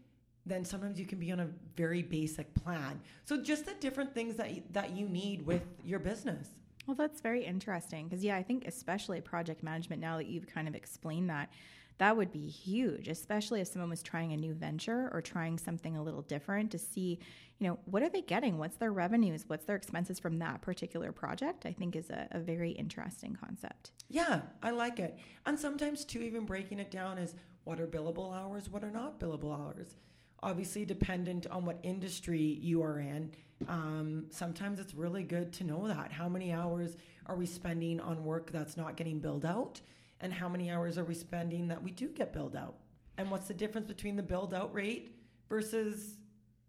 then 0.44 0.64
sometimes 0.64 1.00
you 1.00 1.06
can 1.06 1.18
be 1.18 1.32
on 1.32 1.40
a 1.40 1.48
very 1.74 2.02
basic 2.02 2.52
plan. 2.54 3.00
So 3.24 3.42
just 3.42 3.66
the 3.66 3.74
different 3.80 4.14
things 4.14 4.36
that 4.36 4.72
that 4.72 4.96
you 4.96 5.08
need 5.08 5.44
with 5.44 5.62
your 5.84 5.98
business. 5.98 6.48
Well, 6.86 6.94
that's 6.94 7.20
very 7.20 7.44
interesting 7.44 8.06
because 8.06 8.22
yeah, 8.22 8.36
I 8.36 8.42
think 8.42 8.66
especially 8.66 9.20
project 9.20 9.62
management. 9.62 10.00
Now 10.00 10.18
that 10.18 10.26
you've 10.26 10.46
kind 10.46 10.68
of 10.68 10.74
explained 10.74 11.28
that, 11.30 11.50
that 11.98 12.16
would 12.16 12.30
be 12.30 12.46
huge, 12.46 13.08
especially 13.08 13.60
if 13.60 13.68
someone 13.68 13.90
was 13.90 14.02
trying 14.02 14.32
a 14.32 14.36
new 14.36 14.52
venture 14.52 15.08
or 15.12 15.22
trying 15.22 15.58
something 15.58 15.96
a 15.96 16.02
little 16.02 16.22
different 16.22 16.70
to 16.72 16.78
see, 16.78 17.18
you 17.58 17.66
know, 17.66 17.78
what 17.86 18.02
are 18.02 18.10
they 18.10 18.20
getting? 18.20 18.58
What's 18.58 18.76
their 18.76 18.92
revenues? 18.92 19.44
What's 19.46 19.64
their 19.64 19.76
expenses 19.76 20.18
from 20.18 20.38
that 20.40 20.60
particular 20.60 21.10
project? 21.10 21.64
I 21.64 21.72
think 21.72 21.96
is 21.96 22.10
a, 22.10 22.28
a 22.32 22.38
very 22.38 22.72
interesting 22.72 23.34
concept. 23.34 23.92
Yeah, 24.08 24.42
I 24.62 24.70
like 24.70 24.98
it. 24.98 25.18
And 25.46 25.58
sometimes, 25.58 26.04
too, 26.04 26.20
even 26.20 26.44
breaking 26.44 26.80
it 26.80 26.90
down 26.90 27.16
is 27.18 27.34
what 27.64 27.80
are 27.80 27.86
billable 27.86 28.36
hours, 28.36 28.68
what 28.68 28.84
are 28.84 28.90
not 28.90 29.18
billable 29.18 29.58
hours. 29.58 29.96
Obviously, 30.42 30.84
dependent 30.84 31.46
on 31.46 31.64
what 31.64 31.78
industry 31.82 32.58
you 32.60 32.82
are 32.82 33.00
in. 33.00 33.32
Um, 33.68 34.26
sometimes 34.30 34.78
it's 34.78 34.94
really 34.94 35.22
good 35.22 35.50
to 35.54 35.64
know 35.64 35.88
that. 35.88 36.12
How 36.12 36.28
many 36.28 36.52
hours 36.52 36.96
are 37.24 37.36
we 37.36 37.46
spending 37.46 38.00
on 38.00 38.22
work 38.22 38.52
that's 38.52 38.76
not 38.76 38.96
getting 38.96 39.18
billed 39.18 39.46
out? 39.46 39.80
And 40.20 40.32
how 40.32 40.48
many 40.48 40.70
hours 40.70 40.98
are 40.98 41.04
we 41.04 41.14
spending 41.14 41.68
that 41.68 41.82
we 41.82 41.90
do 41.90 42.08
get 42.08 42.32
billed 42.32 42.56
out? 42.56 42.76
And 43.18 43.30
what's 43.30 43.48
the 43.48 43.54
difference 43.54 43.86
between 43.86 44.16
the 44.16 44.22
billed 44.22 44.54
out 44.54 44.72
rate 44.74 45.16
versus 45.48 46.18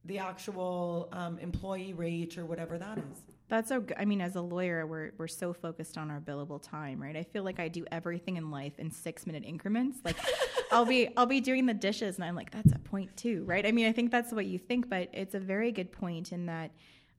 the 0.06 0.20
actual 0.20 1.10
um, 1.12 1.38
employee 1.40 1.94
rate 1.94 2.38
or 2.38 2.46
whatever 2.46 2.78
that 2.78 2.98
is? 2.98 3.22
That's 3.50 3.70
so 3.70 3.86
i 3.98 4.04
mean 4.04 4.20
as 4.20 4.36
a 4.36 4.42
lawyer 4.42 4.86
we're, 4.86 5.12
we're 5.18 5.28
so 5.30 5.54
focused 5.54 5.98
on 5.98 6.12
our 6.12 6.20
billable 6.20 6.62
time 6.62 7.02
right? 7.02 7.16
I 7.16 7.24
feel 7.24 7.44
like 7.44 7.60
i 7.60 7.68
do 7.70 7.86
everything 7.92 8.36
in 8.36 8.52
life 8.52 8.78
in 8.78 8.92
six 8.92 9.26
minute 9.26 9.44
increments. 9.46 10.00
Like 10.04 10.18
i'll 10.72 10.86
be 10.86 11.10
i'll 11.16 11.26
be 11.26 11.40
doing 11.40 11.66
the 11.66 11.74
dishes 11.74 12.16
and 12.18 12.26
i'm 12.26 12.36
like 12.36 12.52
that's 12.52 12.74
a 12.74 12.80
point 12.80 13.16
two 13.16 13.44
right? 13.46 13.66
I 13.66 13.72
mean 13.72 13.88
i 13.88 13.92
think 13.94 14.12
that's 14.12 14.34
what 14.34 14.46
you 14.46 14.58
think 14.60 14.90
but 14.90 15.10
it's 15.14 15.34
a 15.34 15.40
very 15.40 15.72
good 15.72 15.92
point 15.92 16.32
in 16.34 16.46
that 16.48 16.72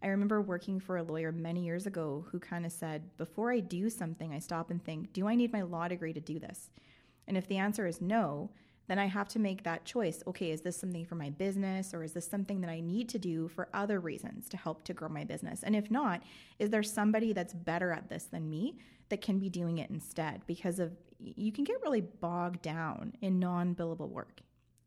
I 0.02 0.08
remember 0.08 0.40
working 0.40 0.78
for 0.78 0.96
a 0.96 1.02
lawyer 1.02 1.32
many 1.32 1.64
years 1.64 1.86
ago 1.86 2.24
who 2.30 2.38
kind 2.38 2.64
of 2.64 2.72
said, 2.72 3.16
before 3.16 3.52
I 3.52 3.60
do 3.60 3.90
something, 3.90 4.32
I 4.32 4.38
stop 4.38 4.70
and 4.70 4.82
think, 4.82 5.12
do 5.12 5.26
I 5.26 5.34
need 5.34 5.52
my 5.52 5.62
law 5.62 5.88
degree 5.88 6.12
to 6.12 6.20
do 6.20 6.38
this? 6.38 6.70
And 7.26 7.36
if 7.36 7.48
the 7.48 7.58
answer 7.58 7.86
is 7.86 8.00
no, 8.00 8.50
then 8.86 8.98
I 8.98 9.06
have 9.06 9.28
to 9.28 9.38
make 9.38 9.64
that 9.64 9.84
choice. 9.84 10.22
Okay, 10.26 10.50
is 10.50 10.62
this 10.62 10.78
something 10.78 11.04
for 11.04 11.14
my 11.14 11.30
business 11.30 11.92
or 11.92 12.02
is 12.02 12.12
this 12.12 12.26
something 12.26 12.60
that 12.62 12.70
I 12.70 12.80
need 12.80 13.08
to 13.10 13.18
do 13.18 13.48
for 13.48 13.68
other 13.74 14.00
reasons 14.00 14.48
to 14.48 14.56
help 14.56 14.84
to 14.84 14.94
grow 14.94 15.08
my 15.08 15.24
business? 15.24 15.62
And 15.62 15.76
if 15.76 15.90
not, 15.90 16.22
is 16.58 16.70
there 16.70 16.82
somebody 16.82 17.32
that's 17.32 17.52
better 17.52 17.92
at 17.92 18.08
this 18.08 18.24
than 18.24 18.48
me 18.48 18.78
that 19.10 19.20
can 19.20 19.38
be 19.38 19.50
doing 19.50 19.78
it 19.78 19.90
instead? 19.90 20.42
Because 20.46 20.78
of 20.78 20.96
you 21.18 21.52
can 21.52 21.64
get 21.64 21.82
really 21.82 22.00
bogged 22.00 22.62
down 22.62 23.12
in 23.20 23.38
non-billable 23.38 24.08
work. 24.08 24.40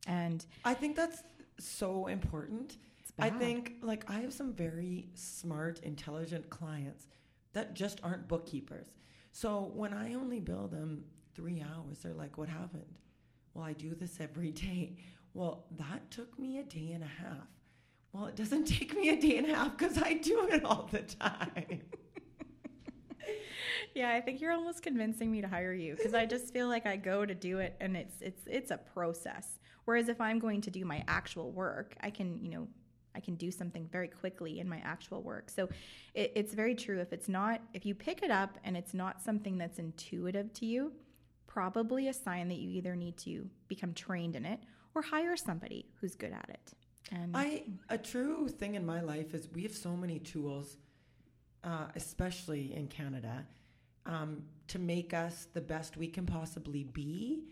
And 0.08 0.46
I 0.66 0.74
think 0.74 0.96
that's 0.96 1.22
so 1.60 2.08
important 2.08 2.78
I 3.20 3.30
think 3.30 3.76
like 3.82 4.10
I 4.10 4.20
have 4.20 4.34
some 4.34 4.54
very 4.54 5.10
smart, 5.14 5.80
intelligent 5.84 6.50
clients 6.50 7.08
that 7.54 7.74
just 7.74 8.00
aren't 8.04 8.28
bookkeepers. 8.28 8.88
So 9.32 9.72
when 9.74 9.94
I 9.94 10.14
only 10.14 10.40
bill 10.40 10.68
them 10.68 11.04
three 11.36 11.62
hours, 11.62 12.00
they're 12.00 12.14
like, 12.14 12.38
"What 12.38 12.50
happened?" 12.50 13.00
Well, 13.54 13.66
I 13.66 13.74
do 13.74 13.96
this 13.96 14.20
every 14.20 14.52
day. 14.52 14.98
Well, 15.34 15.66
that 15.78 16.10
took 16.12 16.38
me 16.40 16.60
a 16.60 16.64
day 16.64 16.92
and 16.94 17.04
a 17.04 17.08
half. 17.08 17.48
Well, 18.14 18.26
it 18.26 18.36
doesn't 18.36 18.66
take 18.68 18.96
me 18.96 19.10
a 19.10 19.20
day 19.20 19.38
and 19.38 19.50
a 19.50 19.56
half 19.56 19.78
because 19.78 19.98
I 19.98 20.14
do 20.14 20.48
it 20.50 20.64
all 20.66 20.90
the 20.92 21.02
time. 21.02 21.82
yeah, 23.96 24.14
I 24.14 24.22
think 24.22 24.42
you're 24.42 24.52
almost 24.52 24.84
convincing 24.84 25.32
me 25.32 25.42
to 25.42 25.48
hire 25.48 25.74
you 25.74 25.96
because 25.96 26.14
I 26.14 26.26
just 26.26 26.54
feel 26.54 26.68
like 26.68 26.86
I 26.86 26.98
go 26.98 27.26
to 27.26 27.36
do 27.36 27.60
it 27.60 27.76
and 27.80 27.96
it's 27.96 28.22
it's 28.22 28.44
it's 28.48 28.72
a 28.72 28.78
process. 28.78 29.60
Whereas 29.86 30.10
if 30.10 30.22
I'm 30.22 30.40
going 30.40 30.62
to 30.62 30.72
do 30.72 30.86
my 30.86 31.04
actual 31.08 31.52
work, 31.52 31.96
I 32.02 32.12
can, 32.12 32.40
you 32.44 32.52
know, 32.52 32.68
I 33.16 33.20
can 33.20 33.36
do 33.36 33.52
something 33.52 33.88
very 33.92 34.08
quickly 34.08 34.60
in 34.60 34.68
my 34.68 34.82
actual 34.84 35.22
work. 35.22 35.50
So 35.50 35.70
it, 36.14 36.32
it's 36.36 36.54
very 36.54 36.76
true. 36.76 37.00
If 37.00 37.14
it's 37.14 37.30
not, 37.30 37.62
if 37.74 37.86
you 37.86 37.96
pick 37.96 38.24
it 38.24 38.32
up 38.32 38.58
and 38.64 38.76
it's 38.78 38.94
not 38.94 39.22
something 39.22 39.58
that's 39.58 39.80
intuitive 39.80 40.54
to 40.54 40.66
you, 40.66 40.92
probably 41.48 42.08
a 42.08 42.14
sign 42.14 42.48
that 42.48 42.58
you 42.58 42.70
either 42.72 42.96
need 42.96 43.18
to 43.18 43.50
become 43.68 43.94
trained 43.94 44.36
in 44.36 44.46
it 44.46 44.60
or 44.96 45.02
hire 45.02 45.36
somebody 45.36 45.86
who's 46.00 46.16
good 46.16 46.32
at 46.32 46.50
it. 46.50 46.74
And 47.12 47.36
I, 47.36 47.64
a 47.90 47.98
true 47.98 48.48
thing 48.48 48.76
in 48.76 48.86
my 48.86 49.02
life 49.02 49.34
is 49.34 49.50
we 49.54 49.64
have 49.64 49.76
so 49.76 49.96
many 49.96 50.20
tools, 50.20 50.78
uh, 51.64 51.88
especially 51.96 52.74
in 52.74 52.88
Canada, 52.88 53.46
um, 54.06 54.44
to 54.70 54.80
make 54.80 55.14
us 55.14 55.48
the 55.54 55.62
best 55.62 55.98
we 55.98 56.08
can 56.08 56.26
possibly 56.26 56.86
be, 56.86 57.44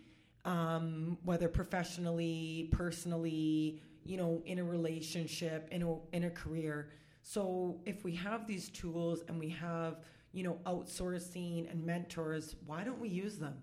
um, 0.45 1.17
whether 1.23 1.49
professionally, 1.49 2.69
personally, 2.71 3.81
you 4.09 4.17
know, 4.17 4.41
in 4.45 4.57
a 4.57 4.63
relationship, 4.63 5.67
in 5.71 5.83
a 5.83 5.95
in 6.15 6.23
a 6.23 6.29
career. 6.31 6.89
So 7.21 7.79
if 7.85 8.03
we 8.03 8.15
have 8.15 8.47
these 8.47 8.69
tools 8.69 9.23
and 9.27 9.39
we 9.39 9.49
have, 9.49 9.99
you 10.31 10.43
know, 10.43 10.57
outsourcing 10.65 11.69
and 11.69 11.85
mentors, 11.85 12.55
why 12.65 12.83
don't 12.83 12.99
we 12.99 13.09
use 13.09 13.37
them? 13.37 13.55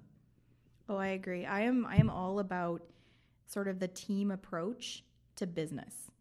Oh, 0.89 0.97
I 0.97 1.09
agree. 1.09 1.45
I 1.45 1.63
am 1.63 1.85
I 1.85 1.97
am 1.97 2.09
all 2.09 2.39
about 2.39 2.83
sort 3.47 3.67
of 3.67 3.81
the 3.81 3.89
team 3.89 4.31
approach 4.31 5.03
to 5.35 5.47
business. 5.49 6.13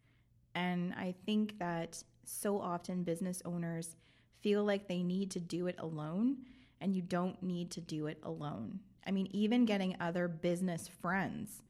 And 0.55 0.93
I 0.95 1.13
think 1.25 1.59
that 1.59 2.03
so 2.23 2.59
often 2.59 3.03
business 3.03 3.43
owners 3.45 3.95
feel 4.41 4.63
like 4.63 4.87
they 4.87 5.03
need 5.03 5.29
to 5.31 5.39
do 5.39 5.67
it 5.67 5.75
alone 5.77 6.37
and 6.81 6.95
you 6.95 7.03
don't 7.03 7.41
need 7.43 7.69
to 7.71 7.81
do 7.81 8.07
it 8.07 8.19
alone. 8.23 8.79
I 9.05 9.11
mean, 9.11 9.27
even 9.31 9.65
getting 9.65 9.95
other 9.99 10.27
business 10.27 10.87
friends 10.87 11.61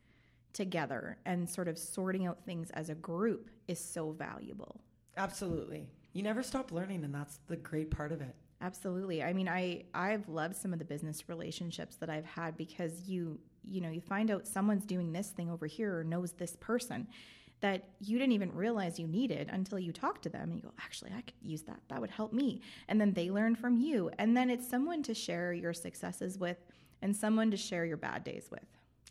together 0.56 1.18
and 1.26 1.47
sort 1.47 1.68
of 1.68 1.78
sorting 1.78 2.26
out 2.26 2.43
things 2.45 2.72
as 2.72 2.89
a 2.89 2.95
group 2.95 3.49
is 3.68 3.80
so 3.80 4.12
valuable. 4.12 4.82
Absolutely. 5.18 5.88
You 6.14 6.24
never 6.24 6.41
stop 6.41 6.72
learning 6.72 7.03
and 7.03 7.14
that's 7.14 7.39
the 7.47 7.58
great 7.58 7.91
part 7.91 8.12
of 8.12 8.22
it. 8.22 8.36
Absolutely. 8.62 9.22
I 9.22 9.34
mean, 9.34 9.47
I 9.47 9.84
I've 9.93 10.28
loved 10.28 10.56
some 10.56 10.74
of 10.74 10.80
the 10.80 10.86
business 10.86 11.30
relationships 11.30 11.97
that 11.97 12.10
I've 12.10 12.26
had 12.26 12.58
because 12.58 13.01
you 13.08 13.39
you 13.68 13.82
know, 13.82 13.89
you 13.89 14.01
find 14.01 14.32
out 14.32 14.47
someone's 14.47 14.86
doing 14.86 15.12
this 15.12 15.30
thing 15.30 15.49
over 15.49 15.66
here 15.66 15.99
or 15.99 16.03
knows 16.03 16.32
this 16.34 16.56
person 16.60 17.08
that 17.62 17.89
you 17.99 18.20
didn't 18.20 18.34
even 18.34 18.53
realize 18.53 18.99
you 18.99 19.08
needed 19.08 19.49
until 19.51 19.80
you 19.80 19.91
talk 19.91 20.22
to 20.22 20.30
them 20.30 20.49
and 20.49 20.56
you 20.56 20.62
go, 20.62 20.74
actually, 20.80 21.12
I 21.18 21.22
could 21.22 21.34
use 21.41 21.64
that. 21.64 21.80
That 21.89 21.99
would 21.99 22.12
help 22.12 22.32
me. 22.32 22.62
And 22.88 23.01
then 23.01 23.14
they 23.14 23.32
learn 23.32 23.56
from 23.56 23.78
you. 23.78 24.12
And 24.20 24.36
then 24.38 24.49
it's 24.49 24.70
someone 24.70 25.01
to 25.03 25.14
share 25.14 25.51
your 25.51 25.74
successes 25.74 26.38
with 26.38 26.58
and 27.01 27.16
someone 27.16 27.49
to 27.51 27.58
share 27.58 27.86
your 27.86 27.97
bad 27.97 28.24
days 28.24 28.49
with. 28.51 28.66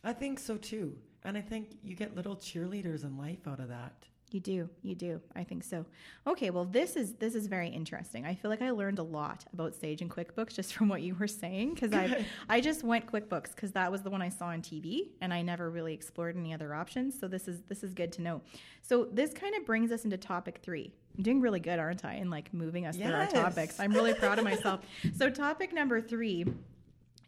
I 0.05 0.12
think 0.12 0.38
so 0.38 0.57
too. 0.57 0.97
And 1.24 1.36
I 1.36 1.40
think 1.40 1.78
you 1.82 1.96
get 1.96 2.14
little 2.14 2.36
cheerleaders 2.36 3.04
in 3.04 3.16
life 3.16 3.46
out 3.46 3.60
of 3.60 3.68
that. 3.68 4.06
You 4.34 4.40
do. 4.40 4.68
You 4.82 4.96
do. 4.96 5.20
I 5.36 5.44
think 5.44 5.62
so. 5.62 5.86
Okay, 6.26 6.50
well 6.50 6.64
this 6.64 6.96
is 6.96 7.14
this 7.14 7.36
is 7.36 7.46
very 7.46 7.68
interesting. 7.68 8.26
I 8.26 8.34
feel 8.34 8.50
like 8.50 8.62
I 8.62 8.70
learned 8.70 8.98
a 8.98 9.02
lot 9.04 9.44
about 9.52 9.76
Sage 9.76 10.02
and 10.02 10.10
QuickBooks 10.10 10.54
just 10.54 10.74
from 10.74 10.88
what 10.88 11.02
you 11.02 11.14
were 11.14 11.28
saying 11.28 11.76
cuz 11.76 11.92
I 11.92 12.26
I 12.48 12.60
just 12.60 12.82
went 12.82 13.06
QuickBooks 13.06 13.54
cuz 13.54 13.70
that 13.72 13.92
was 13.92 14.02
the 14.02 14.10
one 14.10 14.22
I 14.22 14.30
saw 14.30 14.46
on 14.46 14.60
TV 14.60 15.10
and 15.20 15.32
I 15.32 15.42
never 15.42 15.70
really 15.70 15.94
explored 15.94 16.36
any 16.36 16.52
other 16.52 16.74
options. 16.74 17.16
So 17.16 17.28
this 17.28 17.46
is 17.46 17.62
this 17.68 17.84
is 17.84 17.94
good 17.94 18.10
to 18.12 18.22
know. 18.22 18.42
So 18.82 19.04
this 19.04 19.32
kind 19.32 19.54
of 19.54 19.64
brings 19.64 19.92
us 19.92 20.04
into 20.04 20.16
topic 20.16 20.58
3. 20.62 20.92
I'm 21.16 21.22
doing 21.22 21.40
really 21.40 21.60
good, 21.60 21.78
aren't 21.78 22.04
I? 22.04 22.14
In 22.14 22.28
like 22.28 22.52
moving 22.52 22.86
us 22.86 22.96
yes. 22.96 23.06
through 23.06 23.16
our 23.16 23.28
topics. 23.28 23.78
I'm 23.78 23.92
really 23.92 24.14
proud 24.14 24.38
of 24.38 24.44
myself. 24.44 24.80
So 25.14 25.30
topic 25.30 25.72
number 25.72 26.00
3 26.00 26.44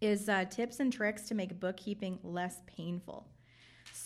is 0.01 0.29
uh, 0.29 0.45
tips 0.47 0.81
and 0.81 0.93
tricks 0.93 1.29
to 1.29 1.35
make 1.35 1.61
bookkeeping 1.61 2.19
less 2.25 2.63
painful. 2.67 3.29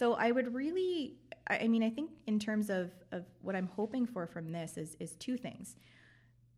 So 0.00 0.14
I 0.14 0.30
would 0.30 0.54
really 0.54 1.18
I 1.46 1.68
mean, 1.68 1.82
I 1.82 1.90
think 1.90 2.10
in 2.26 2.38
terms 2.38 2.70
of, 2.70 2.90
of 3.12 3.26
what 3.42 3.54
I'm 3.54 3.66
hoping 3.66 4.06
for 4.06 4.26
from 4.26 4.50
this 4.50 4.78
is, 4.78 4.96
is 4.98 5.16
two 5.16 5.36
things. 5.36 5.76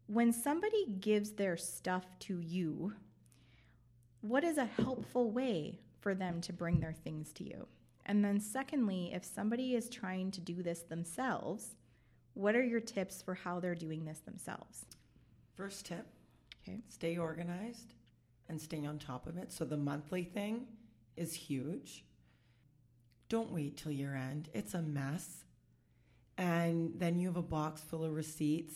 When 0.07 0.33
somebody 0.33 0.87
gives 1.01 1.33
their 1.33 1.57
stuff 1.57 2.05
to 2.21 2.39
you, 2.39 2.93
what 4.21 4.45
is 4.45 4.59
a 4.59 4.65
helpful 4.65 5.33
way 5.33 5.81
for 5.99 6.15
them 6.15 6.41
to 6.43 6.53
bring 6.53 6.79
their 6.79 6.93
things 6.93 7.33
to 7.33 7.45
you? 7.45 7.67
And 8.07 8.25
then, 8.25 8.39
secondly, 8.39 9.11
if 9.13 9.25
somebody 9.25 9.75
is 9.75 9.89
trying 9.89 10.31
to 10.33 10.41
do 10.41 10.63
this 10.63 10.83
themselves, 10.83 11.75
what 12.35 12.55
are 12.55 12.65
your 12.65 12.81
tips 12.81 13.23
for 13.23 13.35
how 13.35 13.59
they're 13.59 13.75
doing 13.75 14.05
this 14.05 14.21
themselves? 14.21 14.85
First 15.57 15.87
tip 15.87 16.07
okay. 16.63 16.79
stay 16.89 17.17
organized 17.17 17.95
and 18.49 18.61
stay 18.61 18.85
on 18.85 18.99
top 18.99 19.27
of 19.27 19.37
it. 19.37 19.51
So, 19.51 19.65
the 19.65 19.77
monthly 19.77 20.23
thing 20.23 20.67
is 21.17 21.33
huge. 21.33 22.05
Don't 23.33 23.51
wait 23.51 23.79
till 23.79 23.93
year 23.93 24.15
end. 24.15 24.51
It's 24.53 24.75
a 24.75 24.83
mess. 24.83 25.47
And 26.37 26.93
then 26.97 27.19
you 27.19 27.29
have 27.29 27.39
a 27.39 27.43
box 27.43 27.81
full 27.81 28.05
of 28.05 28.13
receipts. 28.13 28.75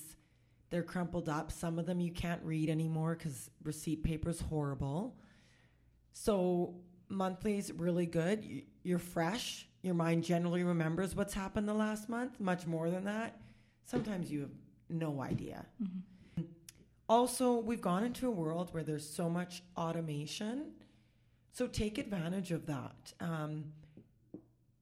They're 0.71 0.83
crumpled 0.83 1.29
up. 1.29 1.53
Some 1.53 1.79
of 1.79 1.85
them 1.85 2.01
you 2.01 2.11
can't 2.11 2.41
read 2.43 2.71
anymore 2.71 3.17
because 3.17 3.51
receipt 3.63 4.03
paper 4.03 4.31
is 4.31 4.41
horrible. 4.41 5.15
So 6.15 6.77
monthly 7.11 7.59
is 7.59 7.71
really 7.71 8.07
good. 8.07 8.63
You're 8.83 8.99
fresh. 8.99 9.69
Your 9.83 9.93
mind 9.93 10.25
generally 10.25 10.65
remembers 10.65 11.15
what's 11.15 11.35
happened 11.35 11.69
the 11.69 11.75
last 11.75 12.09
month, 12.09 12.41
much 12.41 12.67
more 12.67 12.89
than 12.89 13.05
that. 13.05 13.39
Sometimes 13.85 14.33
you 14.33 14.41
have 14.41 14.55
no 14.89 15.21
idea. 15.21 15.67
Mm-hmm. 15.83 16.45
Also, 17.11 17.59
we've 17.59 17.83
gone 17.83 18.05
into 18.05 18.27
a 18.27 18.31
world 18.31 18.73
where 18.73 18.83
there's 18.83 19.07
so 19.07 19.29
much 19.29 19.63
automation. 19.77 20.73
So 21.53 21.67
take 21.67 21.99
advantage 21.99 22.53
of 22.53 22.65
that. 22.65 23.13
Um, 23.21 23.65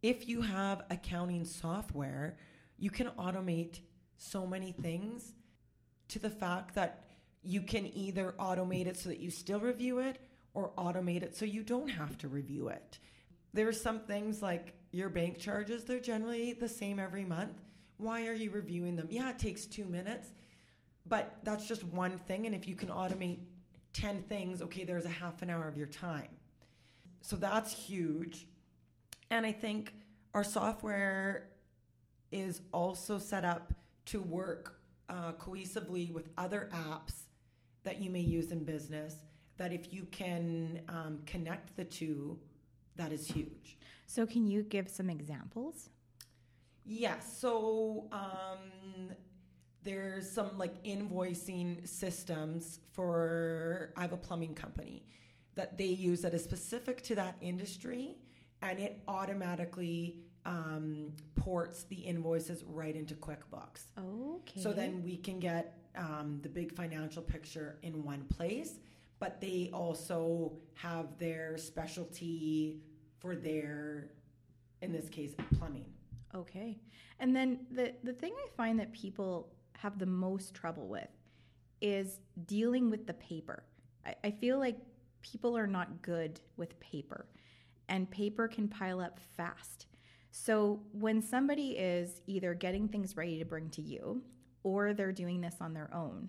if 0.05 0.28
you 0.28 0.42
have 0.42 0.82
accounting 0.90 1.46
software, 1.46 2.36
you 2.76 2.90
can 2.90 3.07
automate 3.18 3.80
so 4.18 4.46
many 4.46 4.70
things 4.70 5.32
to 6.09 6.18
the 6.18 6.28
fact 6.28 6.74
that 6.74 7.07
you 7.42 7.62
can 7.62 7.86
either 7.96 8.34
automate 8.38 8.86
it 8.86 8.98
so 8.98 9.09
that 9.09 9.18
you 9.18 9.30
still 9.30 9.59
review 9.59 10.00
it 10.00 10.18
or 10.52 10.72
automate 10.76 11.22
it 11.22 11.34
so 11.34 11.46
you 11.46 11.62
don't 11.62 11.88
have 11.88 12.18
to 12.18 12.28
review 12.28 12.68
it. 12.68 12.98
There 13.55 13.66
are 13.66 13.72
some 13.72 14.00
things 14.00 14.42
like 14.42 14.74
your 14.92 15.09
bank 15.09 15.38
charges, 15.38 15.84
they're 15.84 16.00
generally 16.00 16.52
the 16.52 16.68
same 16.68 16.98
every 16.98 17.24
month. 17.24 17.57
Why 17.96 18.26
are 18.26 18.34
you 18.34 18.50
reviewing 18.50 18.96
them? 18.96 19.09
Yeah, 19.09 19.30
it 19.30 19.38
takes 19.38 19.64
two 19.64 19.86
minutes, 19.86 20.28
but 21.07 21.38
that's 21.44 21.66
just 21.66 21.82
one 21.82 22.18
thing. 22.18 22.44
And 22.44 22.55
if 22.55 22.68
you 22.68 22.76
can 22.76 22.90
automate 22.90 23.38
10 23.94 24.24
things, 24.24 24.61
okay, 24.61 24.84
there's 24.84 25.07
a 25.07 25.16
half 25.22 25.40
an 25.40 25.48
hour 25.48 25.66
of 25.66 25.78
your 25.78 25.86
time. 25.86 26.28
So 27.22 27.36
that's 27.36 27.72
huge. 27.72 28.46
And 29.30 29.44
I 29.46 29.52
think 29.52 29.94
our 30.34 30.44
software 30.44 31.50
is 32.32 32.62
also 32.72 33.18
set 33.18 33.44
up 33.44 33.72
to 34.06 34.20
work 34.20 34.80
uh, 35.08 35.32
cohesively 35.32 36.12
with 36.12 36.28
other 36.36 36.68
apps 36.72 37.24
that 37.84 38.00
you 38.00 38.10
may 38.10 38.20
use 38.20 38.50
in 38.50 38.64
business. 38.64 39.16
That 39.56 39.72
if 39.72 39.92
you 39.92 40.04
can 40.10 40.80
um, 40.88 41.20
connect 41.26 41.76
the 41.76 41.84
two, 41.84 42.38
that 42.96 43.12
is 43.12 43.26
huge. 43.26 43.78
So, 44.06 44.26
can 44.26 44.46
you 44.46 44.62
give 44.62 44.88
some 44.88 45.08
examples? 45.08 45.90
Yes. 46.84 47.38
So, 47.38 48.08
um, 48.10 49.14
there's 49.84 50.28
some 50.28 50.58
like 50.58 50.82
invoicing 50.82 51.86
systems 51.86 52.80
for, 52.92 53.92
I 53.96 54.00
have 54.00 54.12
a 54.12 54.16
plumbing 54.16 54.54
company 54.54 55.04
that 55.54 55.78
they 55.78 55.84
use 55.84 56.22
that 56.22 56.34
is 56.34 56.42
specific 56.42 57.02
to 57.02 57.14
that 57.14 57.36
industry 57.40 58.16
and 58.64 58.80
it 58.80 59.02
automatically 59.06 60.16
um, 60.46 61.12
ports 61.36 61.84
the 61.84 61.96
invoices 61.96 62.64
right 62.66 62.96
into 62.96 63.14
QuickBooks. 63.14 63.84
Okay. 63.98 64.60
So 64.60 64.72
then 64.72 65.02
we 65.04 65.16
can 65.16 65.38
get 65.38 65.78
um, 65.96 66.40
the 66.42 66.48
big 66.48 66.74
financial 66.74 67.22
picture 67.22 67.78
in 67.82 68.02
one 68.02 68.24
place, 68.24 68.78
but 69.20 69.40
they 69.40 69.70
also 69.72 70.52
have 70.74 71.18
their 71.18 71.56
specialty 71.58 72.80
for 73.18 73.36
their, 73.36 74.10
in 74.82 74.92
this 74.92 75.08
case, 75.08 75.34
plumbing. 75.58 75.86
Okay. 76.34 76.78
And 77.20 77.36
then 77.36 77.60
the, 77.70 77.94
the 78.02 78.12
thing 78.12 78.32
I 78.44 78.48
find 78.56 78.80
that 78.80 78.92
people 78.92 79.52
have 79.76 79.98
the 79.98 80.06
most 80.06 80.54
trouble 80.54 80.88
with 80.88 81.08
is 81.80 82.18
dealing 82.46 82.90
with 82.90 83.06
the 83.06 83.14
paper. 83.14 83.62
I, 84.06 84.14
I 84.24 84.30
feel 84.30 84.58
like 84.58 84.78
people 85.22 85.56
are 85.56 85.66
not 85.66 86.02
good 86.02 86.40
with 86.56 86.78
paper 86.80 87.26
and 87.89 88.11
paper 88.11 88.49
can 88.49 88.68
pile 88.68 89.01
up 89.01 89.20
fast. 89.37 89.87
So 90.30 90.80
when 90.93 91.22
somebody 91.22 91.70
is 91.72 92.20
either 92.26 92.55
getting 92.55 92.89
things 92.89 93.16
ready 93.16 93.39
to 93.39 93.45
bring 93.45 93.70
to 93.70 93.82
you 93.82 94.22
or 94.62 94.93
they're 94.93 95.12
doing 95.12 95.41
this 95.41 95.57
on 95.61 95.74
their 95.74 95.93
own, 95.95 96.28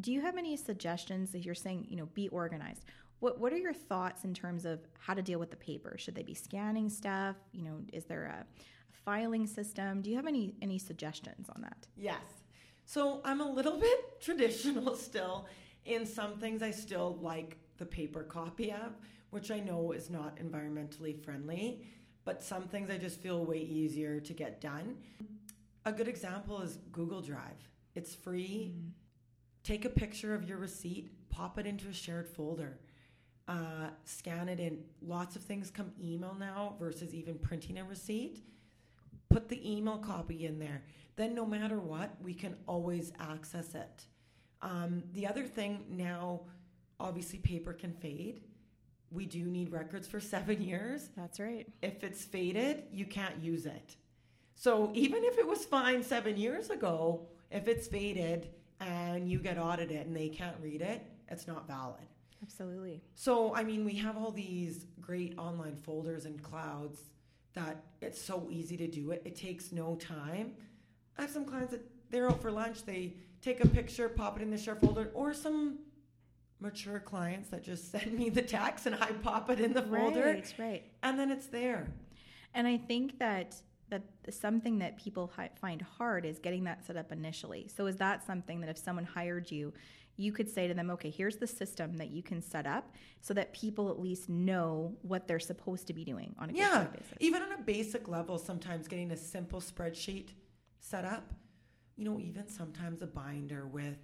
do 0.00 0.12
you 0.12 0.20
have 0.20 0.36
any 0.36 0.56
suggestions 0.56 1.30
that 1.32 1.44
you're 1.44 1.54
saying, 1.54 1.86
you 1.88 1.96
know, 1.96 2.06
be 2.14 2.28
organized? 2.28 2.84
What 3.20 3.40
what 3.40 3.52
are 3.52 3.58
your 3.58 3.72
thoughts 3.72 4.24
in 4.24 4.34
terms 4.34 4.64
of 4.64 4.80
how 4.98 5.14
to 5.14 5.22
deal 5.22 5.38
with 5.38 5.50
the 5.50 5.56
paper? 5.56 5.96
Should 5.96 6.14
they 6.14 6.22
be 6.22 6.34
scanning 6.34 6.90
stuff? 6.90 7.36
You 7.52 7.62
know, 7.64 7.78
is 7.92 8.04
there 8.04 8.24
a, 8.24 8.40
a 8.42 8.96
filing 9.04 9.46
system? 9.46 10.02
Do 10.02 10.10
you 10.10 10.16
have 10.16 10.26
any 10.26 10.54
any 10.60 10.78
suggestions 10.78 11.48
on 11.54 11.62
that? 11.62 11.86
Yes. 11.96 12.20
So 12.84 13.20
I'm 13.24 13.40
a 13.40 13.50
little 13.50 13.78
bit 13.80 14.20
traditional 14.20 14.96
still. 14.96 15.46
In 15.86 16.04
some 16.06 16.38
things 16.38 16.62
I 16.62 16.70
still 16.70 17.18
like 17.20 17.56
the 17.78 17.86
paper 17.86 18.22
copy 18.22 18.70
of 18.70 18.96
which 19.34 19.50
I 19.50 19.58
know 19.58 19.90
is 19.90 20.10
not 20.10 20.36
environmentally 20.36 21.20
friendly, 21.24 21.82
but 22.24 22.40
some 22.40 22.62
things 22.68 22.88
I 22.88 22.98
just 22.98 23.20
feel 23.20 23.44
way 23.44 23.58
easier 23.58 24.20
to 24.20 24.32
get 24.32 24.60
done. 24.60 24.94
A 25.84 25.90
good 25.90 26.06
example 26.06 26.60
is 26.60 26.78
Google 26.92 27.20
Drive. 27.20 27.68
It's 27.96 28.14
free. 28.14 28.76
Mm. 28.76 28.90
Take 29.64 29.84
a 29.84 29.88
picture 29.88 30.36
of 30.36 30.48
your 30.48 30.58
receipt, 30.58 31.10
pop 31.30 31.58
it 31.58 31.66
into 31.66 31.88
a 31.88 31.92
shared 31.92 32.28
folder, 32.28 32.78
uh, 33.48 33.88
scan 34.04 34.48
it 34.48 34.60
in. 34.60 34.84
Lots 35.02 35.34
of 35.34 35.42
things 35.42 35.68
come 35.68 35.90
email 36.00 36.36
now 36.38 36.76
versus 36.78 37.12
even 37.12 37.34
printing 37.34 37.78
a 37.78 37.84
receipt. 37.84 38.40
Put 39.30 39.48
the 39.48 39.68
email 39.68 39.98
copy 39.98 40.46
in 40.46 40.60
there. 40.60 40.84
Then, 41.16 41.34
no 41.34 41.44
matter 41.44 41.80
what, 41.80 42.14
we 42.22 42.34
can 42.34 42.54
always 42.68 43.12
access 43.18 43.74
it. 43.74 44.06
Um, 44.62 45.02
the 45.12 45.26
other 45.26 45.42
thing 45.42 45.86
now, 45.90 46.42
obviously, 47.00 47.40
paper 47.40 47.72
can 47.72 47.94
fade 47.94 48.42
we 49.14 49.26
do 49.26 49.44
need 49.44 49.70
records 49.70 50.06
for 50.06 50.20
seven 50.20 50.60
years. 50.60 51.08
That's 51.16 51.38
right. 51.38 51.66
If 51.82 52.02
it's 52.02 52.24
faded, 52.24 52.84
you 52.92 53.06
can't 53.06 53.40
use 53.40 53.64
it. 53.64 53.96
So 54.54 54.90
even 54.94 55.24
if 55.24 55.38
it 55.38 55.46
was 55.46 55.64
fine 55.64 56.02
seven 56.02 56.36
years 56.36 56.70
ago, 56.70 57.28
if 57.50 57.68
it's 57.68 57.86
faded 57.86 58.48
and 58.80 59.30
you 59.30 59.38
get 59.38 59.58
audited 59.58 60.06
and 60.06 60.16
they 60.16 60.28
can't 60.28 60.56
read 60.60 60.82
it, 60.82 61.02
it's 61.28 61.46
not 61.46 61.66
valid. 61.66 62.02
Absolutely. 62.42 63.00
So, 63.14 63.54
I 63.54 63.62
mean, 63.62 63.84
we 63.84 63.94
have 63.94 64.16
all 64.16 64.30
these 64.30 64.86
great 65.00 65.38
online 65.38 65.76
folders 65.76 66.26
and 66.26 66.42
clouds 66.42 67.00
that 67.54 67.84
it's 68.02 68.20
so 68.20 68.48
easy 68.50 68.76
to 68.76 68.86
do 68.86 69.12
it. 69.12 69.22
It 69.24 69.36
takes 69.36 69.72
no 69.72 69.94
time. 69.96 70.52
I 71.16 71.22
have 71.22 71.30
some 71.30 71.44
clients 71.44 71.70
that 71.70 71.82
they're 72.10 72.28
out 72.28 72.42
for 72.42 72.50
lunch, 72.50 72.84
they 72.84 73.14
take 73.40 73.64
a 73.64 73.68
picture, 73.68 74.08
pop 74.08 74.36
it 74.36 74.42
in 74.42 74.50
the 74.50 74.58
share 74.58 74.76
folder, 74.76 75.10
or 75.14 75.32
some 75.32 75.78
mature 76.64 76.98
clients 76.98 77.50
that 77.50 77.62
just 77.62 77.90
send 77.92 78.12
me 78.18 78.30
the 78.30 78.42
text 78.42 78.86
and 78.86 78.96
I 78.96 79.12
pop 79.22 79.50
it 79.50 79.60
in 79.60 79.72
the 79.72 79.82
folder. 79.82 80.24
Right, 80.24 80.54
right. 80.58 80.82
And 81.04 81.18
then 81.18 81.30
it's 81.30 81.46
there. 81.46 81.86
And 82.54 82.66
I 82.66 82.76
think 82.76 83.18
that 83.20 83.54
that 83.90 84.02
something 84.30 84.78
that 84.78 84.96
people 84.96 85.30
hi- 85.36 85.50
find 85.60 85.82
hard 85.82 86.24
is 86.24 86.38
getting 86.38 86.64
that 86.64 86.84
set 86.84 86.96
up 86.96 87.12
initially. 87.12 87.68
So 87.68 87.86
is 87.86 87.96
that 87.96 88.24
something 88.24 88.60
that 88.60 88.70
if 88.70 88.78
someone 88.78 89.04
hired 89.04 89.50
you, 89.50 89.74
you 90.16 90.32
could 90.32 90.48
say 90.48 90.66
to 90.66 90.74
them, 90.74 90.90
okay, 90.90 91.10
here's 91.10 91.36
the 91.36 91.46
system 91.46 91.96
that 91.98 92.10
you 92.10 92.22
can 92.22 92.40
set 92.40 92.66
up 92.66 92.94
so 93.20 93.34
that 93.34 93.52
people 93.52 93.90
at 93.90 94.00
least 94.00 94.28
know 94.28 94.94
what 95.02 95.28
they're 95.28 95.40
supposed 95.40 95.86
to 95.88 95.92
be 95.92 96.04
doing 96.04 96.34
on 96.38 96.50
a 96.50 96.52
yeah, 96.54 96.84
basis. 96.84 97.14
Even 97.20 97.42
on 97.42 97.52
a 97.52 97.58
basic 97.58 98.08
level, 98.08 98.38
sometimes 98.38 98.88
getting 98.88 99.10
a 99.10 99.16
simple 99.16 99.60
spreadsheet 99.60 100.28
set 100.78 101.04
up, 101.04 101.34
you 101.96 102.04
know, 102.04 102.18
even 102.20 102.48
sometimes 102.48 103.02
a 103.02 103.06
binder 103.06 103.66
with 103.66 103.98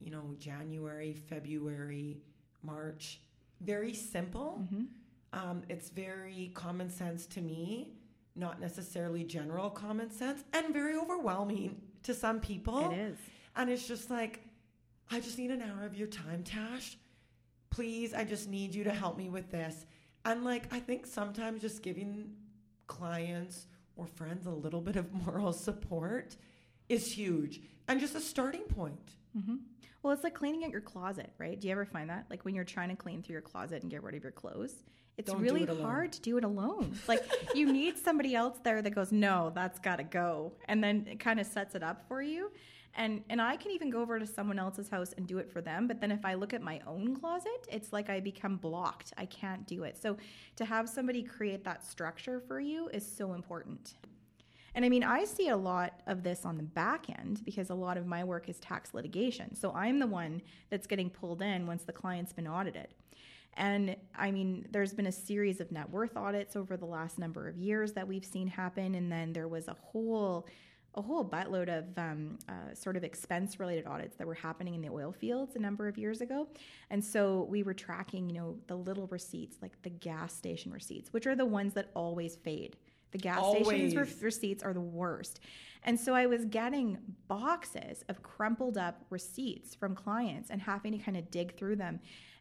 you 0.00 0.10
know, 0.10 0.34
January, 0.38 1.12
February, 1.12 2.18
March. 2.62 3.20
Very 3.60 3.94
simple. 3.94 4.60
Mm-hmm. 4.62 4.84
Um, 5.32 5.62
it's 5.68 5.90
very 5.90 6.50
common 6.54 6.90
sense 6.90 7.26
to 7.26 7.40
me. 7.40 7.92
not 8.36 8.60
necessarily 8.60 9.24
general 9.24 9.68
common 9.68 10.10
sense 10.10 10.44
and 10.52 10.72
very 10.72 10.94
overwhelming 10.96 11.80
to 12.04 12.14
some 12.14 12.38
people. 12.40 12.90
It 12.92 12.98
is. 12.98 13.18
And 13.56 13.68
it's 13.68 13.86
just 13.88 14.10
like, 14.10 14.40
I 15.10 15.18
just 15.20 15.38
need 15.38 15.50
an 15.50 15.60
hour 15.62 15.84
of 15.84 15.96
your 15.96 16.06
time, 16.06 16.44
Tash. 16.44 16.96
Please, 17.70 18.14
I 18.14 18.22
just 18.24 18.48
need 18.48 18.74
you 18.74 18.84
to 18.84 18.92
help 18.92 19.16
me 19.18 19.28
with 19.28 19.50
this. 19.50 19.86
And 20.24 20.44
like, 20.44 20.72
I 20.72 20.78
think 20.78 21.04
sometimes 21.06 21.60
just 21.60 21.82
giving 21.82 22.30
clients 22.86 23.66
or 23.96 24.06
friends 24.06 24.46
a 24.46 24.50
little 24.50 24.80
bit 24.80 24.94
of 24.96 25.12
moral 25.26 25.52
support 25.52 26.36
is 26.88 27.04
huge 27.12 27.60
and 27.88 27.98
just 28.00 28.14
a 28.14 28.20
starting 28.20 28.62
point. 28.62 29.10
Mm-hmm. 29.36 29.56
Well, 30.02 30.12
it's 30.12 30.24
like 30.24 30.34
cleaning 30.34 30.64
out 30.64 30.70
your 30.70 30.80
closet, 30.80 31.32
right? 31.38 31.58
Do 31.58 31.66
you 31.66 31.72
ever 31.72 31.84
find 31.84 32.08
that? 32.10 32.26
Like 32.30 32.44
when 32.44 32.54
you're 32.54 32.64
trying 32.64 32.88
to 32.90 32.96
clean 32.96 33.22
through 33.22 33.34
your 33.34 33.42
closet 33.42 33.82
and 33.82 33.90
get 33.90 34.02
rid 34.02 34.14
of 34.14 34.22
your 34.22 34.32
clothes, 34.32 34.74
it's 35.16 35.32
Don't 35.32 35.40
really 35.40 35.64
it 35.64 35.80
hard 35.80 36.12
to 36.12 36.20
do 36.20 36.38
it 36.38 36.44
alone. 36.44 36.96
Like 37.08 37.24
you 37.54 37.72
need 37.72 37.98
somebody 37.98 38.36
else 38.36 38.58
there 38.62 38.80
that 38.80 38.90
goes, 38.90 39.10
"No, 39.10 39.50
that's 39.52 39.80
got 39.80 39.96
to 39.96 40.04
go," 40.04 40.52
and 40.66 40.82
then 40.82 41.06
it 41.10 41.18
kind 41.18 41.40
of 41.40 41.46
sets 41.46 41.74
it 41.74 41.82
up 41.82 42.06
for 42.06 42.22
you. 42.22 42.52
And 42.94 43.24
and 43.28 43.42
I 43.42 43.56
can 43.56 43.72
even 43.72 43.90
go 43.90 44.00
over 44.00 44.20
to 44.20 44.26
someone 44.26 44.60
else's 44.60 44.88
house 44.88 45.12
and 45.16 45.26
do 45.26 45.38
it 45.38 45.50
for 45.50 45.60
them, 45.60 45.88
but 45.88 46.00
then 46.00 46.12
if 46.12 46.24
I 46.24 46.34
look 46.34 46.54
at 46.54 46.62
my 46.62 46.80
own 46.86 47.16
closet, 47.16 47.66
it's 47.70 47.92
like 47.92 48.08
I 48.08 48.20
become 48.20 48.56
blocked. 48.56 49.12
I 49.18 49.26
can't 49.26 49.66
do 49.66 49.82
it. 49.82 49.98
So 50.00 50.16
to 50.56 50.64
have 50.64 50.88
somebody 50.88 51.24
create 51.24 51.64
that 51.64 51.84
structure 51.84 52.40
for 52.40 52.60
you 52.60 52.88
is 52.88 53.04
so 53.04 53.34
important. 53.34 53.94
And 54.74 54.84
I 54.84 54.88
mean, 54.88 55.04
I 55.04 55.24
see 55.24 55.48
a 55.48 55.56
lot 55.56 56.00
of 56.06 56.22
this 56.22 56.44
on 56.44 56.56
the 56.56 56.62
back 56.62 57.06
end 57.10 57.44
because 57.44 57.70
a 57.70 57.74
lot 57.74 57.96
of 57.96 58.06
my 58.06 58.24
work 58.24 58.48
is 58.48 58.58
tax 58.58 58.94
litigation. 58.94 59.54
So 59.54 59.72
I'm 59.72 59.98
the 59.98 60.06
one 60.06 60.42
that's 60.70 60.86
getting 60.86 61.10
pulled 61.10 61.42
in 61.42 61.66
once 61.66 61.84
the 61.84 61.92
client's 61.92 62.32
been 62.32 62.46
audited. 62.46 62.88
And 63.54 63.96
I 64.14 64.30
mean, 64.30 64.66
there's 64.70 64.94
been 64.94 65.06
a 65.06 65.12
series 65.12 65.60
of 65.60 65.72
net 65.72 65.90
worth 65.90 66.16
audits 66.16 66.54
over 66.54 66.76
the 66.76 66.86
last 66.86 67.18
number 67.18 67.48
of 67.48 67.56
years 67.56 67.92
that 67.94 68.06
we've 68.06 68.24
seen 68.24 68.46
happen. 68.46 68.94
And 68.94 69.10
then 69.10 69.32
there 69.32 69.48
was 69.48 69.68
a 69.68 69.74
whole 69.74 70.46
a 70.94 71.02
whole 71.02 71.24
buttload 71.24 71.68
of 71.68 71.84
um, 71.96 72.38
uh, 72.48 72.74
sort 72.74 72.96
of 72.96 73.04
expense 73.04 73.60
related 73.60 73.86
audits 73.86 74.16
that 74.16 74.26
were 74.26 74.34
happening 74.34 74.74
in 74.74 74.80
the 74.80 74.88
oil 74.88 75.12
fields 75.12 75.54
a 75.54 75.58
number 75.58 75.86
of 75.86 75.96
years 75.96 76.20
ago. 76.20 76.48
And 76.90 77.04
so 77.04 77.46
we 77.48 77.62
were 77.62 77.74
tracking, 77.74 78.28
you 78.28 78.34
know, 78.34 78.56
the 78.66 78.74
little 78.74 79.06
receipts, 79.08 79.58
like 79.62 79.80
the 79.82 79.90
gas 79.90 80.34
station 80.34 80.72
receipts, 80.72 81.12
which 81.12 81.26
are 81.26 81.36
the 81.36 81.44
ones 81.44 81.74
that 81.74 81.90
always 81.94 82.36
fade. 82.36 82.76
The 83.10 83.18
gas 83.18 83.42
stations 83.50 83.96
re- 83.96 84.06
receipts 84.20 84.62
are 84.62 84.72
the 84.72 84.80
worst. 84.80 85.40
And 85.84 85.98
so 85.98 86.14
I 86.14 86.26
was 86.26 86.44
getting 86.44 86.98
boxes 87.28 88.04
of 88.08 88.22
crumpled 88.22 88.76
up 88.76 89.04
receipts 89.10 89.74
from 89.74 89.94
clients 89.94 90.50
and 90.50 90.60
having 90.60 90.92
to 90.92 90.98
kind 90.98 91.16
of 91.16 91.30
dig 91.30 91.56
through 91.56 91.76
them. 91.76 92.00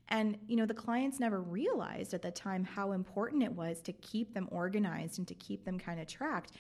And 0.10 0.38
you 0.48 0.56
know, 0.56 0.66
the 0.66 0.74
clients 0.74 1.20
never 1.20 1.42
realized 1.42 2.14
at 2.14 2.22
the 2.22 2.32
time 2.32 2.64
how 2.64 2.94
important 2.94 3.44
it 3.44 3.52
was 3.52 3.82
to 3.82 3.94
keep 3.94 4.34
them 4.34 4.48
organized 4.52 5.20
and 5.20 5.28
to 5.28 5.36
keep 5.36 5.66
them 5.66 5.78
kind 5.78 6.00
of 6.00 6.08
tracked. 6.08 6.54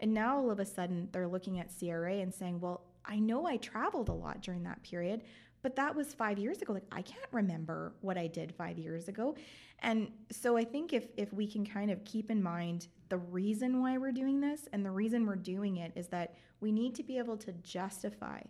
And 0.00 0.12
now 0.12 0.36
all 0.36 0.50
of 0.50 0.58
a 0.58 0.64
sudden 0.64 1.08
they're 1.12 1.28
looking 1.28 1.60
at 1.60 1.70
CRA 1.78 2.14
and 2.14 2.34
saying, 2.34 2.60
"Well, 2.60 2.82
I 3.04 3.18
know 3.18 3.46
I 3.46 3.58
traveled 3.58 4.08
a 4.08 4.12
lot 4.12 4.40
during 4.40 4.62
that 4.64 4.82
period, 4.82 5.22
but 5.64 5.74
that 5.74 5.96
was 5.96 6.14
5 6.14 6.38
years 6.38 6.62
ago. 6.62 6.74
Like 6.74 6.84
I 6.92 7.02
can't 7.02 7.32
remember 7.32 7.94
what 8.02 8.16
I 8.16 8.28
did 8.28 8.54
5 8.54 8.78
years 8.78 9.08
ago." 9.08 9.34
And 9.80 10.12
so 10.30 10.56
I 10.56 10.64
think 10.64 10.92
if 10.92 11.06
if 11.16 11.32
we 11.32 11.46
can 11.48 11.66
kind 11.66 11.90
of 11.90 12.04
keep 12.04 12.30
in 12.30 12.40
mind 12.40 12.86
the 13.08 13.18
reason 13.18 13.80
why 13.80 13.98
we're 13.98 14.12
doing 14.12 14.40
this 14.40 14.68
and 14.72 14.84
the 14.84 14.90
reason 14.90 15.26
we're 15.26 15.36
doing 15.54 15.78
it 15.78 15.92
is 15.96 16.06
that 16.08 16.34
we 16.60 16.70
need 16.70 16.94
to 16.94 17.02
be 17.02 17.18
able 17.18 17.36
to 17.38 17.52
justify 17.52 18.40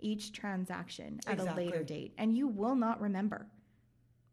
each 0.00 0.32
transaction 0.32 1.20
at 1.26 1.40
a 1.40 1.54
later 1.54 1.82
date 1.82 2.12
and 2.18 2.36
you 2.36 2.46
will 2.46 2.74
not 2.74 3.00
remember. 3.00 3.46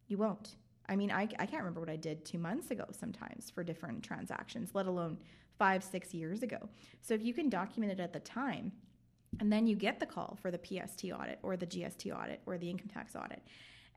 You 0.08 0.18
won't. 0.18 0.56
I 0.90 0.96
mean, 0.96 1.12
I, 1.12 1.24
I 1.40 1.46
can't 1.46 1.64
remember 1.64 1.80
what 1.80 1.90
I 1.90 1.96
did 1.96 2.26
two 2.26 2.38
months 2.38 2.72
ago 2.72 2.86
sometimes 2.92 3.50
for 3.50 3.64
different 3.64 4.04
transactions, 4.04 4.72
let 4.74 4.86
alone 4.86 5.18
five, 5.58 5.84
six 5.84 6.14
years 6.14 6.44
ago. 6.44 6.70
So 7.02 7.14
if 7.14 7.24
you 7.24 7.34
can 7.34 7.50
document 7.50 7.92
it 7.94 8.00
at 8.00 8.12
the 8.12 8.20
time, 8.20 8.72
and 9.40 9.52
then 9.52 9.68
you 9.68 9.76
get 9.76 10.00
the 10.00 10.06
call 10.06 10.38
for 10.42 10.52
the 10.52 10.60
PST 10.60 11.06
audit 11.06 11.40
or 11.44 11.58
the 11.58 11.68
GST 11.68 12.16
audit 12.16 12.42
or 12.46 12.58
the 12.58 12.70
income 12.70 12.88
tax 12.88 13.16
audit. 13.16 13.42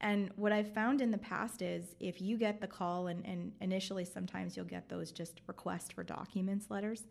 And 0.00 0.30
what 0.36 0.52
I've 0.52 0.72
found 0.72 1.00
in 1.00 1.10
the 1.10 1.18
past 1.18 1.62
is 1.62 1.94
if 2.00 2.20
you 2.20 2.36
get 2.36 2.60
the 2.60 2.66
call, 2.66 3.06
and, 3.06 3.24
and 3.24 3.52
initially 3.60 4.04
sometimes 4.04 4.56
you'll 4.56 4.66
get 4.66 4.88
those 4.88 5.10
just 5.10 5.40
request 5.46 5.94
for 5.94 6.02
documents 6.02 6.70
letters. 6.70 7.04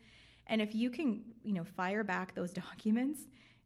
And 0.47 0.61
if 0.61 0.75
you 0.75 0.91
can, 0.91 1.23
you 1.43 1.53
know, 1.53 1.63
fire 1.63 2.03
back 2.03 2.35
those 2.35 2.51
documents 2.53 3.21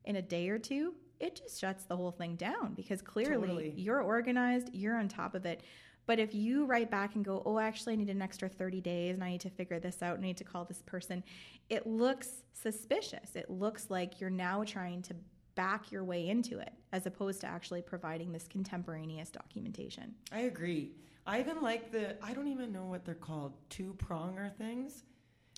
in 0.06 0.16
a 0.16 0.22
day 0.22 0.50
or 0.50 0.58
two, 0.58 0.94
it 1.20 1.36
just 1.36 1.60
shuts 1.60 1.84
the 1.84 1.98
whole 1.98 2.12
thing 2.12 2.36
down 2.36 2.74
because 2.76 3.02
clearly 3.02 3.48
Totally. 3.48 3.74
you're 3.76 4.02
organized, 4.02 4.70
you're 4.74 4.96
on 4.98 5.10
top 5.10 5.36
of 5.36 5.46
it. 5.46 5.62
But 6.10 6.18
if 6.18 6.34
you 6.34 6.66
write 6.66 6.90
back 6.90 7.14
and 7.14 7.24
go, 7.24 7.44
oh, 7.46 7.60
actually, 7.60 7.94
I 7.94 7.98
need 7.98 8.10
an 8.10 8.20
extra 8.20 8.50
30 8.50 8.82
days 8.82 9.14
and 9.14 9.24
I 9.24 9.30
need 9.30 9.42
to 9.42 9.50
figure 9.52 9.80
this 9.80 10.02
out 10.02 10.16
and 10.16 10.24
I 10.24 10.30
need 10.30 10.38
to 10.38 10.44
call 10.44 10.66
this 10.66 10.82
person, 10.82 11.24
it 11.70 11.86
looks 11.86 12.42
suspicious. 12.52 13.36
It 13.36 13.52
looks 13.52 13.92
like 13.92 14.20
you're 14.20 14.32
now 14.32 14.64
trying 14.64 15.04
to 15.04 15.16
back 15.54 15.92
your 15.92 16.04
way 16.04 16.28
into 16.28 16.58
it 16.58 16.74
as 16.94 17.06
opposed 17.06 17.42
to 17.42 17.48
actually 17.48 17.84
providing 17.84 18.32
this 18.32 18.48
contemporaneous 18.48 19.30
documentation. 19.30 20.16
I 20.32 20.40
agree. 20.40 20.94
I 21.28 21.42
even 21.42 21.62
like 21.62 21.92
the, 21.92 22.16
I 22.26 22.34
don't 22.34 22.48
even 22.48 22.72
know 22.72 22.86
what 22.86 23.06
they're 23.06 23.14
called, 23.14 23.54
two 23.70 23.96
pronger 24.00 24.52
things. 24.56 25.04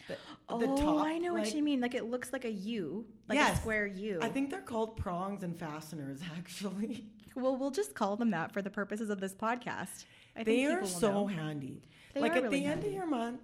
The, 0.10 0.18
the 0.50 0.68
oh, 0.68 0.76
top, 0.76 1.06
I 1.06 1.18
know 1.18 1.34
like- 1.34 1.46
what 1.46 1.54
you 1.56 1.64
mean. 1.64 1.80
Like 1.80 1.96
it 1.96 2.10
looks 2.10 2.34
like 2.34 2.44
a 2.44 2.52
U, 2.52 3.06
like 3.30 3.40
a 3.40 3.56
square 3.56 3.88
U. 3.88 4.20
I 4.22 4.28
think 4.28 4.50
they're 4.50 4.60
called 4.60 4.98
prongs 4.98 5.44
and 5.44 5.58
fasteners, 5.58 6.20
actually. 6.38 7.06
well, 7.36 7.56
we'll 7.56 7.72
just 7.72 7.96
call 7.96 8.18
them 8.18 8.32
that 8.32 8.52
for 8.52 8.62
the 8.62 8.70
purposes 8.70 9.10
of 9.10 9.22
this 9.22 9.34
podcast. 9.34 10.04
I 10.36 10.44
They 10.44 10.66
are 10.66 10.86
so 10.86 11.28
handy. 11.28 11.82
They 12.14 12.22
like 12.22 12.34
at 12.34 12.44
really 12.44 12.62
the 12.62 12.66
end 12.66 12.84
of 12.84 12.92
your 12.92 13.06
month, 13.06 13.42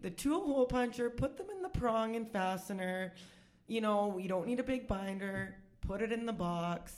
the 0.00 0.10
tool 0.10 0.44
hole 0.46 0.66
puncher, 0.66 1.10
put 1.10 1.36
them 1.36 1.46
in 1.54 1.62
the 1.62 1.68
prong 1.68 2.16
and 2.16 2.30
fastener. 2.30 3.14
You 3.66 3.80
know, 3.80 4.18
you 4.18 4.28
don't 4.28 4.46
need 4.46 4.60
a 4.60 4.64
big 4.64 4.86
binder. 4.86 5.56
Put 5.80 6.02
it 6.02 6.12
in 6.12 6.26
the 6.26 6.32
box. 6.32 6.94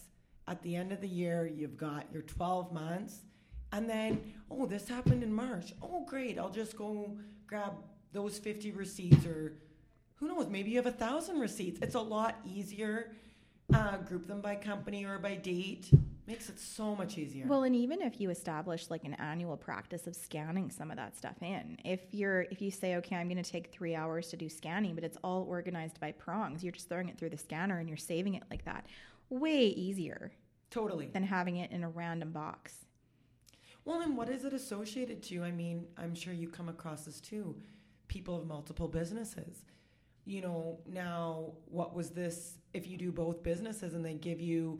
At 0.49 0.63
the 0.63 0.75
end 0.77 0.93
of 0.93 1.01
the 1.01 1.09
year, 1.09 1.47
you've 1.47 1.77
got 1.77 2.07
your 2.13 2.23
12 2.23 2.73
months. 2.73 3.21
And 3.73 3.89
then, 3.89 4.35
oh, 4.51 4.67
this 4.67 4.89
happened 4.89 5.23
in 5.23 5.33
March. 5.33 5.73
Oh, 5.83 6.05
great. 6.05 6.39
I'll 6.39 6.51
just 6.51 6.77
go 6.77 7.17
grab 7.47 7.75
those 8.13 8.39
50 8.39 8.73
receipts 8.73 9.25
or 9.25 9.55
who 10.17 10.29
knows, 10.29 10.49
maybe 10.49 10.71
you 10.71 10.77
have 10.77 10.87
a 10.87 10.93
thousand 10.93 11.41
receipts. 11.41 11.81
It's 11.83 11.97
a 11.97 12.01
lot 12.01 12.39
easier. 12.47 13.11
Uh, 13.75 13.97
group 13.97 14.29
them 14.29 14.41
by 14.41 14.55
company 14.55 15.05
or 15.05 15.19
by 15.19 15.35
date. 15.35 15.91
Makes 16.33 16.49
it 16.49 16.59
so 16.59 16.97
much 16.97 17.19
easier. 17.19 17.47
Well, 17.47 17.65
and 17.65 17.77
even 17.77 18.01
if 18.01 18.21
you 18.21 18.31
establish 18.31 18.89
like 18.89 19.05
an 19.05 19.15
annual 19.15 19.57
practice 19.57 20.07
of 20.07 20.17
scanning 20.17 20.71
some 20.71 20.91
of 20.91 20.97
that 20.97 21.15
stuff 21.17 21.37
in, 21.43 21.77
if 21.85 22.01
you're 22.11 22.43
if 22.51 22.63
you 22.63 22.71
say, 22.71 22.97
okay, 22.97 23.17
I'm 23.17 23.29
going 23.29 23.43
to 23.43 23.51
take 23.51 23.71
three 23.71 23.95
hours 23.95 24.29
to 24.29 24.37
do 24.37 24.49
scanning, 24.49 24.95
but 24.95 25.05
it's 25.05 25.19
all 25.23 25.45
organized 25.49 26.01
by 26.01 26.13
prongs, 26.13 26.65
you're 26.65 26.73
just 26.73 26.89
throwing 26.89 27.11
it 27.11 27.19
through 27.19 27.31
the 27.31 27.37
scanner 27.37 27.79
and 27.79 27.89
you're 27.89 27.99
saving 27.99 28.35
it 28.35 28.45
like 28.51 28.65
that. 28.65 28.87
Way 29.29 29.67
easier 29.67 30.33
totally. 30.71 31.07
than 31.13 31.23
having 31.23 31.57
it 31.57 31.71
in 31.71 31.85
a 31.85 31.89
random 31.89 32.33
box. 32.33 32.87
Well, 33.85 34.01
and 34.01 34.17
what 34.17 34.29
is 34.29 34.45
it 34.45 34.55
associated 34.55 35.23
to? 35.25 35.43
I 35.43 35.51
mean, 35.51 35.87
I'm 35.99 36.15
sure 36.15 36.33
you 36.33 36.49
come 36.49 36.69
across 36.69 37.05
this 37.05 37.21
too. 37.21 37.57
People 38.09 38.39
of 38.39 38.47
multiple 38.47 38.89
businesses. 38.89 39.65
You 40.25 40.41
know, 40.41 40.79
now 40.87 41.53
what 41.67 41.95
was 41.95 42.11
this? 42.11 42.59
If 42.73 42.87
you 42.87 42.97
do 42.97 43.11
both 43.11 43.43
businesses 43.43 43.95
and 43.95 44.05
they 44.05 44.15
give 44.15 44.41
you, 44.41 44.79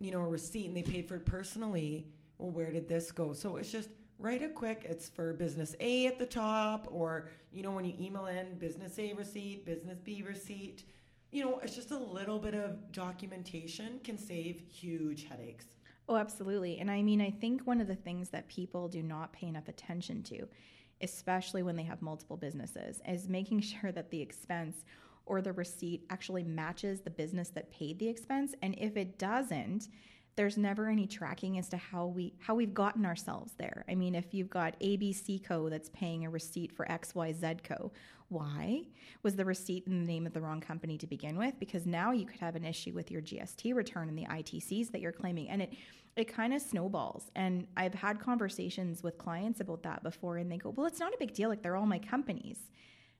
you 0.00 0.10
know, 0.10 0.20
a 0.20 0.28
receipt 0.28 0.66
and 0.66 0.76
they 0.76 0.82
paid 0.82 1.08
for 1.08 1.16
it 1.16 1.26
personally, 1.26 2.06
well, 2.38 2.50
where 2.50 2.70
did 2.70 2.88
this 2.88 3.10
go? 3.10 3.32
So 3.32 3.56
it's 3.56 3.70
just 3.70 3.88
write 4.18 4.42
it 4.42 4.54
quick. 4.54 4.86
It's 4.88 5.08
for 5.08 5.32
business 5.32 5.74
A 5.80 6.06
at 6.06 6.18
the 6.18 6.26
top, 6.26 6.88
or, 6.90 7.28
you 7.52 7.62
know, 7.62 7.72
when 7.72 7.84
you 7.84 7.94
email 8.00 8.26
in 8.26 8.54
business 8.58 8.98
A 8.98 9.12
receipt, 9.12 9.64
business 9.64 9.98
B 9.98 10.24
receipt. 10.26 10.84
You 11.30 11.44
know, 11.44 11.60
it's 11.62 11.74
just 11.74 11.90
a 11.90 11.98
little 11.98 12.38
bit 12.38 12.54
of 12.54 12.90
documentation 12.92 14.00
can 14.02 14.16
save 14.16 14.62
huge 14.70 15.24
headaches. 15.28 15.66
Oh, 16.08 16.16
absolutely. 16.16 16.78
And 16.78 16.90
I 16.90 17.02
mean, 17.02 17.20
I 17.20 17.30
think 17.30 17.66
one 17.66 17.80
of 17.80 17.86
the 17.86 17.94
things 17.94 18.30
that 18.30 18.48
people 18.48 18.88
do 18.88 19.02
not 19.02 19.32
pay 19.32 19.46
enough 19.46 19.68
attention 19.68 20.22
to, 20.24 20.48
especially 21.02 21.62
when 21.62 21.76
they 21.76 21.82
have 21.82 22.00
multiple 22.00 22.36
businesses, 22.36 23.02
is 23.06 23.28
making 23.28 23.60
sure 23.60 23.92
that 23.92 24.10
the 24.10 24.20
expense 24.20 24.84
or 25.28 25.42
the 25.42 25.52
receipt 25.52 26.04
actually 26.10 26.44
matches 26.44 27.00
the 27.00 27.10
business 27.10 27.50
that 27.50 27.70
paid 27.70 27.98
the 27.98 28.08
expense. 28.08 28.54
And 28.62 28.74
if 28.78 28.96
it 28.96 29.18
doesn't, 29.18 29.88
there's 30.38 30.56
never 30.56 30.88
any 30.88 31.06
tracking 31.06 31.58
as 31.58 31.68
to 31.68 31.76
how 31.76 32.06
we 32.06 32.32
how 32.38 32.54
we've 32.54 32.72
gotten 32.72 33.04
ourselves 33.04 33.54
there. 33.58 33.84
I 33.88 33.96
mean, 33.96 34.14
if 34.14 34.32
you've 34.32 34.48
got 34.48 34.78
ABC 34.78 35.42
Co 35.42 35.68
that's 35.68 35.90
paying 35.90 36.24
a 36.24 36.30
receipt 36.30 36.70
for 36.70 36.86
XYZ 36.86 37.64
Co, 37.64 37.90
why 38.28 38.82
was 39.24 39.34
the 39.34 39.44
receipt 39.44 39.88
in 39.88 39.98
the 39.98 40.06
name 40.06 40.26
of 40.26 40.34
the 40.34 40.40
wrong 40.40 40.60
company 40.60 40.96
to 40.98 41.08
begin 41.08 41.38
with? 41.38 41.54
Because 41.58 41.86
now 41.86 42.12
you 42.12 42.24
could 42.24 42.38
have 42.38 42.54
an 42.54 42.64
issue 42.64 42.92
with 42.92 43.10
your 43.10 43.20
GST 43.20 43.74
return 43.74 44.08
and 44.08 44.16
the 44.16 44.26
ITCs 44.26 44.92
that 44.92 45.00
you're 45.00 45.10
claiming, 45.10 45.48
and 45.48 45.62
it 45.62 45.72
it 46.14 46.32
kind 46.32 46.54
of 46.54 46.62
snowballs. 46.62 47.32
And 47.34 47.66
I've 47.76 47.94
had 47.94 48.20
conversations 48.20 49.02
with 49.02 49.18
clients 49.18 49.60
about 49.60 49.82
that 49.82 50.04
before, 50.04 50.36
and 50.36 50.52
they 50.52 50.58
go, 50.58 50.70
"Well, 50.70 50.86
it's 50.86 51.00
not 51.00 51.12
a 51.12 51.18
big 51.18 51.34
deal. 51.34 51.48
Like 51.48 51.62
they're 51.62 51.76
all 51.76 51.86
my 51.86 51.98
companies." 51.98 52.70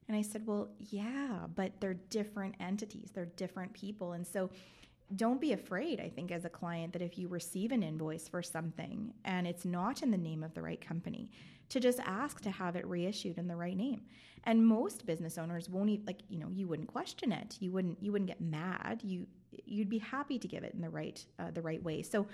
And 0.09 0.17
I 0.17 0.23
said, 0.23 0.47
"Well, 0.47 0.71
yeah, 0.79 1.47
but 1.55 1.73
they're 1.81 1.95
different 1.95 2.57
entities. 2.61 3.11
They're 3.13 3.27
different 3.27 3.73
people, 3.73 4.13
and 4.13 4.27
so." 4.27 4.51
don't 5.17 5.41
be 5.41 5.53
afraid, 5.53 6.01
I 6.01 6.11
think, 6.11 6.31
as 6.31 6.45
a 6.45 6.51
client, 6.51 6.93
that 6.93 7.01
if 7.01 7.19
you 7.19 7.29
receive 7.29 7.73
an 7.73 7.83
invoice 7.83 8.29
for 8.29 8.43
something 8.43 9.15
and 9.25 9.47
it's 9.47 9.65
not 9.65 10.03
in 10.03 10.11
the 10.11 10.19
name 10.19 10.43
of 10.43 10.53
the 10.53 10.61
right 10.61 10.81
company, 10.81 11.31
to 11.71 11.81
just 11.81 12.01
ask 12.01 12.41
to 12.43 12.51
have 12.51 12.77
it 12.77 12.87
reissued 12.87 13.39
in 13.39 13.49
the 13.49 13.57
right 13.57 13.77
name. 13.77 14.03
And 14.45 14.67
most 14.67 15.07
business 15.07 15.37
owners 15.39 15.69
won't 15.69 15.91
even 15.91 16.07
like, 16.07 16.21
you 16.29 16.39
know, 16.39 16.49
you 16.51 16.67
wouldn't 16.67 16.89
question 16.89 17.33
it. 17.33 17.57
You 17.61 17.73
wouldn't 17.73 18.03
you 18.03 18.13
wouldn't 18.13 18.29
get 18.29 18.41
mad. 18.41 19.01
You 19.03 19.27
you'd 19.65 19.89
be 19.89 19.99
happy 19.99 20.39
to 20.39 20.49
give 20.49 20.65
it 20.65 20.75
in 20.75 20.81
the 20.81 20.89
right 20.89 21.23
uh, 21.39 21.51
the 21.51 21.63
right 21.63 21.83
way. 21.83 22.03
So 22.03 22.27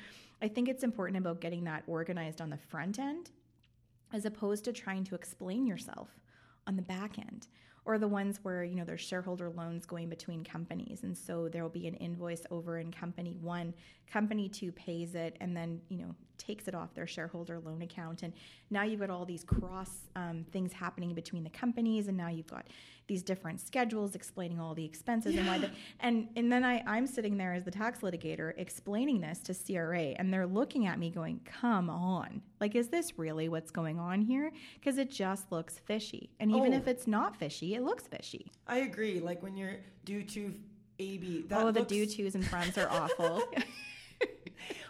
I 0.43 0.49
think 0.49 0.69
it's 0.69 0.85
important 0.85 1.19
about 1.19 1.41
getting 1.41 1.65
that 1.65 1.83
organized 1.87 2.41
on 2.41 2.51
the 2.51 2.57
front 2.57 2.99
end 2.99 3.31
as 4.13 4.25
opposed 4.25 4.65
to 4.65 4.73
trying 4.73 5.05
to 5.05 5.15
explain 5.15 5.67
yourself 5.67 6.09
on 6.67 6.77
the 6.77 6.83
back 6.83 7.19
end 7.19 7.49
or 7.85 7.99
the 7.99 8.09
ones 8.09 8.41
where 8.43 8.65
you 8.65 8.75
know 8.75 8.85
there's 8.85 9.01
shareholder 9.01 9.51
loans 9.51 9.85
going 9.87 10.09
between 10.09 10.45
companies. 10.45 11.03
And 11.03 11.17
so 11.17 11.49
there 11.49 11.63
will 11.63 11.71
be 11.71 11.87
an 11.87 11.95
invoice 11.95 12.43
over 12.51 12.79
in 12.79 12.93
company 12.93 13.37
one 13.41 13.75
company 14.11 14.49
two 14.49 14.73
pays 14.73 15.15
it 15.15 15.37
and 15.41 15.57
then 15.57 15.81
you 15.89 15.99
know 15.99 16.15
takes 16.39 16.69
it 16.69 16.75
off 16.75 16.95
their 16.95 17.07
shareholder 17.07 17.59
loan 17.59 17.83
account. 17.83 18.23
And 18.23 18.33
now 18.71 18.83
you've 18.83 19.01
got 19.01 19.11
all 19.11 19.25
these 19.25 19.45
cross 19.45 19.91
um, 20.17 20.45
things 20.53 20.73
happening 20.73 21.15
between 21.15 21.45
the 21.45 21.51
companies 21.51 22.09
and 22.09 22.17
now 22.17 22.29
you've 22.29 22.47
got 22.47 22.67
these 23.07 23.23
different 23.23 23.61
schedules 23.61 24.15
explaining 24.15 24.59
all 24.59 24.75
the 24.75 24.85
expenses 24.85 25.35
yeah. 25.35 25.41
and 25.41 25.49
why 25.49 25.59
the, 25.59 25.71
and 26.01 26.29
and 26.37 26.51
then 26.51 26.65
I, 26.65 26.83
I'm 26.87 27.07
sitting 27.07 27.37
there 27.37 27.53
as 27.53 27.65
the 27.65 27.71
tax 27.71 28.01
litigator 28.01 28.53
explaining 28.57 29.21
this 29.21 29.41
to 29.41 29.55
CRA 29.55 30.15
and 30.17 30.33
they're 30.33 30.47
looking 30.47 30.87
at 30.87 30.99
me 30.99 31.11
going 31.11 31.41
come 31.45 31.91
on. 31.91 32.41
Like 32.61 32.75
is 32.75 32.89
this 32.89 33.19
really 33.19 33.49
what's 33.49 33.71
going 33.71 33.99
on 33.99 34.23
here? 34.23 34.51
Because 34.75 34.99
it 34.99 35.11
just 35.11 35.53
looks 35.53 35.79
fishy. 35.79 36.31
And 36.41 36.51
even 36.51 36.73
oh. 36.73 36.77
if 36.77 36.89
it's 36.89 37.07
not 37.07 37.37
fishy 37.37 37.75
it 37.75 37.83
looks 37.83 38.07
fishy. 38.07 38.51
I 38.67 38.79
agree. 38.79 39.21
Like 39.21 39.43
when 39.43 39.57
you're 39.57 39.77
due 40.05 40.23
to 40.23 40.55
AB 40.99 41.47
that 41.49 41.61
oh 41.61 41.65
looks... 41.67 41.79
the 41.79 41.85
due 41.85 42.07
tos 42.07 42.35
and 42.35 42.47
fronts 42.47 42.79
are 42.79 42.89
awful 42.89 43.43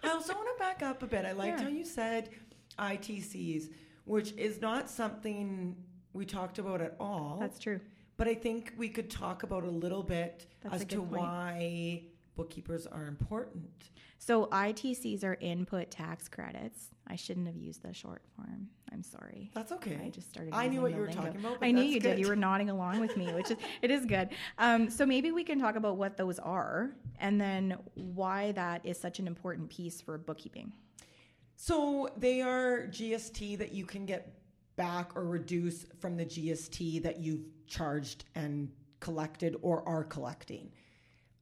I 0.03 0.09
also 0.09 0.35
want 0.35 0.49
to 0.55 0.59
back 0.59 0.83
up 0.83 1.03
a 1.03 1.07
bit. 1.07 1.25
I 1.25 1.33
liked 1.33 1.59
yeah. 1.59 1.65
how 1.65 1.71
you 1.71 1.85
said 1.85 2.31
ITCs, 2.79 3.71
which 4.05 4.33
is 4.33 4.61
not 4.61 4.89
something 4.91 5.77
we 6.13 6.25
talked 6.25 6.59
about 6.59 6.81
at 6.81 6.97
all. 7.01 7.39
That's 7.41 7.59
true. 7.59 7.81
But 8.17 8.29
I 8.29 8.35
think 8.35 8.73
we 8.77 8.89
could 8.89 9.11
talk 9.11 9.43
about 9.43 9.65
a 9.65 9.71
little 9.71 10.03
bit 10.03 10.47
That's 10.63 10.77
as 10.77 10.85
to 10.87 10.99
point. 10.99 11.11
why 11.11 12.03
bookkeepers 12.37 12.87
are 12.87 13.07
important. 13.07 13.91
So 14.19 14.47
ITCs 14.47 15.25
are 15.25 15.37
input 15.41 15.91
tax 15.91 16.29
credits. 16.29 16.91
I 17.07 17.17
shouldn't 17.17 17.47
have 17.47 17.57
used 17.57 17.83
the 17.83 17.93
short 17.93 18.23
form. 18.37 18.69
I'm 18.95 19.03
sorry. 19.03 19.51
That's 19.55 19.73
okay. 19.73 19.99
I 20.03 20.09
just 20.09 20.31
started. 20.31 20.55
I 20.55 20.69
knew 20.69 20.81
what 20.81 20.93
you 20.93 20.99
were 20.99 21.09
lingo. 21.09 21.23
talking 21.23 21.41
about. 21.41 21.59
I 21.61 21.73
knew 21.73 21.83
you 21.83 21.99
good. 22.01 22.11
did. 22.17 22.21
You 22.21 22.29
were 22.29 22.37
nodding 22.37 22.71
along 22.71 23.01
with 23.01 23.17
me, 23.17 23.33
which 23.33 23.51
is 23.51 23.59
it 23.83 23.91
is 23.91 24.07
good. 24.07 24.29
Um, 24.59 24.89
so 24.89 25.05
maybe 25.05 25.33
we 25.33 25.43
can 25.43 25.59
talk 25.59 25.75
about 25.75 25.97
what 25.97 26.17
those 26.17 26.39
are 26.39 26.93
and 27.19 27.41
then 27.41 27.77
why 27.95 28.53
that 28.53 28.87
is 28.87 28.99
such 28.99 29.19
an 29.19 29.27
important 29.27 29.69
piece 29.69 30.01
for 30.01 30.17
bookkeeping. 30.17 30.73
So 31.57 32.09
they 32.17 32.41
are 32.41 32.87
GST 32.89 33.59
that 33.59 33.73
you 33.73 33.85
can 33.85 34.07
get 34.07 34.39
back 34.77 35.17
or 35.17 35.25
reduce 35.25 35.87
from 35.99 36.17
the 36.17 36.25
GST 36.25 37.03
that 37.03 37.19
you've 37.19 37.47
charged 37.67 38.27
and 38.37 38.71
collected 39.01 39.57
or 39.61 39.87
are 39.89 40.05
collecting. 40.05 40.71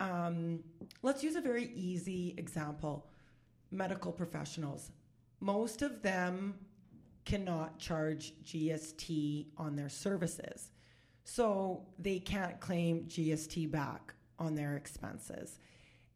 Um, 0.00 0.60
let's 1.02 1.22
use 1.22 1.36
a 1.36 1.40
very 1.40 1.70
easy 1.74 2.34
example 2.38 3.06
medical 3.70 4.12
professionals. 4.12 4.90
Most 5.40 5.82
of 5.82 6.02
them 6.02 6.54
cannot 7.24 7.78
charge 7.78 8.34
GST 8.44 9.46
on 9.56 9.76
their 9.76 9.88
services. 9.88 10.70
So 11.24 11.86
they 11.98 12.18
can't 12.18 12.60
claim 12.60 13.04
GST 13.04 13.70
back 13.70 14.14
on 14.38 14.54
their 14.54 14.76
expenses. 14.76 15.58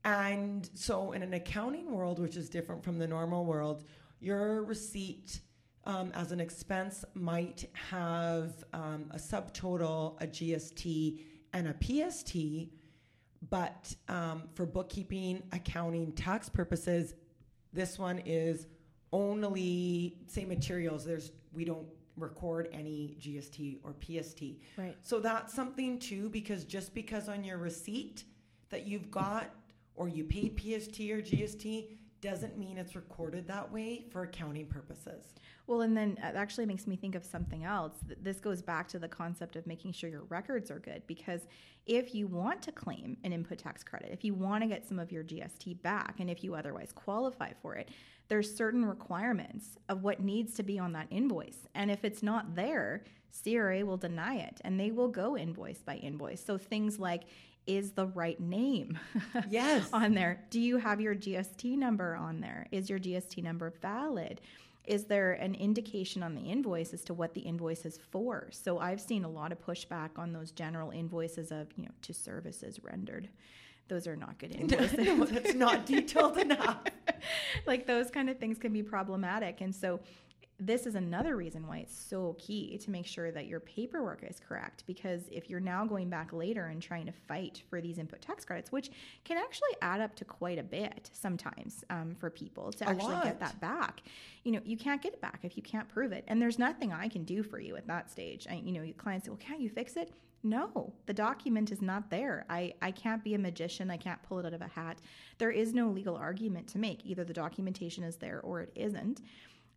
And 0.05 0.69
so, 0.75 1.13
in 1.13 1.23
an 1.23 1.35
accounting 1.35 1.91
world, 1.91 2.21
which 2.21 2.37
is 2.37 2.49
different 2.49 2.85
from 2.85 2.99
the 2.99 3.09
normal 3.09 3.45
world, 3.45 3.85
your 4.21 4.63
receipt 4.63 5.41
um, 5.85 6.13
as 6.15 6.33
an 6.33 6.41
expense 6.41 7.05
might 7.15 7.69
have 7.73 8.65
um, 8.73 9.07
a 9.11 9.19
subtotal, 9.19 10.21
a 10.23 10.27
GST, 10.27 11.21
and 11.53 11.69
a 11.69 11.75
PST. 11.83 12.37
But 13.51 13.95
um, 14.09 14.45
for 14.55 14.67
bookkeeping, 14.67 15.43
accounting, 15.53 16.13
tax 16.13 16.49
purposes, 16.49 17.15
this 17.73 17.99
one 17.99 18.21
is 18.25 18.67
only 19.17 20.17
say 20.27 20.45
materials. 20.45 21.05
There's 21.05 21.33
we 21.53 21.65
don't 21.65 21.87
record 22.17 22.69
any 22.73 23.17
GST 23.21 23.79
or 23.83 23.95
PST. 23.95 24.43
Right. 24.77 24.97
So 25.03 25.21
that's 25.21 25.55
something 25.55 25.99
too, 25.99 26.29
because 26.29 26.65
just 26.65 26.95
because 26.95 27.29
on 27.29 27.45
your 27.45 27.59
receipt 27.59 28.25
that 28.71 28.87
you've 28.87 29.11
got 29.11 29.51
or 29.95 30.09
you 30.09 30.25
paid 30.25 30.57
PST 30.57 31.01
or 31.01 31.21
GST 31.23 31.89
doesn't 32.21 32.59
mean 32.59 32.79
it's 32.79 32.97
recorded 32.97 33.47
that 33.49 33.71
way 33.71 34.07
for 34.11 34.23
accounting 34.23 34.67
purposes. 34.67 35.35
Well, 35.67 35.83
and 35.83 35.97
then 35.97 36.19
it 36.23 36.37
actually 36.37 36.67
makes 36.67 36.87
me 36.87 36.97
think 36.97 37.15
of 37.15 37.25
something 37.25 37.65
else. 37.65 37.95
This 38.21 38.41
goes 38.41 38.63
back 38.63 38.89
to 38.89 38.99
the 38.99 39.09
concept 39.09 39.57
of 39.57 39.67
making 39.67 39.93
sure 39.93 40.09
your 40.09 40.25
records 40.25 40.71
are 40.71 40.79
good 40.79 41.03
because 41.07 41.43
if 41.87 42.15
you 42.15 42.27
want 42.27 42.63
to 42.63 42.73
claim 42.73 43.17
an 43.25 43.33
input 43.33 43.59
tax 43.59 43.83
credit, 43.83 44.11
if 44.13 44.25
you 44.25 44.35
want 44.35 44.63
to 44.63 44.69
get 44.69 44.87
some 44.87 44.99
of 44.99 45.13
your 45.13 45.25
GST 45.25 45.83
back, 45.83 46.17
and 46.19 46.31
if 46.31 46.43
you 46.43 46.55
otherwise 46.55 46.93
qualify 46.93 47.53
for 47.61 47.75
it, 47.77 47.91
there's 48.29 48.53
certain 48.53 48.85
requirements 48.85 49.77
of 49.89 50.03
what 50.03 50.21
needs 50.21 50.55
to 50.55 50.63
be 50.63 50.79
on 50.79 50.93
that 50.93 51.07
invoice. 51.11 51.69
And 51.75 51.91
if 51.91 52.05
it's 52.05 52.23
not 52.23 52.57
there, 52.57 53.05
CRA 53.43 53.85
will 53.85 53.97
deny 53.97 54.37
it 54.37 54.61
and 54.63 54.81
they 54.81 54.91
will 54.91 55.09
go 55.09 55.37
invoice 55.37 55.83
by 55.83 55.97
invoice. 55.97 56.45
So 56.45 56.59
things 56.59 56.99
like 56.99 57.25
is 57.67 57.93
the 57.93 58.07
right 58.07 58.39
name 58.41 58.99
yes. 59.51 59.89
on 59.93 60.15
there. 60.15 60.45
Do 60.51 60.61
you 60.61 60.77
have 60.79 61.01
your 61.01 61.15
gst 61.15 61.77
number 61.77 62.17
on 62.17 62.41
there? 62.41 62.67
Is 62.71 62.89
your 62.89 62.99
gst 62.99 63.43
number 63.43 63.73
valid? 63.83 64.41
Is 64.85 65.05
there 65.05 65.33
an 65.33 65.57
indication 65.57 66.23
on 66.23 66.35
the 66.35 66.43
invoice 66.43 66.95
as 66.95 67.03
to 67.05 67.15
what 67.15 67.35
the 67.35 67.41
invoice 67.41 67.85
is 67.85 67.99
for? 68.11 68.49
So 68.53 68.79
i've 68.79 69.01
seen 69.01 69.25
a 69.25 69.29
lot 69.29 69.53
of 69.53 69.65
pushback 69.65 70.11
on 70.17 70.33
those 70.33 70.53
general 70.53 70.91
invoices 70.91 71.51
of 71.51 71.69
you 71.77 71.85
know 71.85 71.93
to 72.03 72.15
services 72.15 72.81
rendered. 72.83 73.29
Those 73.89 74.07
are 74.07 74.17
not 74.17 74.39
good 74.39 74.53
invoices 74.59 74.99
no, 74.99 75.25
that's 75.25 75.55
not 75.55 75.87
detailed 75.87 76.39
enough. 76.47 76.83
Like 77.67 77.87
those 77.87 78.11
kind 78.11 78.31
of 78.31 78.39
things 78.39 78.59
can 78.59 78.73
be 78.73 78.83
problematic. 78.83 79.61
And 79.61 79.75
so 79.75 80.01
this 80.59 80.87
is 80.87 80.95
another 80.95 81.37
reason 81.37 81.67
why 81.67 81.79
it's 81.79 81.97
so 81.97 82.35
key 82.39 82.79
to 82.79 82.91
make 82.91 83.07
sure 83.07 83.31
that 83.31 83.47
your 83.47 83.61
paperwork 83.61 84.23
is 84.23 84.41
correct 84.41 84.85
because 84.87 85.23
if 85.31 85.51
you're 85.51 85.61
now 85.61 85.85
going 85.85 86.09
back 86.09 86.33
later 86.33 86.67
and 86.67 86.81
trying 86.81 87.05
to 87.05 87.13
fight 87.13 87.63
for 87.69 87.81
these 87.81 87.99
input 87.99 88.23
tax 88.23 88.45
credits 88.45 88.73
which 88.73 88.91
can 89.25 89.37
actually 89.37 89.69
add 89.83 90.01
up 90.01 90.15
to 90.15 90.25
quite 90.25 90.59
a 90.59 90.63
bit 90.63 91.11
sometimes 91.13 91.85
um, 91.91 92.15
for 92.19 92.31
people 92.31 92.73
to 92.73 92.85
a 92.85 92.89
actually 92.89 93.15
lot. 93.15 93.25
get 93.25 93.39
that 93.39 93.61
back 93.61 94.03
you 94.45 94.53
know 94.53 94.61
you 94.65 94.77
can't 94.77 95.03
get 95.03 95.13
it 95.13 95.21
back 95.21 95.41
if 95.43 95.57
you 95.57 95.63
can't 95.63 95.89
prove 95.89 96.13
it 96.13 96.25
and 96.27 96.41
there's 96.41 96.59
nothing 96.59 96.93
i 96.93 97.07
can 97.07 97.25
do 97.25 97.43
for 97.43 97.61
you 97.61 97.77
at 97.77 97.87
that 97.87 98.11
stage 98.11 98.47
I, 98.51 98.55
you 98.65 98.73
know 98.73 98.93
clients 98.97 99.27
say 99.27 99.31
well 99.31 99.39
can't 99.39 99.61
you 99.61 99.69
fix 99.69 99.97
it 99.97 100.11
no, 100.43 100.93
the 101.07 101.13
document 101.13 101.73
is 101.73 101.83
not 101.83 102.09
there. 102.09 102.47
I, 102.49 102.75
I 102.81 102.93
can't 102.93 103.25
be 103.25 103.35
a 103.35 103.39
magician. 103.39 103.91
I 103.91 103.97
can't 103.97 104.23
pull 104.23 104.39
it 104.39 104.47
out 104.47 104.55
of 104.55 104.63
a 104.63 104.69
hat. 104.69 105.01
There 105.39 105.51
is 105.51 105.75
no 105.75 105.89
legal 105.89 106.15
argument 106.15 106.69
to 106.69 106.79
make. 106.79 107.01
Either 107.05 107.25
the 107.25 107.33
documentation 107.33 108.05
is 108.05 108.17
there 108.17 108.41
or 108.43 108.61
it 108.61 108.71
isn't. 108.77 109.23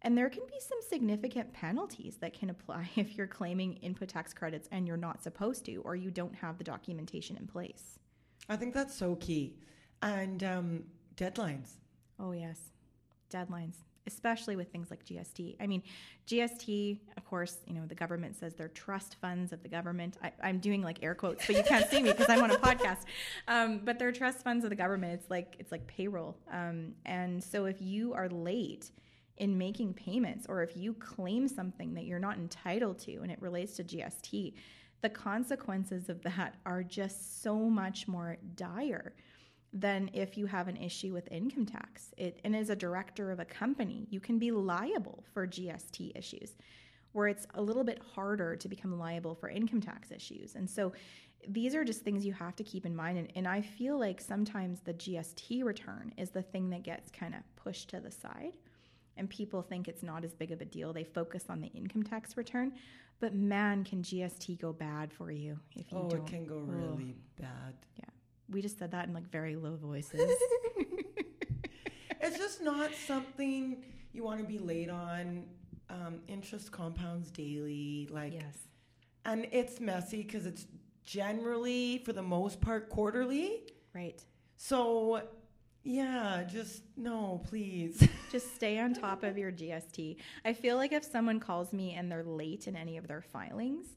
And 0.01 0.17
there 0.17 0.29
can 0.29 0.43
be 0.47 0.59
some 0.59 0.79
significant 0.87 1.53
penalties 1.53 2.17
that 2.21 2.33
can 2.33 2.49
apply 2.49 2.89
if 2.95 3.17
you're 3.17 3.27
claiming 3.27 3.75
input 3.77 4.09
tax 4.09 4.33
credits 4.33 4.67
and 4.71 4.87
you're 4.87 4.97
not 4.97 5.21
supposed 5.21 5.65
to, 5.65 5.77
or 5.77 5.95
you 5.95 6.11
don't 6.11 6.35
have 6.35 6.57
the 6.57 6.63
documentation 6.63 7.37
in 7.37 7.47
place. 7.47 7.99
I 8.47 8.55
think 8.55 8.73
that's 8.73 8.95
so 8.95 9.15
key. 9.15 9.55
And 10.01 10.43
um, 10.43 10.83
deadlines. 11.17 11.71
Oh, 12.19 12.31
yes. 12.31 12.59
Deadlines, 13.29 13.75
especially 14.07 14.55
with 14.55 14.71
things 14.71 14.89
like 14.89 15.05
GST. 15.05 15.57
I 15.59 15.67
mean, 15.67 15.83
GST, 16.27 16.99
of 17.17 17.25
course, 17.25 17.57
you 17.67 17.73
know, 17.73 17.85
the 17.85 17.95
government 17.95 18.37
says 18.37 18.55
they're 18.55 18.69
trust 18.69 19.17
funds 19.21 19.51
of 19.51 19.61
the 19.61 19.69
government. 19.69 20.17
I, 20.23 20.31
am 20.49 20.59
doing 20.59 20.81
like 20.81 21.03
air 21.03 21.13
quotes, 21.13 21.45
but 21.45 21.57
you 21.57 21.63
can't 21.63 21.87
see 21.89 22.01
me 22.01 22.11
because 22.11 22.29
I'm 22.29 22.41
on 22.41 22.51
a 22.51 22.57
podcast. 22.57 22.99
Um, 23.47 23.81
but 23.83 23.97
they're 23.97 24.11
trust 24.11 24.43
funds 24.43 24.63
of 24.63 24.69
the 24.69 24.75
government. 24.75 25.13
It's 25.13 25.29
like, 25.29 25.55
it's 25.59 25.71
like 25.71 25.85
payroll. 25.87 26.37
Um, 26.51 26.93
and 27.05 27.43
so 27.43 27.65
if 27.65 27.81
you 27.81 28.13
are 28.13 28.29
late, 28.29 28.91
in 29.39 29.57
making 29.57 29.93
payments 29.93 30.45
or 30.47 30.61
if 30.61 30.75
you 30.75 30.93
claim 30.93 31.47
something 31.47 31.93
that 31.93 32.05
you're 32.05 32.19
not 32.19 32.37
entitled 32.37 32.99
to 32.99 33.17
and 33.21 33.31
it 33.31 33.41
relates 33.41 33.75
to 33.77 33.83
GST, 33.83 34.53
the 35.01 35.09
consequences 35.09 36.09
of 36.09 36.21
that 36.23 36.55
are 36.65 36.83
just 36.83 37.41
so 37.41 37.57
much 37.57 38.07
more 38.07 38.37
dire 38.55 39.13
than 39.71 40.09
if 40.13 40.37
you 40.37 40.45
have 40.45 40.67
an 40.67 40.75
issue 40.77 41.13
with 41.13 41.31
income 41.31 41.65
tax. 41.65 42.13
It, 42.17 42.39
and 42.43 42.55
as 42.55 42.69
a 42.69 42.75
director 42.75 43.31
of 43.31 43.39
a 43.39 43.45
company, 43.45 44.07
you 44.09 44.19
can 44.19 44.39
be 44.39 44.51
liable 44.51 45.23
for 45.33 45.47
GST 45.47 46.17
issues, 46.17 46.55
where 47.13 47.27
it's 47.27 47.47
a 47.53 47.61
little 47.61 47.83
bit 47.83 48.01
harder 48.13 48.55
to 48.55 48.67
become 48.67 48.97
liable 48.97 49.35
for 49.35 49.47
income 49.47 49.79
tax 49.79 50.11
issues. 50.11 50.55
And 50.55 50.69
so 50.69 50.91
these 51.47 51.75
are 51.75 51.85
just 51.85 52.01
things 52.01 52.25
you 52.25 52.33
have 52.33 52.55
to 52.57 52.63
keep 52.63 52.85
in 52.85 52.95
mind. 52.95 53.17
And, 53.17 53.31
and 53.35 53.47
I 53.47 53.61
feel 53.61 53.97
like 53.97 54.19
sometimes 54.19 54.81
the 54.81 54.93
GST 54.93 55.63
return 55.63 56.13
is 56.17 56.31
the 56.31 56.41
thing 56.41 56.69
that 56.71 56.83
gets 56.83 57.09
kind 57.11 57.33
of 57.33 57.41
pushed 57.55 57.89
to 57.91 57.99
the 57.99 58.11
side 58.11 58.53
and 59.19 59.29
people 59.29 59.61
think 59.61 59.87
it's 59.87 60.01
not 60.01 60.23
as 60.23 60.33
big 60.33 60.51
of 60.51 60.61
a 60.61 60.65
deal. 60.65 60.93
They 60.93 61.03
focus 61.03 61.43
on 61.49 61.61
the 61.61 61.67
income 61.67 62.03
tax 62.03 62.37
return, 62.37 62.71
but 63.19 63.35
man, 63.35 63.83
can 63.83 64.01
GST 64.01 64.59
go 64.59 64.71
bad 64.71 65.11
for 65.11 65.29
you 65.29 65.59
if 65.75 65.91
you 65.91 65.97
oh, 65.97 66.09
don't. 66.09 66.21
Oh, 66.21 66.23
it 66.23 66.27
can 66.27 66.45
go 66.45 66.57
really 66.59 67.15
bad. 67.39 67.75
Yeah. 67.97 68.05
We 68.49 68.61
just 68.61 68.79
said 68.79 68.91
that 68.91 69.07
in 69.07 69.13
like 69.13 69.29
very 69.29 69.55
low 69.55 69.75
voices. 69.75 70.21
it's 72.21 72.37
just 72.37 72.63
not 72.63 72.91
something 73.05 73.83
you 74.13 74.23
want 74.23 74.39
to 74.39 74.45
be 74.45 74.57
late 74.57 74.89
on. 74.89 75.43
Um, 75.89 76.19
interest 76.27 76.71
compounds 76.71 77.31
daily, 77.31 78.07
like, 78.11 78.33
yes. 78.33 78.67
and 79.25 79.47
it's 79.51 79.79
messy 79.79 80.21
because 80.21 80.45
it's 80.45 80.67
generally, 81.03 82.03
for 82.05 82.13
the 82.13 82.21
most 82.21 82.61
part, 82.61 82.89
quarterly. 82.89 83.63
Right. 83.95 84.23
So, 84.55 85.23
yeah, 85.83 86.43
just 86.43 86.83
no, 86.97 87.41
please. 87.47 88.07
Just 88.31 88.55
stay 88.55 88.77
on 88.77 88.93
top 88.93 89.23
of 89.23 89.39
your 89.39 89.51
GST. 89.51 90.17
I 90.45 90.53
feel 90.53 90.75
like 90.75 90.91
if 90.91 91.03
someone 91.03 91.39
calls 91.39 91.73
me 91.73 91.95
and 91.95 92.11
they're 92.11 92.23
late 92.23 92.67
in 92.67 92.75
any 92.75 92.95
of 92.95 93.07
their 93.07 93.23
filings, 93.23 93.87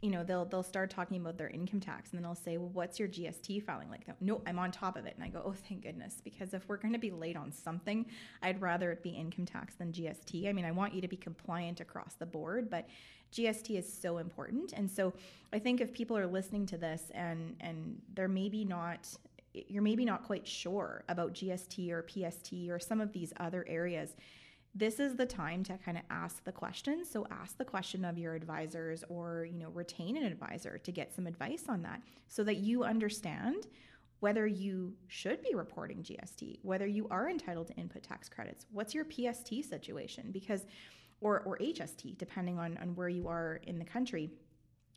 you 0.00 0.10
know, 0.10 0.24
they'll 0.24 0.46
they'll 0.46 0.62
start 0.62 0.88
talking 0.88 1.20
about 1.20 1.36
their 1.36 1.48
income 1.48 1.80
tax 1.80 2.10
and 2.10 2.18
then 2.18 2.24
I'll 2.24 2.34
say, 2.34 2.56
"Well, 2.56 2.70
what's 2.70 2.98
your 2.98 3.08
GST 3.08 3.62
filing 3.62 3.90
like?" 3.90 4.06
No, 4.20 4.40
I'm 4.46 4.58
on 4.58 4.70
top 4.70 4.96
of 4.96 5.04
it. 5.04 5.14
And 5.14 5.24
I 5.24 5.28
go, 5.28 5.42
"Oh, 5.44 5.52
thank 5.68 5.82
goodness," 5.82 6.22
because 6.22 6.54
if 6.54 6.68
we're 6.68 6.76
going 6.78 6.92
to 6.94 6.98
be 6.98 7.10
late 7.10 7.36
on 7.36 7.52
something, 7.52 8.06
I'd 8.42 8.60
rather 8.62 8.90
it 8.92 9.02
be 9.02 9.10
income 9.10 9.44
tax 9.46 9.74
than 9.74 9.92
GST. 9.92 10.48
I 10.48 10.52
mean, 10.52 10.64
I 10.64 10.70
want 10.70 10.94
you 10.94 11.00
to 11.00 11.08
be 11.08 11.16
compliant 11.16 11.80
across 11.80 12.14
the 12.14 12.26
board, 12.26 12.70
but 12.70 12.88
GST 13.32 13.76
is 13.76 13.92
so 13.92 14.18
important. 14.18 14.72
And 14.72 14.90
so, 14.90 15.12
I 15.52 15.58
think 15.58 15.80
if 15.80 15.92
people 15.92 16.16
are 16.16 16.26
listening 16.26 16.66
to 16.66 16.78
this 16.78 17.10
and 17.14 17.56
and 17.60 18.00
they're 18.14 18.28
maybe 18.28 18.64
not 18.64 19.08
you're 19.68 19.82
maybe 19.82 20.04
not 20.04 20.24
quite 20.24 20.46
sure 20.46 21.04
about 21.08 21.34
GST 21.34 21.90
or 21.90 22.06
PST 22.08 22.52
or 22.68 22.78
some 22.78 23.00
of 23.00 23.12
these 23.12 23.32
other 23.38 23.64
areas, 23.68 24.16
this 24.74 25.00
is 25.00 25.16
the 25.16 25.24
time 25.24 25.62
to 25.64 25.78
kind 25.78 25.96
of 25.96 26.04
ask 26.10 26.44
the 26.44 26.52
question. 26.52 27.02
So 27.04 27.26
ask 27.30 27.56
the 27.56 27.64
question 27.64 28.04
of 28.04 28.18
your 28.18 28.34
advisors 28.34 29.04
or, 29.08 29.46
you 29.50 29.58
know, 29.58 29.70
retain 29.70 30.18
an 30.18 30.24
advisor 30.24 30.76
to 30.78 30.92
get 30.92 31.14
some 31.14 31.26
advice 31.26 31.64
on 31.68 31.82
that 31.82 32.02
so 32.28 32.44
that 32.44 32.56
you 32.56 32.84
understand 32.84 33.66
whether 34.20 34.46
you 34.46 34.94
should 35.08 35.42
be 35.42 35.54
reporting 35.54 36.02
GST, 36.02 36.58
whether 36.62 36.86
you 36.86 37.06
are 37.10 37.30
entitled 37.30 37.68
to 37.68 37.74
input 37.74 38.02
tax 38.02 38.28
credits. 38.28 38.66
What's 38.70 38.94
your 38.94 39.04
PST 39.04 39.64
situation? 39.68 40.30
Because 40.30 40.66
or 41.20 41.40
or 41.40 41.56
HST 41.58 42.18
depending 42.18 42.58
on 42.58 42.76
on 42.78 42.94
where 42.94 43.08
you 43.08 43.28
are 43.28 43.60
in 43.62 43.78
the 43.78 43.84
country. 43.84 44.30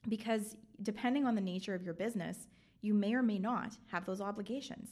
Because 0.07 0.55
depending 0.81 1.25
on 1.25 1.35
the 1.35 1.41
nature 1.41 1.73
of 1.73 1.83
your 1.83 1.93
business, 1.93 2.47
you 2.81 2.93
may 2.93 3.13
or 3.13 3.23
may 3.23 3.39
not 3.39 3.77
have 3.87 4.05
those 4.05 4.21
obligations. 4.21 4.89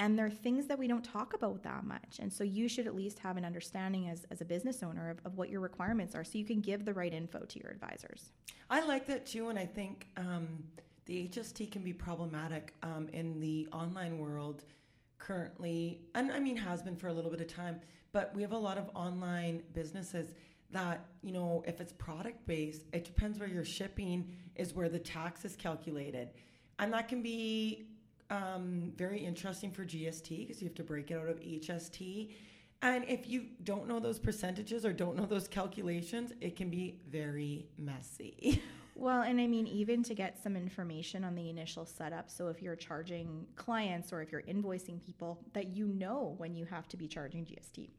And 0.00 0.16
there 0.16 0.26
are 0.26 0.30
things 0.30 0.66
that 0.66 0.78
we 0.78 0.86
don't 0.86 1.04
talk 1.04 1.34
about 1.34 1.62
that 1.64 1.84
much. 1.84 2.20
And 2.20 2.32
so 2.32 2.44
you 2.44 2.68
should 2.68 2.86
at 2.86 2.94
least 2.94 3.18
have 3.18 3.36
an 3.36 3.44
understanding 3.44 4.08
as, 4.08 4.26
as 4.30 4.40
a 4.40 4.44
business 4.44 4.82
owner 4.82 5.10
of, 5.10 5.18
of 5.24 5.36
what 5.36 5.50
your 5.50 5.60
requirements 5.60 6.14
are 6.14 6.22
so 6.22 6.38
you 6.38 6.44
can 6.44 6.60
give 6.60 6.84
the 6.84 6.94
right 6.94 7.12
info 7.12 7.40
to 7.40 7.58
your 7.58 7.70
advisors. 7.70 8.30
I 8.70 8.84
like 8.84 9.06
that 9.06 9.26
too. 9.26 9.48
And 9.48 9.58
I 9.58 9.66
think 9.66 10.06
um, 10.16 10.46
the 11.06 11.28
HST 11.28 11.72
can 11.72 11.82
be 11.82 11.92
problematic 11.92 12.74
um, 12.84 13.08
in 13.12 13.40
the 13.40 13.66
online 13.72 14.18
world 14.18 14.64
currently, 15.18 16.00
and 16.14 16.30
I 16.30 16.38
mean, 16.38 16.56
has 16.56 16.80
been 16.80 16.94
for 16.94 17.08
a 17.08 17.12
little 17.12 17.30
bit 17.30 17.40
of 17.40 17.48
time. 17.48 17.80
But 18.12 18.32
we 18.34 18.42
have 18.42 18.52
a 18.52 18.58
lot 18.58 18.78
of 18.78 18.88
online 18.94 19.62
businesses 19.74 20.34
that, 20.70 21.04
you 21.22 21.32
know, 21.32 21.64
if 21.66 21.80
it's 21.80 21.92
product 21.92 22.46
based, 22.46 22.82
it 22.92 23.04
depends 23.04 23.38
where 23.38 23.48
you're 23.48 23.64
shipping, 23.64 24.30
is 24.54 24.74
where 24.74 24.88
the 24.88 24.98
tax 24.98 25.44
is 25.44 25.56
calculated 25.56 26.30
and 26.78 26.92
that 26.92 27.08
can 27.08 27.22
be 27.22 27.86
um, 28.30 28.92
very 28.96 29.18
interesting 29.18 29.70
for 29.70 29.84
GST 29.84 30.46
because 30.46 30.60
you 30.60 30.68
have 30.68 30.76
to 30.76 30.84
break 30.84 31.10
it 31.10 31.14
out 31.14 31.28
of 31.28 31.40
HST. 31.40 32.30
And 32.82 33.04
if 33.08 33.28
you 33.28 33.46
don't 33.64 33.88
know 33.88 33.98
those 33.98 34.18
percentages 34.18 34.84
or 34.84 34.92
don't 34.92 35.16
know 35.16 35.26
those 35.26 35.48
calculations, 35.48 36.32
it 36.40 36.54
can 36.54 36.70
be 36.70 37.00
very 37.10 37.66
messy. 37.78 38.62
Well, 38.98 39.22
and 39.22 39.40
I 39.40 39.46
mean, 39.46 39.68
even 39.68 40.02
to 40.02 40.14
get 40.14 40.42
some 40.42 40.56
information 40.56 41.22
on 41.22 41.36
the 41.36 41.48
initial 41.48 41.86
setup. 41.86 42.28
So, 42.28 42.48
if 42.48 42.60
you're 42.60 42.74
charging 42.74 43.46
clients 43.54 44.12
or 44.12 44.22
if 44.22 44.32
you're 44.32 44.42
invoicing 44.42 45.00
people, 45.00 45.38
that 45.52 45.68
you 45.68 45.86
know 45.86 46.34
when 46.38 46.56
you 46.56 46.64
have 46.64 46.88
to 46.88 46.96
be 46.96 47.06
charging 47.06 47.44
GST. 47.44 47.90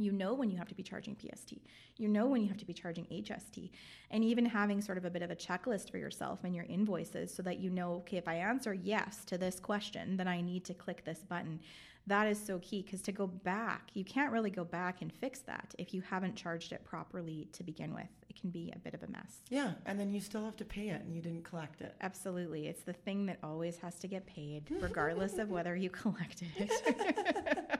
You 0.00 0.12
know 0.12 0.32
when 0.32 0.50
you 0.50 0.56
have 0.56 0.68
to 0.68 0.74
be 0.74 0.82
charging 0.82 1.14
PST. 1.14 1.54
You 1.98 2.08
know 2.08 2.26
when 2.26 2.40
you 2.40 2.48
have 2.48 2.56
to 2.56 2.64
be 2.64 2.72
charging 2.72 3.04
HST. 3.06 3.70
And 4.10 4.24
even 4.24 4.46
having 4.46 4.80
sort 4.80 4.96
of 4.96 5.04
a 5.04 5.10
bit 5.10 5.22
of 5.22 5.30
a 5.30 5.36
checklist 5.36 5.90
for 5.90 5.98
yourself 5.98 6.44
in 6.44 6.54
your 6.54 6.64
invoices 6.64 7.32
so 7.34 7.42
that 7.42 7.58
you 7.58 7.68
know, 7.68 7.96
okay, 7.96 8.16
if 8.16 8.26
I 8.26 8.36
answer 8.36 8.72
yes 8.72 9.24
to 9.26 9.36
this 9.36 9.60
question, 9.60 10.16
then 10.16 10.26
I 10.26 10.40
need 10.40 10.64
to 10.64 10.74
click 10.74 11.04
this 11.04 11.18
button. 11.18 11.60
That 12.06 12.26
is 12.26 12.44
so 12.44 12.58
key 12.60 12.82
because 12.82 13.02
to 13.02 13.12
go 13.12 13.26
back, 13.26 13.90
you 13.92 14.04
can't 14.04 14.32
really 14.32 14.50
go 14.50 14.64
back 14.64 15.02
and 15.02 15.12
fix 15.12 15.40
that 15.40 15.74
if 15.78 15.92
you 15.92 16.00
haven't 16.00 16.34
charged 16.34 16.72
it 16.72 16.82
properly 16.84 17.48
to 17.52 17.62
begin 17.62 17.94
with. 17.94 18.08
It 18.28 18.40
can 18.40 18.50
be 18.50 18.72
a 18.74 18.78
bit 18.78 18.94
of 18.94 19.02
a 19.02 19.06
mess. 19.08 19.42
Yeah, 19.50 19.72
and 19.84 20.00
then 20.00 20.10
you 20.10 20.20
still 20.20 20.44
have 20.44 20.56
to 20.56 20.64
pay 20.64 20.88
it 20.88 21.02
and 21.02 21.14
you 21.14 21.20
didn't 21.20 21.44
collect 21.44 21.82
it. 21.82 21.94
Absolutely. 22.00 22.68
It's 22.68 22.82
the 22.82 22.94
thing 22.94 23.26
that 23.26 23.38
always 23.42 23.76
has 23.78 23.96
to 23.96 24.08
get 24.08 24.26
paid, 24.26 24.64
regardless 24.80 25.36
of 25.38 25.50
whether 25.50 25.76
you 25.76 25.90
collected 25.90 26.48
it. 26.56 27.79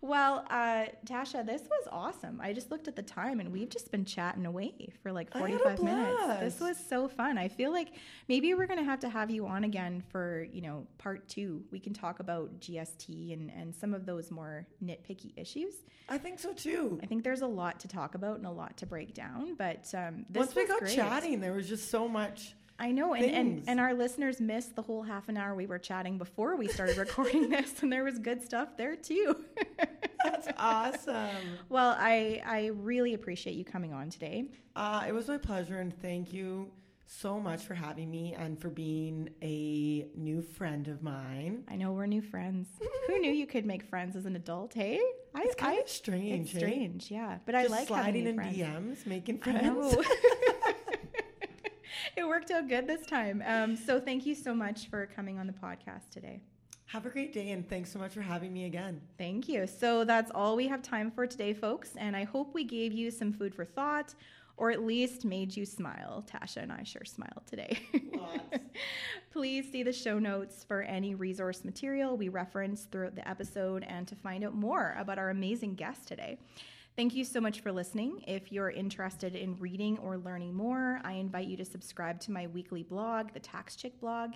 Well, 0.00 0.44
uh, 0.48 0.86
Tasha, 1.04 1.44
this 1.44 1.62
was 1.62 1.88
awesome. 1.90 2.40
I 2.40 2.52
just 2.52 2.70
looked 2.70 2.86
at 2.86 2.94
the 2.94 3.02
time 3.02 3.40
and 3.40 3.52
we've 3.52 3.68
just 3.68 3.90
been 3.90 4.04
chatting 4.04 4.46
away 4.46 4.92
for 5.02 5.10
like 5.10 5.32
45 5.32 5.82
minutes. 5.82 6.40
This 6.40 6.60
was 6.60 6.76
so 6.76 7.08
fun. 7.08 7.36
I 7.36 7.48
feel 7.48 7.72
like 7.72 7.88
maybe 8.28 8.54
we're 8.54 8.66
going 8.66 8.78
to 8.78 8.84
have 8.84 9.00
to 9.00 9.08
have 9.08 9.30
you 9.30 9.46
on 9.46 9.64
again 9.64 10.02
for, 10.10 10.46
you 10.52 10.62
know, 10.62 10.86
part 10.98 11.28
two. 11.28 11.64
We 11.72 11.80
can 11.80 11.92
talk 11.94 12.20
about 12.20 12.60
GST 12.60 13.32
and, 13.32 13.50
and 13.50 13.74
some 13.74 13.92
of 13.92 14.06
those 14.06 14.30
more 14.30 14.66
nitpicky 14.84 15.32
issues. 15.36 15.74
I 16.08 16.16
think 16.18 16.38
so 16.38 16.52
too. 16.52 17.00
I 17.02 17.06
think 17.06 17.24
there's 17.24 17.42
a 17.42 17.46
lot 17.46 17.80
to 17.80 17.88
talk 17.88 18.14
about 18.14 18.36
and 18.36 18.46
a 18.46 18.50
lot 18.50 18.76
to 18.78 18.86
break 18.86 19.14
down. 19.14 19.54
But 19.56 19.92
um, 19.94 20.26
once 20.32 20.54
we 20.54 20.66
got 20.66 20.78
great. 20.80 20.94
chatting, 20.94 21.40
there 21.40 21.52
was 21.52 21.68
just 21.68 21.90
so 21.90 22.08
much. 22.08 22.54
I 22.80 22.92
know, 22.92 23.14
and, 23.14 23.24
and 23.24 23.64
and 23.66 23.80
our 23.80 23.92
listeners 23.92 24.40
missed 24.40 24.76
the 24.76 24.82
whole 24.82 25.02
half 25.02 25.28
an 25.28 25.36
hour 25.36 25.54
we 25.54 25.66
were 25.66 25.78
chatting 25.78 26.16
before 26.16 26.56
we 26.56 26.68
started 26.68 26.96
recording 27.06 27.50
this, 27.50 27.82
and 27.82 27.92
there 27.92 28.04
was 28.04 28.18
good 28.18 28.42
stuff 28.42 28.76
there 28.76 28.94
too. 28.94 29.44
That's 30.24 30.48
awesome. 30.56 31.58
Well, 31.68 31.96
I 31.98 32.40
I 32.46 32.66
really 32.74 33.14
appreciate 33.14 33.56
you 33.56 33.64
coming 33.64 33.92
on 33.92 34.10
today. 34.10 34.50
Uh, 34.76 35.04
it 35.08 35.12
was 35.12 35.26
my 35.28 35.38
pleasure, 35.38 35.80
and 35.80 35.92
thank 36.00 36.32
you 36.32 36.70
so 37.08 37.40
much 37.40 37.62
for 37.62 37.74
having 37.74 38.10
me 38.10 38.34
and 38.38 38.60
for 38.60 38.68
being 38.68 39.30
a 39.42 40.06
new 40.14 40.42
friend 40.42 40.88
of 40.88 41.02
mine. 41.02 41.64
I 41.68 41.76
know 41.76 41.92
we're 41.92 42.06
new 42.06 42.20
friends. 42.20 42.68
Who 43.06 43.18
knew 43.18 43.32
you 43.32 43.46
could 43.46 43.64
make 43.64 43.82
friends 43.82 44.14
as 44.14 44.26
an 44.26 44.36
adult? 44.36 44.74
Hey, 44.74 45.00
I, 45.34 45.42
it's 45.42 45.54
kind 45.54 45.78
I, 45.78 45.80
of 45.80 45.88
strange. 45.88 46.50
It's 46.50 46.58
strange, 46.58 47.10
yeah. 47.10 47.38
But 47.46 47.52
Just 47.52 47.72
I 47.72 47.76
like 47.76 47.88
sliding 47.88 48.26
in 48.26 48.36
friends. 48.36 48.56
DMs, 48.56 49.06
making 49.06 49.38
friends. 49.38 49.96
it 52.16 52.26
worked 52.26 52.50
out 52.50 52.68
good 52.68 52.86
this 52.86 53.06
time. 53.06 53.42
Um, 53.46 53.76
so 53.76 54.00
thank 54.00 54.26
you 54.26 54.34
so 54.34 54.54
much 54.54 54.88
for 54.88 55.06
coming 55.06 55.38
on 55.38 55.46
the 55.46 55.52
podcast 55.52 56.10
today. 56.10 56.40
Have 56.86 57.04
a 57.04 57.10
great 57.10 57.32
day 57.34 57.50
and 57.50 57.68
thanks 57.68 57.92
so 57.92 57.98
much 57.98 58.12
for 58.12 58.22
having 58.22 58.52
me 58.52 58.64
again. 58.64 59.00
Thank 59.18 59.48
you. 59.48 59.66
So 59.66 60.04
that's 60.04 60.30
all 60.34 60.56
we 60.56 60.68
have 60.68 60.82
time 60.82 61.10
for 61.10 61.26
today, 61.26 61.52
folks. 61.52 61.96
And 61.96 62.16
I 62.16 62.24
hope 62.24 62.54
we 62.54 62.64
gave 62.64 62.92
you 62.92 63.10
some 63.10 63.32
food 63.32 63.54
for 63.54 63.64
thought 63.64 64.14
or 64.56 64.70
at 64.70 64.82
least 64.84 65.24
made 65.24 65.56
you 65.56 65.64
smile. 65.64 66.24
Tasha 66.26 66.62
and 66.62 66.72
I 66.72 66.82
sure 66.82 67.04
smiled 67.04 67.42
today. 67.46 67.78
Please 69.30 69.70
see 69.70 69.82
the 69.82 69.92
show 69.92 70.18
notes 70.18 70.64
for 70.64 70.82
any 70.82 71.14
resource 71.14 71.64
material 71.64 72.16
we 72.16 72.28
referenced 72.28 72.90
throughout 72.90 73.14
the 73.14 73.26
episode 73.28 73.84
and 73.86 74.08
to 74.08 74.16
find 74.16 74.42
out 74.42 74.54
more 74.54 74.96
about 74.98 75.18
our 75.18 75.30
amazing 75.30 75.74
guest 75.74 76.08
today. 76.08 76.38
Thank 76.98 77.14
you 77.14 77.22
so 77.22 77.40
much 77.40 77.60
for 77.60 77.70
listening. 77.70 78.24
If 78.26 78.50
you're 78.50 78.70
interested 78.70 79.36
in 79.36 79.56
reading 79.60 79.98
or 79.98 80.18
learning 80.18 80.52
more, 80.52 81.00
I 81.04 81.12
invite 81.12 81.46
you 81.46 81.56
to 81.58 81.64
subscribe 81.64 82.18
to 82.22 82.32
my 82.32 82.48
weekly 82.48 82.82
blog, 82.82 83.32
the 83.32 83.38
Tax 83.38 83.76
Chick 83.76 84.00
blog. 84.00 84.32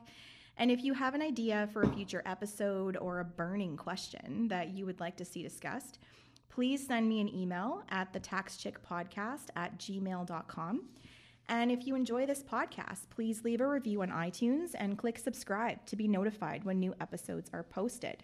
And 0.56 0.70
if 0.70 0.84
you 0.84 0.94
have 0.94 1.16
an 1.16 1.22
idea 1.22 1.68
for 1.72 1.82
a 1.82 1.92
future 1.92 2.22
episode 2.24 2.96
or 2.96 3.18
a 3.18 3.24
burning 3.24 3.76
question 3.76 4.46
that 4.46 4.76
you 4.76 4.86
would 4.86 5.00
like 5.00 5.16
to 5.16 5.24
see 5.24 5.42
discussed, 5.42 5.98
please 6.50 6.86
send 6.86 7.08
me 7.08 7.20
an 7.20 7.34
email 7.34 7.82
at 7.88 8.12
the 8.12 8.20
taxchickpodcast 8.20 9.48
at 9.56 9.76
gmail.com. 9.80 10.84
And 11.48 11.72
if 11.72 11.84
you 11.84 11.96
enjoy 11.96 12.26
this 12.26 12.44
podcast, 12.44 13.10
please 13.10 13.42
leave 13.42 13.60
a 13.60 13.66
review 13.66 14.02
on 14.02 14.10
iTunes 14.10 14.76
and 14.76 14.96
click 14.96 15.18
subscribe 15.18 15.84
to 15.86 15.96
be 15.96 16.06
notified 16.06 16.62
when 16.62 16.78
new 16.78 16.94
episodes 17.00 17.50
are 17.52 17.64
posted. 17.64 18.22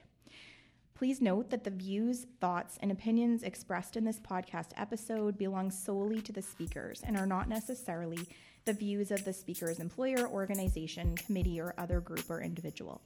Please 0.99 1.20
note 1.20 1.51
that 1.51 1.62
the 1.62 1.70
views, 1.70 2.26
thoughts, 2.40 2.76
and 2.82 2.90
opinions 2.90 3.44
expressed 3.44 3.96
in 3.96 4.05
this 4.05 4.18
podcast 4.18 4.70
episode 4.76 5.38
belong 5.38 5.70
solely 5.70 6.20
to 6.20 6.32
the 6.32 6.42
speakers 6.42 7.03
and 7.07 7.16
are 7.16 7.24
not 7.24 7.49
necessarily 7.49 8.18
the 8.64 8.72
views 8.72 9.12
of 9.12 9.24
the 9.24 9.32
speaker's 9.32 9.78
employer, 9.78 10.26
organization, 10.26 11.14
committee, 11.14 11.61
or 11.61 11.72
other 11.78 12.01
group 12.01 12.28
or 12.28 12.42
individual. 12.42 13.01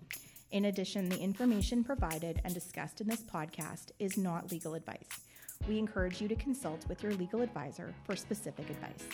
In 0.53 0.65
addition, 0.65 1.11
the 1.11 1.21
information 1.21 1.85
provided 1.85 2.41
and 2.45 2.55
discussed 2.55 3.03
in 3.03 3.09
this 3.09 3.21
podcast 3.21 3.91
is 3.99 4.17
not 4.17 4.51
legal 4.51 4.73
advice. 4.73 5.21
We 5.69 5.79
encourage 5.79 6.19
you 6.19 6.29
to 6.29 6.37
consult 6.37 6.89
with 6.89 7.03
your 7.03 7.13
legal 7.13 7.43
advisor 7.43 7.93
for 8.07 8.17
specific 8.17 8.71
advice. 8.71 9.07